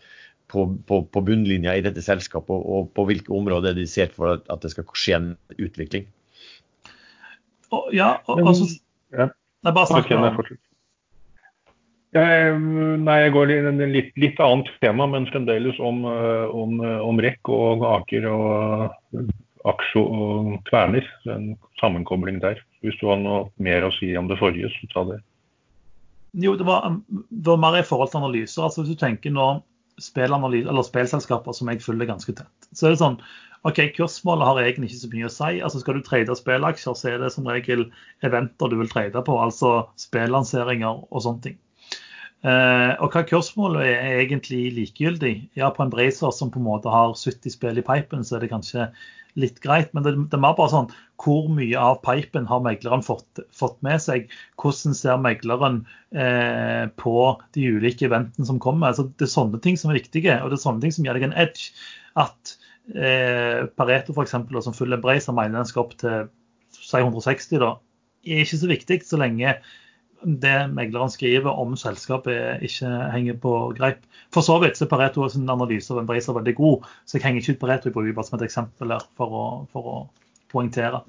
[0.51, 4.39] på, på, på, bunnlinja i dette selskapet, og, og, på hvilke områder de ser for
[4.39, 6.09] at, at det skal skje en utvikling.
[7.73, 8.69] Og, ja, og, og så
[9.15, 9.31] ja.
[9.65, 10.59] Nei, bare snakk okay,
[12.15, 12.59] jeg,
[13.03, 17.23] nei, jeg går i en litt, litt, annet tema, men fremdeles om, eh, om, om
[17.23, 19.25] rekk og Aker og
[19.67, 21.09] Aksjo og Kverner.
[21.33, 22.61] En sammenkobling der.
[22.87, 25.19] Hvis du har noe mer å si om det forrige, så ta det.
[26.45, 28.63] Jo, det var, det var mer i forhold til analyser.
[28.63, 29.49] altså Hvis du tenker nå
[29.95, 33.21] eller spillselskaper som jeg følger ganske tett, så er det sånn
[33.65, 35.51] OK, kursmålet har egentlig ikke så mye å si.
[35.65, 37.87] altså Skal du trade spillaksjer, så er det som regel
[38.27, 41.61] eventer du vil trade på, altså spillanseringer og sånne ting.
[42.45, 45.35] Eh, og hva kursmålet er, er egentlig likegyldig.
[45.57, 48.45] Ja, på en Bracer som på en måte har 70 spill i pipen, så er
[48.45, 48.91] det kanskje
[49.41, 49.89] litt greit.
[49.97, 50.91] Men det, det er mer bare sånn
[51.25, 54.29] hvor mye av pipen har megleren fått, fått med seg?
[54.61, 55.81] Hvordan ser megleren
[56.13, 57.17] eh, på
[57.57, 58.93] de ulike eventene som kommer?
[58.93, 61.17] Altså, det er sånne ting som er viktige, og det er sånne ting som gir
[61.17, 61.73] deg en edge.
[62.21, 62.59] At
[62.93, 64.37] eh, Pareto f.eks.,
[64.67, 66.29] som følger Bracer, mener den skal opp til
[66.75, 67.75] si 160, da,
[68.25, 69.57] er ikke så viktig så lenge
[70.25, 74.05] det megleren skriver om selskapet ikke henger på greip.
[74.33, 77.43] For så vidt er Pareto sin analyse av en er veldig god, så jeg henger
[77.43, 79.97] ikke ut Pareto på bruker bare som et eksempel her for å, for å
[80.53, 81.03] poengtere.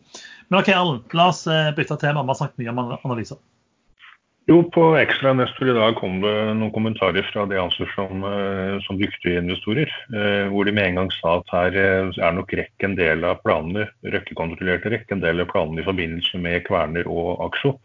[0.49, 2.23] Men OK, Erlend, la oss eh, bytte tema.
[2.23, 3.39] Vi har snakket mye om analyser.
[4.45, 8.75] Jo, på Ekstra Nestor i dag kom det noen kommentarer fra de anser som, eh,
[8.85, 9.89] som dyktige investorer.
[10.13, 13.41] Eh, hvor de med en gang sa at her er nok REC en del av
[13.41, 17.79] planene, røkkekontrollerte REC en del av planene i forbindelse med Kverner og Aksjo.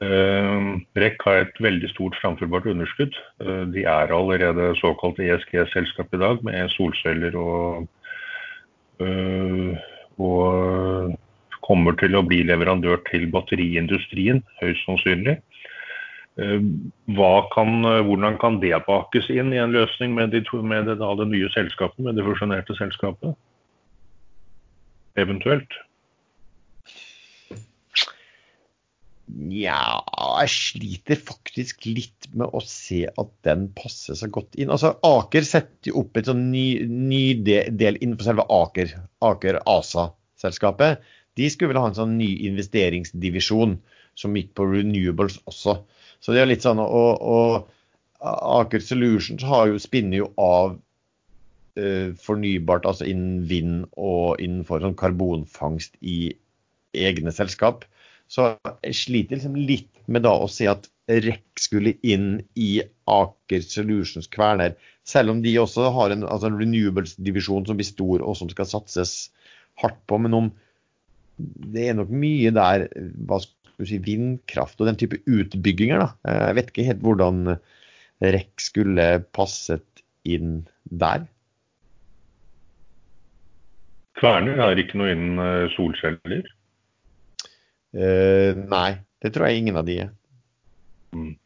[0.00, 3.12] REC har et veldig stort framførbart underskudd.
[3.74, 7.88] De er allerede såkalt ESG-selskap i dag, med solceller og,
[10.16, 11.18] og
[11.60, 15.40] kommer til å bli leverandør til batteriindustrien, høyst sannsynlig.
[16.38, 21.10] Kan, hvordan kan det bakes inn i en løsning med, de to, med det, da,
[21.18, 23.34] det nye selskapet, med det fusjonerte selskapet?
[25.18, 25.74] Eventuelt.
[29.28, 29.80] Nja,
[30.40, 34.70] jeg sliter faktisk litt med å se at den passer så godt inn.
[34.72, 38.94] Altså, Aker setter opp et sånn ny, ny del innenfor selve Aker,
[39.26, 41.04] Aker ASA-selskapet.
[41.38, 43.76] De skulle vel ha en sånn ny investeringsdivisjon
[44.18, 45.80] som gikk på renewables også.
[46.20, 47.68] Så det er litt sånn, og, og
[48.20, 50.74] Aker Solutions har jo, spinner jo av
[51.78, 56.32] eh, fornybart, altså innen vind og innenfor sånn karbonfangst i
[56.98, 57.86] egne selskap.
[58.28, 58.50] Så
[58.84, 64.28] jeg sliter liksom litt med da å se at REC skulle inn i Aker Solutions
[64.28, 64.74] Kverner,
[65.08, 68.68] selv om de også har en, altså en renewables-divisjon som blir stor og som skal
[68.68, 69.30] satses
[69.80, 70.18] hardt på.
[70.20, 70.50] Men om
[71.38, 72.88] det er nok mye der
[73.24, 76.02] hva skal si, vindkraft og den type utbygginger.
[76.02, 76.38] da.
[76.48, 77.58] Jeg vet ikke helt hvordan
[78.18, 81.26] REC skulle passet inn der.
[84.18, 86.46] Kværner har ikke noe innen eh, solceller?
[87.94, 90.10] Uh, nei, det tror jeg ingen av de er.
[91.14, 91.36] Mm.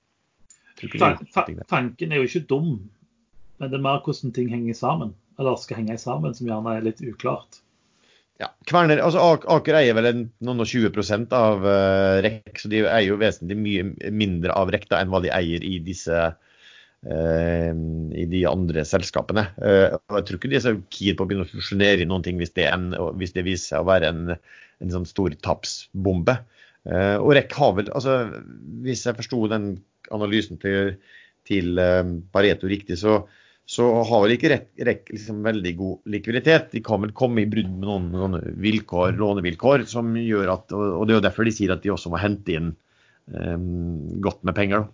[1.71, 2.71] Tanken er jo ikke dum,
[3.61, 5.13] men det er mer hvordan ting henger sammen.
[5.39, 7.61] Eller skal henge sammen, som gjerne er litt uklart.
[8.41, 9.23] Ja, Kverner, altså
[9.53, 10.09] Aker eier vel
[10.43, 14.89] noen og 20% av uh, REC, så de eier jo vesentlig mye mindre av REC
[14.99, 17.71] enn hva de eier i disse uh,
[18.17, 19.47] i de andre selskapene.
[19.61, 22.09] Uh, og Jeg tror ikke de er så keen på å begynne å fusjonere i
[22.09, 22.91] noen ting hvis det, en,
[23.21, 24.37] hvis det viser seg å være en
[24.83, 26.35] en sånn stor tapsbombe.
[26.83, 28.17] Uh, og REC har vel, altså
[28.83, 29.77] Hvis jeg forsto den
[30.11, 30.97] analysen til,
[31.47, 31.79] til
[32.35, 33.21] Pareto riktig, så,
[33.73, 36.73] så, har de ikke rett, liksom veldig god likviditet.
[36.75, 41.07] De kan vel komme i brudd med noen, noen vilkår, lånevilkår som gjør at Og
[41.07, 42.75] det er jo derfor de sier at de også må hente inn
[43.33, 44.85] um, godt med penger.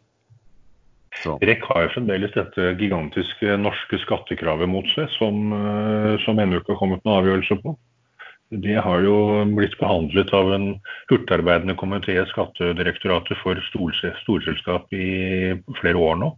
[1.19, 5.51] REC har jo fremdeles dette gigantiske norske skattekravet mot seg, som,
[6.23, 7.75] som ennå ikke har kommet noen avgjørelse på.
[8.49, 9.17] Det har jo
[9.59, 10.71] blitt behandlet av en
[11.11, 15.09] hurtigarbeidende komité i Skattedirektoratet for storselskap i
[15.81, 16.31] flere år nå.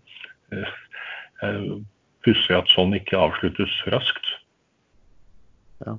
[2.20, 4.34] Eh, eh, pussig at sånn ikke avsluttes raskt.
[5.86, 5.96] Ja.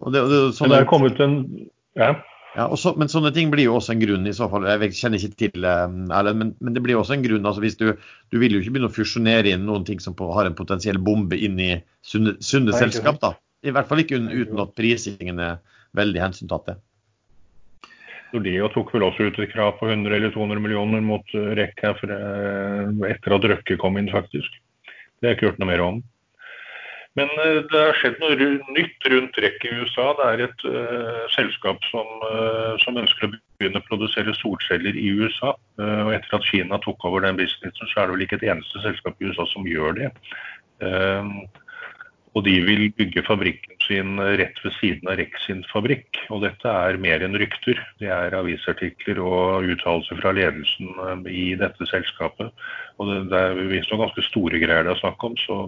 [0.00, 1.68] Og det, og det, sånn det er kommet en
[1.98, 2.14] ja.
[2.56, 4.64] Ja, så, men sånne ting blir jo også en grunn i så fall.
[4.66, 7.46] Jeg kjenner ikke til um, Erlend, men, men, det blir også en grunn.
[7.46, 7.92] altså hvis Du,
[8.32, 10.98] du vil jo ikke begynne å fusjonere inn noen ting som på, har en potensiell
[10.98, 13.20] bombe inn i sunne, sunne selskap.
[13.22, 13.36] da.
[13.62, 15.60] I hvert fall ikke uten at prisingen er
[15.94, 16.80] veldig hensyntatt til.
[18.34, 23.36] Nordea tok vel også ut et krav på 100 eller 200 millioner mot REC etter
[23.36, 24.58] at Røkke kom inn, faktisk.
[25.20, 26.00] Det har jeg ikke hørt noe mer om.
[27.18, 28.36] Men eh, det har skjedd noe
[28.76, 30.10] nytt rundt REC i USA.
[30.18, 35.08] Det er et uh, selskap som, uh, som, ønsker å begynne å produsere solceller i
[35.18, 35.56] USA.
[35.80, 38.46] Uh, og etter at Kina tok over den businessen, så er det vel ikke et
[38.54, 40.12] eneste selskap i USA som gjør det.
[42.38, 46.20] Og de vil bygge fabrikken sin rett ved siden av Rex sin fabrikk.
[46.30, 47.80] Og dette er mer enn rykter.
[47.98, 52.52] Det er avisartikler og uttalelser fra ledelsen i dette selskapet.
[53.02, 55.34] Og det, er visstnok ganske store greier det er snakk om.
[55.42, 55.66] så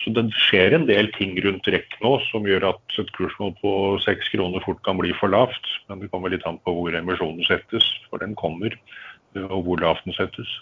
[0.00, 3.72] så det skjer en del ting rundt REC nå som gjør at et kursmål på
[4.00, 5.66] seks kroner fort kan bli for lavt.
[5.90, 8.72] Men det kommer litt an på hvor emisjonen settes, for den kommer,
[9.36, 10.54] og hvor lavt den settes.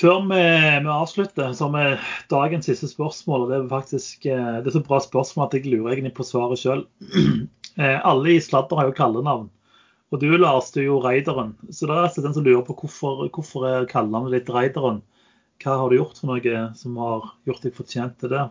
[0.00, 0.40] Før vi,
[0.80, 2.02] vi avslutter, så har vi
[2.32, 3.42] dagens siste spørsmål.
[3.44, 6.62] og Det er faktisk det er så bra spørsmål at jeg lurer egentlig på svaret
[6.62, 6.86] sjøl.
[7.78, 9.44] Eh, alle i sladder har jo kallenavn.
[10.10, 11.52] Og du Lars, du er jo raideren.
[11.70, 14.98] Så det er den som lurer på hvorfor, hvorfor er kallenavnet ditt raideren.
[15.62, 18.42] Hva har du gjort for noe som har gjort deg fortjent til det?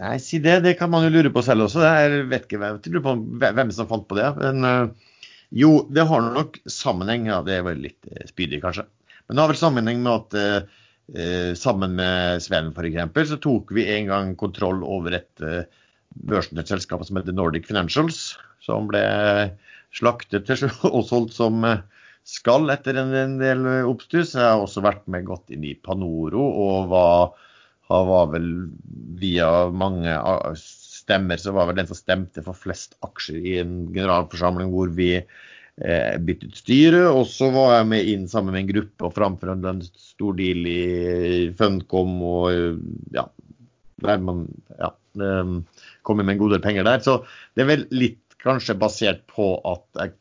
[0.00, 0.60] Nei, si det.
[0.64, 1.84] Det kan man jo lure på selv også.
[1.84, 4.28] Jeg vet ikke hvem, på hvem som fant på det.
[4.40, 5.14] Men uh,
[5.50, 7.28] jo, det har nok sammenheng.
[7.28, 8.88] Ja, det vel litt spydig, kanskje.
[9.28, 13.28] Men det har vel sammenheng med at eh, sammen med Sven f.eks.
[13.30, 15.68] så tok vi en gang kontroll over et eh,
[16.28, 18.38] børsnett selskap som heter Nordic Financials.
[18.64, 19.02] Som ble
[19.94, 20.48] slaktet
[20.94, 21.84] og solgt som eh,
[22.28, 24.34] skal etter en, del oppstuss.
[24.36, 27.30] Jeg har også vært med godt inn i Panoro og var,
[27.88, 28.50] var vel
[29.20, 30.16] via mange
[31.08, 35.14] stemmer så var vel den som stemte for flest aksjer i en generalforsamling hvor vi
[35.80, 37.04] eh, byttet styre.
[37.10, 40.68] Og så var jeg med inn sammen med en gruppe og framforhandla en stor deal
[40.70, 42.80] i Funcom og
[43.14, 43.26] ja,
[44.04, 44.46] der man
[44.78, 45.52] ja, eh,
[46.02, 47.04] kom med en god del penger der.
[47.04, 47.20] Så
[47.54, 50.16] det er vel litt kanskje basert på at jeg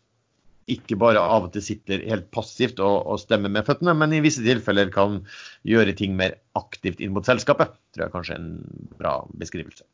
[0.67, 4.19] ikke bare av og til sitter helt passivt og, og, stemmer med føttene, men i
[4.23, 5.21] visse tilfeller kan
[5.67, 7.71] gjøre ting mer aktivt inn mot selskapet.
[7.95, 9.87] Tror jeg kanskje er en bra beskrivelse.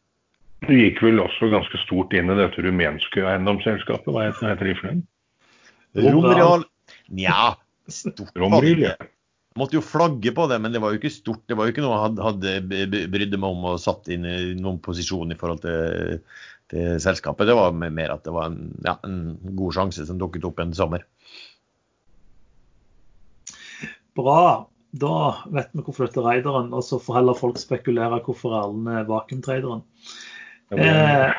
[0.64, 4.10] Du gikk vel også ganske stort inn i dette rumenske eiendomsselskapet.
[4.16, 5.04] Hva heter det for noe?
[5.94, 6.64] Romreal
[7.14, 7.56] Nja,
[7.92, 9.10] stort var det ikke.
[9.60, 11.44] Måtte jo flagge på det, men det var jo ikke stort.
[11.46, 14.38] Det var jo ikke noe jeg hadde, hadde brydde meg om og satt inn i
[14.58, 16.24] noen posisjon i forhold til
[16.74, 17.48] til selskapet.
[17.48, 20.76] Det var mer at det var en, ja, en god sjanse som dukket opp en
[20.78, 21.06] sommer.
[24.18, 24.70] Bra.
[24.94, 25.14] Da
[25.50, 29.08] vet vi hvorfor dette er raideren, og så får heller folk spekulere hvorfor Erlend er
[29.10, 29.82] vakuumtraderen.
[30.78, 31.34] Eh.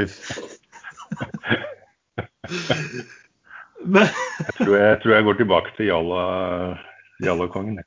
[2.48, 4.08] jeg,
[4.56, 6.24] tror jeg, jeg, tror jeg går tilbake til Jalla,
[7.24, 7.80] Jalla-kongen.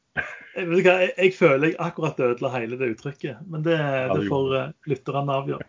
[0.53, 3.77] Jeg, jeg, jeg, føler jeg akkurat ødela hele det uttrykket, men det,
[4.13, 5.65] det får uh, lytterne avgjøre.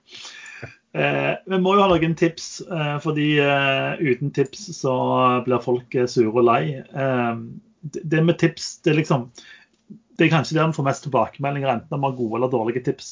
[0.95, 4.95] Eh, vi må jo ha noen tips, eh, fordi eh, uten tips så
[5.47, 6.77] blir folk eh, sure og lei.
[6.79, 7.33] Eh,
[7.83, 9.29] det med tips, det er liksom
[10.15, 12.85] Det er kanskje der vi får mest tilbakemeldinger, enten om vi har gode eller dårlige
[12.87, 13.09] tips.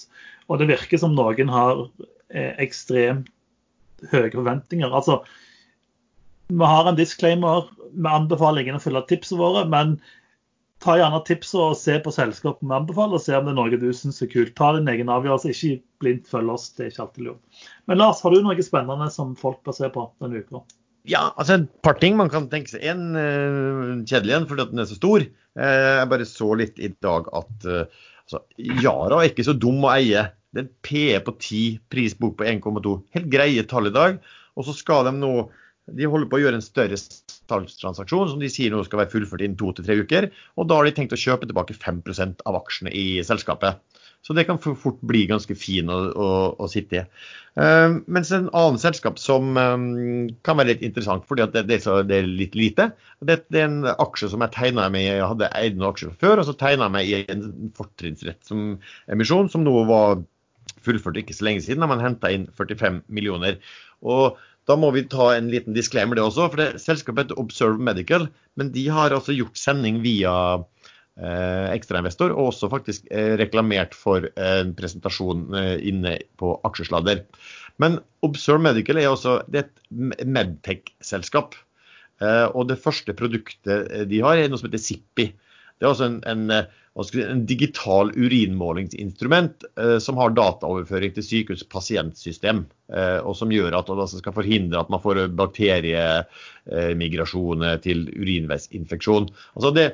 [0.46, 1.80] Og det virker som noen har
[2.30, 3.26] eh, ekstremt
[4.12, 4.86] høye forventninger.
[4.86, 5.24] Altså,
[6.58, 7.70] vi har en disclaimer.
[7.92, 9.96] Vi anbefaler ingen å følge tipsene våre, men
[10.82, 13.80] ta gjerne tipsene og se på selskapet vi anbefaler, og se om det er noe
[13.80, 14.54] du syns er kult.
[14.58, 16.70] Ta din egen avgjørelse, ikke blindt følg oss.
[16.76, 17.66] Det er ikke alltid lurt.
[17.90, 20.64] Men Lars, har du noe spennende som folk bør se på denne uka?
[21.08, 22.84] Ja, altså et par ting man kan tenke seg.
[22.86, 25.24] En uh, kjedelig en fordi den er så stor.
[25.58, 29.82] Uh, jeg bare så litt i dag at uh, altså, Yara er ikke så dum
[29.86, 30.28] å eie.
[30.52, 32.94] Det er en PE på 10, prisbok på 1,2.
[33.16, 34.22] Helt greie tall i dag.
[34.58, 35.32] Og så skal de nå
[35.90, 39.42] de holder på å gjøre en større salgstransaksjon som de sier nå skal være fullført
[39.42, 40.28] innen to til tre uker.
[40.54, 43.82] Og da har de tenkt å kjøpe tilbake 5% av aksjene i selskapet.
[44.22, 46.28] Så det kan fort bli ganske fin å, å,
[46.62, 47.02] å sitte i.
[47.58, 52.20] Uh, mens en annen selskap som um, kan være litt interessant, fordi det, det, det,
[52.20, 52.92] er litt lite.
[53.18, 55.02] Det, det, er en aksje som jeg tegna i.
[55.08, 58.76] Jeg hadde eid noen aksjer før, og så tegna jeg meg i en fortrinnsrett som
[59.10, 60.22] emisjon, som nå var
[60.86, 63.58] fullført ikke så lenge siden, da man henta inn 45 millioner.
[64.06, 64.38] Og
[64.68, 66.48] da må vi ta en liten disclaimer det også.
[66.52, 68.28] for det, Selskapet heter Observe Medical,
[68.58, 70.34] men de har altså gjort sending via
[71.18, 77.24] eh, ekstrainvestor, og også faktisk eh, reklamert for en presentasjon eh, inne på aksjesladder.
[77.82, 81.56] Men Observe Medical er også det er et Medtech-selskap.
[82.22, 85.32] Eh, og det første produktet eh, de har, er noe som heter Zippi.
[85.32, 91.64] Det er også en, en, eh, en digital urinmålingsinstrument eh, som har dataoverføring til sykehus
[91.72, 92.66] pasientsystem.
[92.92, 99.28] Eh, og som gjør at det skal forhindre at man får bakteriemigrasjoner til urinveisinfeksjon.
[99.56, 99.86] Altså det,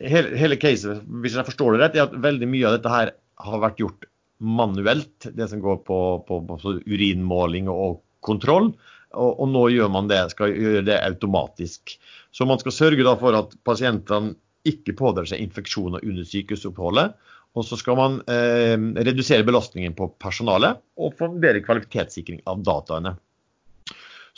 [0.00, 3.08] hele, hele caset, hvis jeg forstår det rett, er at veldig mye av dette her
[3.40, 4.02] har vært gjort
[4.40, 6.56] manuelt, det som går på, på, på
[6.88, 8.72] urinmåling og kontroll.
[9.10, 11.98] Og, og, nå gjør man det, skal gjøre det automatisk.
[12.32, 14.34] Så man skal sørge for at pasientene
[14.68, 17.16] ikke pådrar seg infeksjoner under sykehusoppholdet.
[17.58, 23.16] Og så skal man eh, redusere belastningen på personalet og få bedre kvalitetssikring av dataene.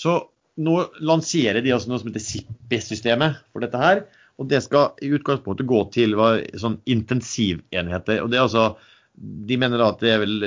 [0.01, 0.16] Så
[0.62, 4.05] nå lanserer de altså noe som heter SIPPI-systemet for dette her.
[4.40, 6.16] Og det skal i utgangspunktet gå til
[6.61, 8.23] sånn intensivenheter.
[8.24, 8.77] og det er altså,
[9.12, 10.39] De mener da at det er vel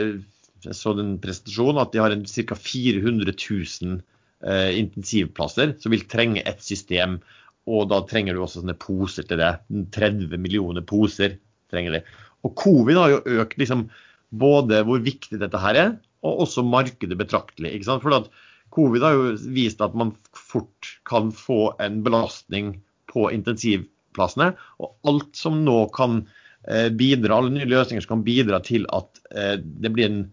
[0.65, 2.57] jeg så den presentasjonen, at de har ca.
[2.57, 3.99] 400 000
[4.45, 7.19] eh, intensivplasser som vil trenge et system.
[7.65, 9.51] Og da trenger du også sånne poser til det.
[9.95, 11.39] 30 millioner poser
[11.73, 12.01] trenger de.
[12.45, 13.87] Og covid har jo økt liksom,
[14.35, 17.73] både hvor viktig dette her er, og også markedet betraktelig.
[17.73, 18.05] ikke sant?
[18.05, 18.29] For at
[18.75, 22.75] covid har jo vist at man fort kan få en belastning
[23.11, 24.51] på intensivplassene.
[24.81, 26.23] Og alt som nå kan
[26.69, 30.23] eh, bidra, alle nye løsninger som kan bidra til at eh, det blir en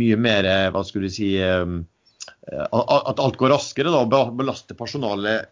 [0.00, 1.32] mye mer eh, hva skulle du si,
[2.48, 5.50] at alt går raskere og belaster personalet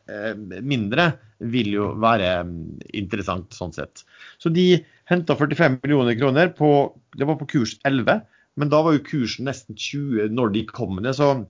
[0.64, 2.30] mindre, vil jo være
[2.96, 4.02] interessant sånn sett.
[4.40, 6.70] Så de henta 45 millioner kroner på
[7.18, 8.22] Det var på kurs 11,
[8.58, 11.14] men da var jo kursen nesten 20 når de kom ned.
[11.16, 11.46] Så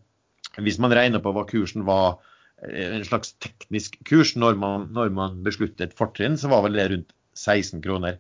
[0.63, 2.19] hvis man regner på hva kursen var,
[2.63, 6.89] eh, en slags teknisk kurs når man, når man besluttet fortrinn, så var vel det
[6.93, 8.19] rundt 16 kroner.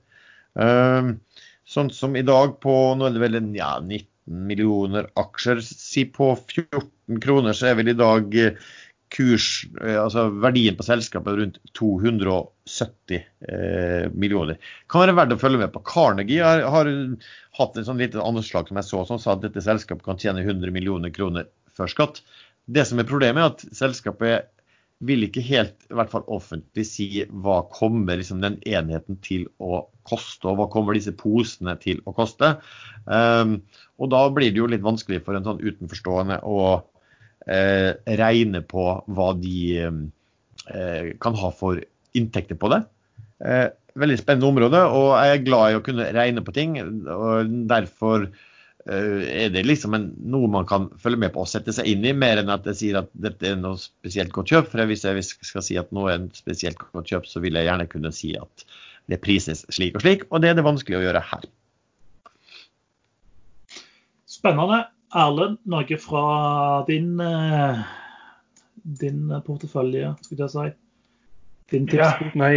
[1.68, 5.62] Sånn som i dag på nå er det vel ja, 19 millioner aksjer.
[5.64, 8.36] Si på 14 kroner, så er vel i dag
[9.14, 14.58] kurs, eh, altså verdien på selskapet rundt 270 eh, millioner.
[14.90, 15.82] Kan være verdt å følge med på.
[15.88, 16.90] Carnegie har, har
[17.58, 20.44] hatt en sånn liten anslag som jeg så, som sa at dette selskapet kan tjene
[20.44, 21.48] 100 millioner kroner
[21.78, 22.22] før skatt.
[22.68, 24.52] Det som er problemet, er at selskapet
[25.06, 29.84] vil ikke helt, i hvert fall offentlig, si hva kommer liksom, den enheten til å
[30.08, 32.56] koste, og hva kommer disse posene til å koste.
[33.06, 33.60] Um,
[34.02, 37.90] og da blir det jo litt vanskelig for en sånn utenforstående å uh,
[38.22, 41.78] regne på hva de uh, kan ha for
[42.18, 42.82] inntekter på det.
[43.38, 43.68] Uh,
[43.98, 46.78] veldig spennende område, og jeg er glad i å kunne regne på ting.
[46.82, 48.30] og Derfor
[48.88, 52.14] er det liksom en, noe man kan følge med på og sette seg inn i,
[52.16, 54.70] mer enn at jeg sier at dette er noe spesielt godt kjøp.
[54.72, 57.68] For hvis jeg skal si at noe er en spesielt godt kjøp, så vil jeg
[57.68, 58.66] gjerne kunne si at
[59.08, 61.48] det prises slik og slik, og det er det vanskelig å gjøre her.
[64.28, 64.84] Spennende.
[65.16, 66.22] Erlend, noe fra
[66.84, 67.78] din, eh,
[69.00, 70.66] din portefølje, skulle jeg si?
[71.72, 72.52] Din ja, nei,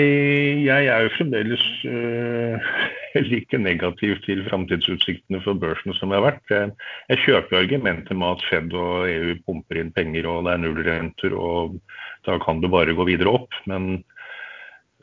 [0.63, 2.75] jeg er jo fremdeles uh,
[3.31, 6.53] like negativ til framtidsutsiktene for børsen som jeg har vært.
[7.09, 11.35] Jeg, kjøper argumentet med at Fed og EU pumper inn penger og det er nullrenter
[11.37, 11.77] og
[12.27, 13.61] da kan det bare gå videre opp.
[13.69, 14.03] Men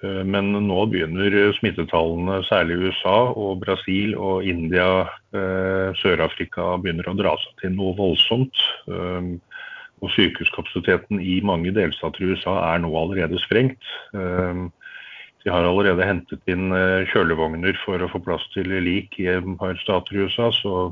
[0.02, 7.10] Eh, men nå begynner smittetallene, særlig i USA og Brasil og India, eh, Sør-Afrika, begynner
[7.10, 8.62] å dra seg til noe voldsomt.
[8.88, 9.36] Eh,
[9.98, 13.82] og sykehuskapasiteten i mange delstater i USA er nå allerede sprengt.
[15.48, 16.68] De har allerede hentet inn
[17.08, 20.50] kjølevogner for å få plass til lik i et par stater i USA.
[20.52, 20.90] Så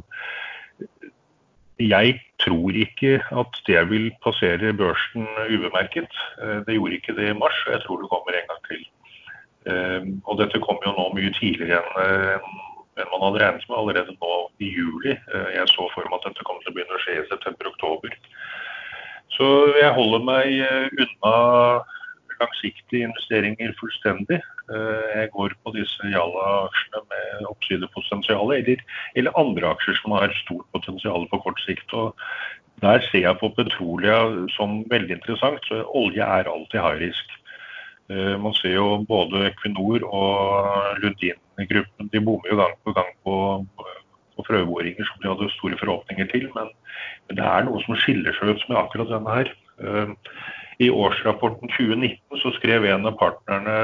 [1.77, 6.09] jeg tror ikke at det vil passere børsen ubemerket.
[6.65, 8.87] Det gjorde ikke det i mars, og jeg tror det kommer en gang til.
[9.69, 12.09] Ehm, og dette kom jo nå mye tidligere
[12.39, 12.65] enn
[12.97, 14.35] enn man hadde regnet med allerede nå
[14.65, 15.13] i juli.
[15.13, 18.15] Eh, jeg så for meg at dette kom til å begynne å skje i september-oktober.
[19.37, 21.35] Så jeg holder meg eh, unna
[22.41, 24.41] langsiktige investeringer fullstendig.
[24.73, 28.85] Eh, jeg går på disse Jala-aksjene med oppsidepotensial, eller,
[29.15, 31.93] eller, andre aksjer som har stort potensial på kort sikt.
[31.95, 32.17] og
[32.83, 34.21] Der ser jeg på Petrolia
[34.57, 35.71] som veldig interessant.
[35.87, 37.37] Olje er alltid high risk.
[38.11, 43.35] Eh, man ser jo både Equinor og Lundin-gruppen de bommer jo gang på gang på,
[44.37, 46.47] på prøveboringer som de hadde store forhåpninger til.
[46.55, 46.71] Men,
[47.27, 49.53] men, det er noe som skiller seg ut med akkurat denne her.
[50.79, 53.77] I årsrapporten 2019 så skrev en av partnerne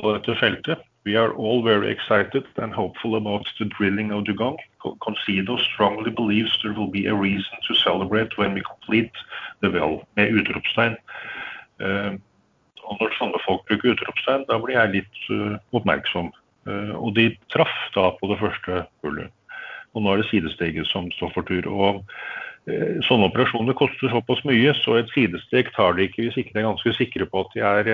[0.00, 4.56] på dette feltet We are all very excited and hopeful about the drilling of Dugong.
[5.00, 9.10] Concedo strongly believes there will be a reason to celebrate when we complete
[9.62, 10.94] the well, med utropstegn.
[11.82, 12.14] Uh,
[12.86, 16.30] og når sånne folk bruker utropstegn, da blir jeg litt uh, oppmerksom.
[16.70, 19.34] Uh, og de traff da på det første hullet.
[19.98, 21.66] Og nå er det sidesteget som står for tur.
[21.66, 22.04] Og
[22.62, 26.68] sånne operasjoner koster såpass mye, så et sidesteg tar de ikke hvis ikke de er
[26.68, 27.88] ganske sikre på at, de er,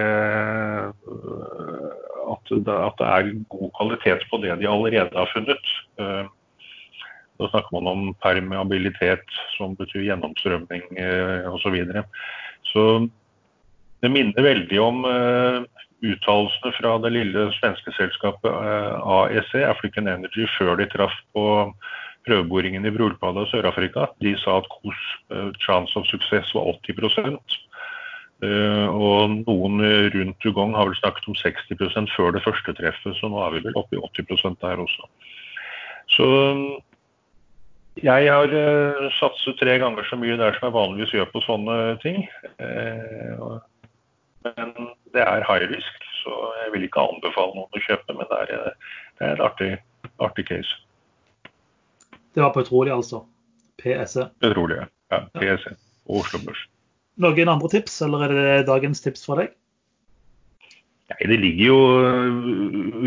[2.35, 5.73] at, det, er god kvalitet på det de allerede har funnet.
[5.97, 9.25] Da snakker man om permeabilitet,
[9.57, 10.85] som betyr gjennomstrømning
[11.49, 11.63] osv.
[11.63, 12.05] Så, videre.
[12.69, 12.85] så
[14.03, 15.05] det minner veldig om
[16.05, 21.47] uttalelsene fra det lille svenske selskapet AEC, African Energy, før de traff på
[22.29, 24.11] prøveboringen i Brolbadet i Sør-Afrika.
[24.23, 25.03] De sa at KOS
[25.65, 27.41] chance of success var 80%
[28.39, 29.81] og noen
[30.15, 33.65] rundt Dugong har vel snakket om 60 før det første treffet, så nå er vi
[33.65, 35.09] vel oppe i 80% der også.
[36.15, 36.27] Så
[37.99, 38.55] jeg har
[39.19, 42.23] satset tre ganger så mye der som jeg vanligvis gjør på sånne ting.
[44.47, 44.75] Men
[45.15, 48.15] det er high risk, så jeg vil ikke anbefale noen å kjøpe.
[48.15, 48.71] Men det er,
[49.19, 49.73] det er et artig,
[50.23, 50.79] artig, case.
[52.35, 53.25] Det var Petrolia, altså?
[53.83, 54.29] PSE?
[54.43, 55.23] Petrolia, ja.
[55.39, 55.77] PSE.
[56.09, 56.67] Oslo Børs.
[57.19, 59.55] Noen andre tips, eller er det dagens tips fra deg?
[61.09, 61.79] Nei, Det ligger jo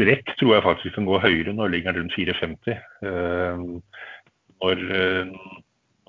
[0.09, 1.53] rett, tror jeg faktisk kan gå høyere.
[1.53, 2.79] Nå ligger den rundt 4,50.
[3.05, 3.79] Uh,
[4.61, 5.29] når, eh,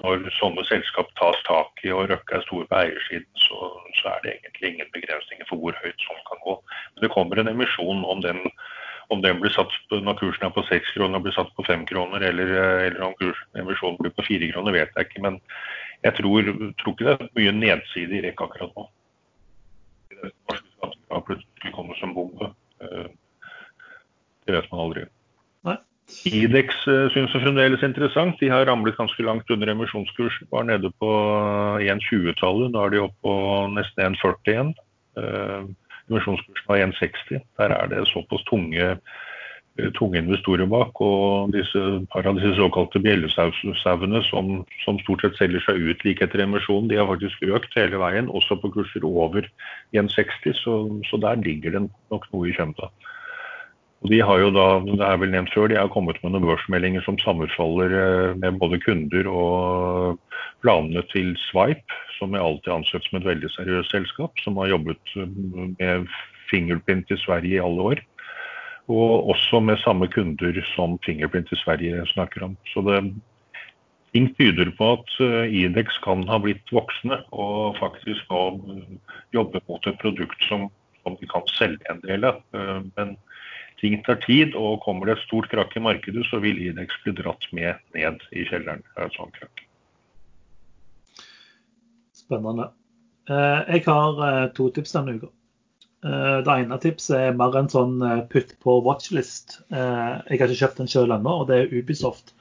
[0.03, 3.71] når, sånne selskap tas tak i og Røkke er stor på eiersiden, så,
[4.01, 6.59] så, er det egentlig ingen begrensninger for hvor høyt sånn kan gå.
[6.93, 8.43] Men det kommer en emisjon om den,
[9.13, 12.25] om den blir satt når kursen er på 6 kroner blir satt på 5 kroner,
[12.31, 15.25] eller, eh, eller om kursen, emisjonen blir på 4 kroner, vet jeg ikke.
[15.27, 15.41] Men
[16.03, 18.89] jeg tror, tror ikke det er mye nedside i REC akkurat nå.
[20.13, 22.53] Det plutselig kommer som bombe.
[22.83, 23.11] Eh,
[24.47, 25.09] det vet man aldri.
[26.29, 28.35] Idex uh, synes jeg fremdeles interessant.
[28.41, 30.49] De har ramlet ganske langt under emisjonskursen.
[30.53, 31.11] Var nede på
[31.81, 32.73] 1,20-tallet.
[32.73, 33.37] Nå er de oppe på
[33.73, 34.75] nesten 1,40 igjen.
[36.11, 37.45] Emisjonskursen var 1,60.
[37.59, 38.89] Der er det såpass tunge,
[39.79, 41.01] uh, tunge investorer bak.
[41.01, 44.53] Og disse par av disse såkalte bjellesauene som,
[44.85, 48.31] som, stort sett selger seg ut like etter emisjonen, de har faktisk økt hele veien,
[48.31, 49.49] også på kurser over
[49.97, 50.53] 1,60.
[50.65, 50.77] Så,
[51.11, 52.91] så der ligger det nok noe i kjømda.
[54.03, 56.49] Og de har jo da, det er vel nevnt før, de har kommet med noen
[56.49, 63.07] børsmeldinger som sammenfaller eh, med både kunder og planene til Swipe, som jeg alltid ansett
[63.07, 65.37] som et veldig seriøst selskap, som har jobbet eh,
[65.79, 66.11] med
[66.51, 68.03] fingerprint i Sverige i alle år.
[68.91, 72.59] Og også med samme kunder som fingerprint i Sverige snakker om.
[72.75, 72.99] Så det,
[74.11, 78.35] ting tyder på at eh, Idex kan ha blitt voksne og faktisk
[79.31, 80.73] jobbe mot et produkt som,
[81.07, 82.43] som de kan selge en del av.
[82.99, 83.15] Men
[83.83, 87.17] ting tar tid, og kommer det et stort krakk i markedet, så vil Idex bli
[87.19, 89.65] dratt med ned i kjelleren et sånt krakk.
[92.15, 92.71] Spennende.
[93.31, 95.31] Eh, jeg har eh, to tips denne uka.
[96.07, 97.99] Eh, det ene tipset er mer en sånn
[98.33, 99.61] putt på watchlist.
[99.71, 102.35] Jeg har ikke kjøpt den selv ennå, og det er Ubisoft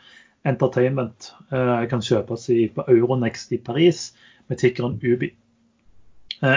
[0.48, 1.30] Entertainment.
[1.54, 4.08] Jeg kan kjøpes på Euronext i Paris
[4.50, 5.30] med tikkeren Ubi.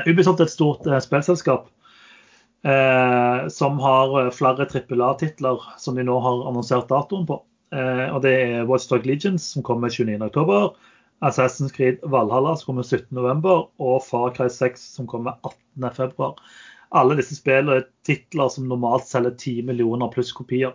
[0.09, 1.66] Ubisoft er et stort spillselskap
[2.65, 7.41] eh, som har eh, flere trippel A-titler som de nå har annonsert datoen på.
[7.74, 10.74] Eh, og Det er Watchdog Legions, som kommer 29.10.
[11.24, 13.69] Assassin's Creed Valhalla, som kommer 17.11.
[13.81, 15.39] Og Far Cry 6, som kommer
[15.78, 16.32] 18.2.
[16.95, 20.74] Alle disse spillene er titler som normalt selger 10 millioner pluss kopier.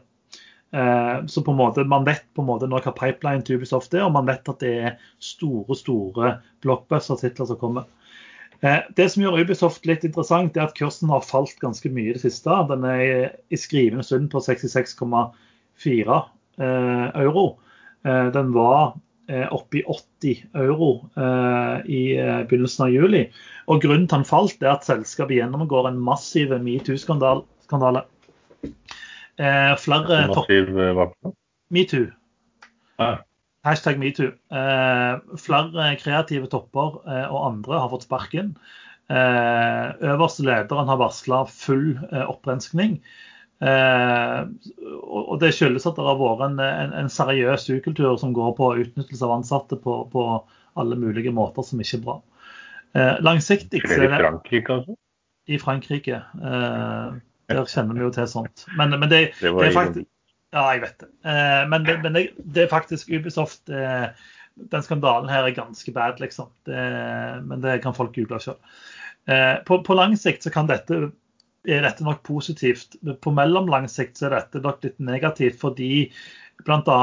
[0.72, 3.94] Eh, så på en måte, Man vet på en måte nå hva pipeline til Ubisoft
[3.94, 6.34] er, og man vet at det er store store
[6.66, 7.88] blockbuster-titler som kommer.
[8.62, 12.16] Eh, det som gjør Ubisoft litt interessant, er at kursen har falt ganske mye i
[12.18, 12.56] det siste.
[12.72, 16.18] Den er i skrivende stund på 66,4
[16.60, 17.46] eh, euro.
[18.08, 18.98] Eh, den var
[19.30, 20.88] oppe i 80 euro
[21.86, 22.00] i
[22.50, 23.20] begynnelsen av juli.
[23.70, 28.02] Og Grunnen til den falt, er at selskapet gjennomgår en massiv metoo-skandale.
[29.84, 31.06] Flere Massiv hva?
[31.70, 32.10] Metoo.
[32.98, 33.22] Ah.
[33.68, 34.32] Hashtag metoo.
[34.56, 38.54] Eh, flere kreative topper eh, og andre har fått sparken.
[39.10, 43.00] Eh, øverste lederen har varsla full eh, opprenskning.
[43.60, 44.40] Eh,
[45.04, 48.72] og Det skyldes at det har vært en, en, en seriøs ukultur som går på
[48.86, 50.30] utnyttelse av ansatte på, på,
[50.80, 52.16] alle mulige måter som ikke er bra.
[52.96, 54.96] Eh, langsiktig så er det I Frankrike, altså?
[55.50, 56.22] I Frankrike.
[56.40, 58.64] der kjenner vi jo til sånt.
[58.78, 60.08] Men, men det, det, det er faktisk
[60.56, 61.10] ja, jeg vet det.
[61.30, 64.10] Eh, men, det, men det, det, er faktisk Ubisoft eh,
[64.74, 66.50] Den skandalen her er ganske bad, liksom.
[66.66, 66.82] Det,
[67.46, 68.58] men det kan folk google selv.
[69.30, 71.12] Eh, på, på, lang sikt så kan dette,
[71.70, 72.98] er dette nok positivt.
[73.22, 76.10] På mellomlang sikt så er dette nok litt negativt, fordi
[76.68, 76.98] bl.a.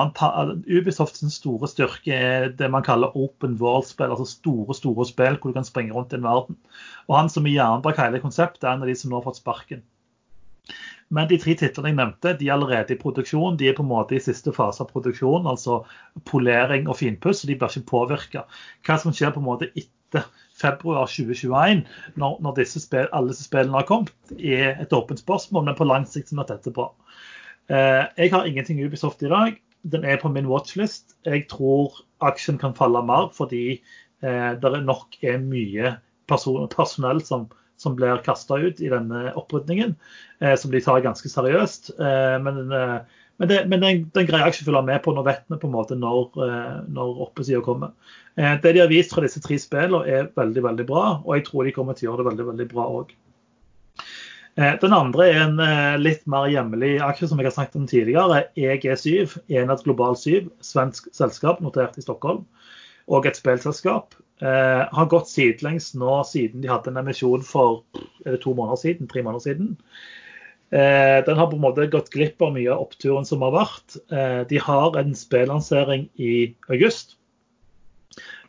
[0.66, 4.10] Ubisofts store styrke er det man kaller open world-spill.
[4.10, 6.58] Altså store store spill hvor du kan springe rundt i en verden.
[7.06, 9.28] Og han som i hjernen bak hele konseptet, er en av de som nå har
[9.30, 9.86] fått sparken.
[11.14, 13.58] Men de tre titlene jeg nevnte, de er allerede i produksjon.
[13.58, 15.84] De er på en måte i siste fase av produksjon, altså
[16.26, 17.42] polering og finpuss.
[17.42, 18.46] så De blir ikke påvirka.
[18.86, 20.26] Hva som skjer på en måte etter
[20.56, 21.84] februar 2021,
[22.18, 26.06] når, når spill, alle disse spillene har kommet, er et åpent spørsmål, men på lang
[26.10, 26.90] sikt er dette bra.
[27.70, 29.60] Eh, jeg har ingenting Ubisoft i dag.
[29.86, 31.14] Den er på min watchlist.
[31.26, 33.78] Jeg tror aksjen kan falle mer fordi
[34.22, 35.96] eh, det nok er mye
[36.26, 37.46] person, personell som
[37.80, 39.94] som blir kasta ut i denne opprydningen,
[40.56, 41.92] som de tar ganske seriøst.
[42.44, 42.72] men
[43.36, 45.12] men, det, men den, den, greier jeg ikke å følge med på.
[45.12, 46.38] Nå vet vi på en måte når,
[46.88, 47.92] når oppesida kommer.
[48.36, 51.68] Det de har vist fra disse tre spillene er veldig veldig bra, og jeg tror
[51.68, 53.12] de kommer til å gjøre det veldig veldig bra òg.
[54.56, 55.60] Den andre er en
[56.00, 58.46] litt mer hjemlig aksje som jeg har snakket om tidligere.
[58.56, 62.46] EG7, Enhet Global 7, svensk selskap notert i Stockholm
[63.06, 64.14] og et spillselskap.
[64.42, 67.84] Eh, har gått sidelengs nå siden de hadde en emisjon for
[68.42, 69.76] to måneder siden, tre måneder siden.
[70.70, 74.00] Eh, den har på en måte gått glipp av mye av oppturen som har vært.
[74.10, 76.32] Eh, de har en spillansering i
[76.68, 77.14] august.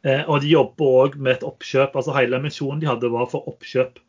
[0.03, 1.95] Eh, og de jobber òg med et oppkjøp.
[1.95, 3.99] altså Hele emisjonen de hadde, var for oppkjøp.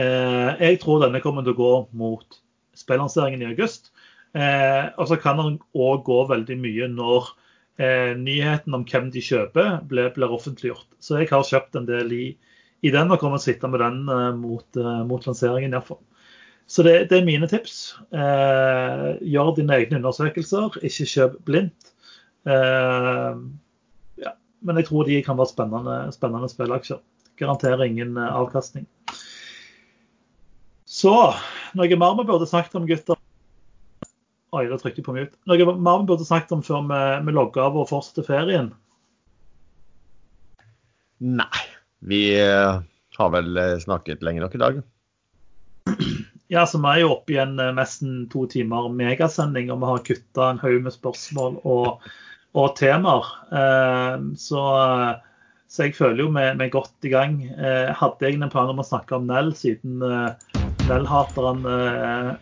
[0.00, 2.40] Eh, jeg tror denne kommer til å gå mot
[2.78, 3.92] spillanseringen i august.
[4.32, 7.34] Eh, og så kan den òg gå veldig mye når
[7.80, 10.88] eh, nyheten om hvem de kjøper, blir, blir, offentliggjort.
[11.02, 12.24] Så jeg har kjøpt en del i,
[12.82, 16.02] i den og kommer til å sitte med den eh, mot, eh, mot, lanseringen iallfall.
[16.70, 17.94] Så det, det, er mine tips.
[18.14, 21.92] Eh, gjør dine egne undersøkelser, ikke kjøp blindt.
[22.48, 23.42] Eh,
[24.22, 24.36] ja.
[24.62, 27.02] Men jeg tror de kan være spennende, spennende spilleaksjer.
[27.40, 28.86] Garanterer ingen eh, avkastning.
[30.92, 31.12] Så
[31.76, 33.21] noe mer vi burde snakket om, gutter?
[34.52, 35.38] Oi, da trykket jeg på mute.
[35.48, 38.66] Noe mer vi burde snakket om før vi, vi logger av og fortsetter ferien?
[41.24, 41.62] Nei.
[42.04, 42.82] Vi uh,
[43.16, 44.82] har vel eh, snakket lenge nok i dag.
[46.52, 49.88] Ja, så vi er jo oppe i en uh, nesten to timer megasending, og vi
[49.88, 52.04] har kutta en haug med spørsmål og,
[52.52, 53.30] og temaer.
[54.36, 54.66] Så,
[55.64, 57.38] så, jeg føler jo vi, er godt i gang.
[57.48, 60.04] Hadde egentlig en plan om å snakke om Nell, siden
[60.88, 61.66] Nell-hateren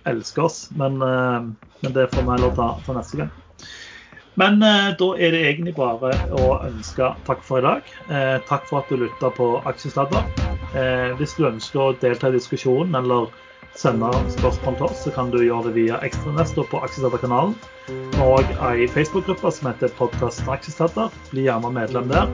[0.09, 0.63] elsker oss.
[0.79, 1.03] Men
[1.81, 3.31] men det får vi heller ta for neste gang.
[4.35, 7.93] Men eh, da er det egentlig bare å ønske takk for i dag.
[8.09, 10.25] Eh, takk for at du lytta på Aksjesladder.
[10.77, 13.29] Eh, hvis du ønsker å delta i diskusjonen eller
[13.79, 17.57] sende spørsmål til oss, så kan du gjøre det via Ekstranest på Aksjesladderkanalen.
[18.23, 21.11] Og ei Facebook-gruppe som heter Podkasten Aksjesladder.
[21.33, 22.31] Bli gjerne medlem der.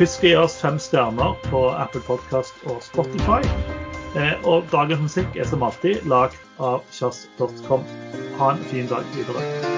[0.00, 3.42] Husk å gi oss fem stjerner på Apple Podkast og Spotify.
[4.16, 7.84] Eh, og dagens musikk er som alltid lagd av kjass.com.
[8.40, 9.75] Ha en fin dag videre.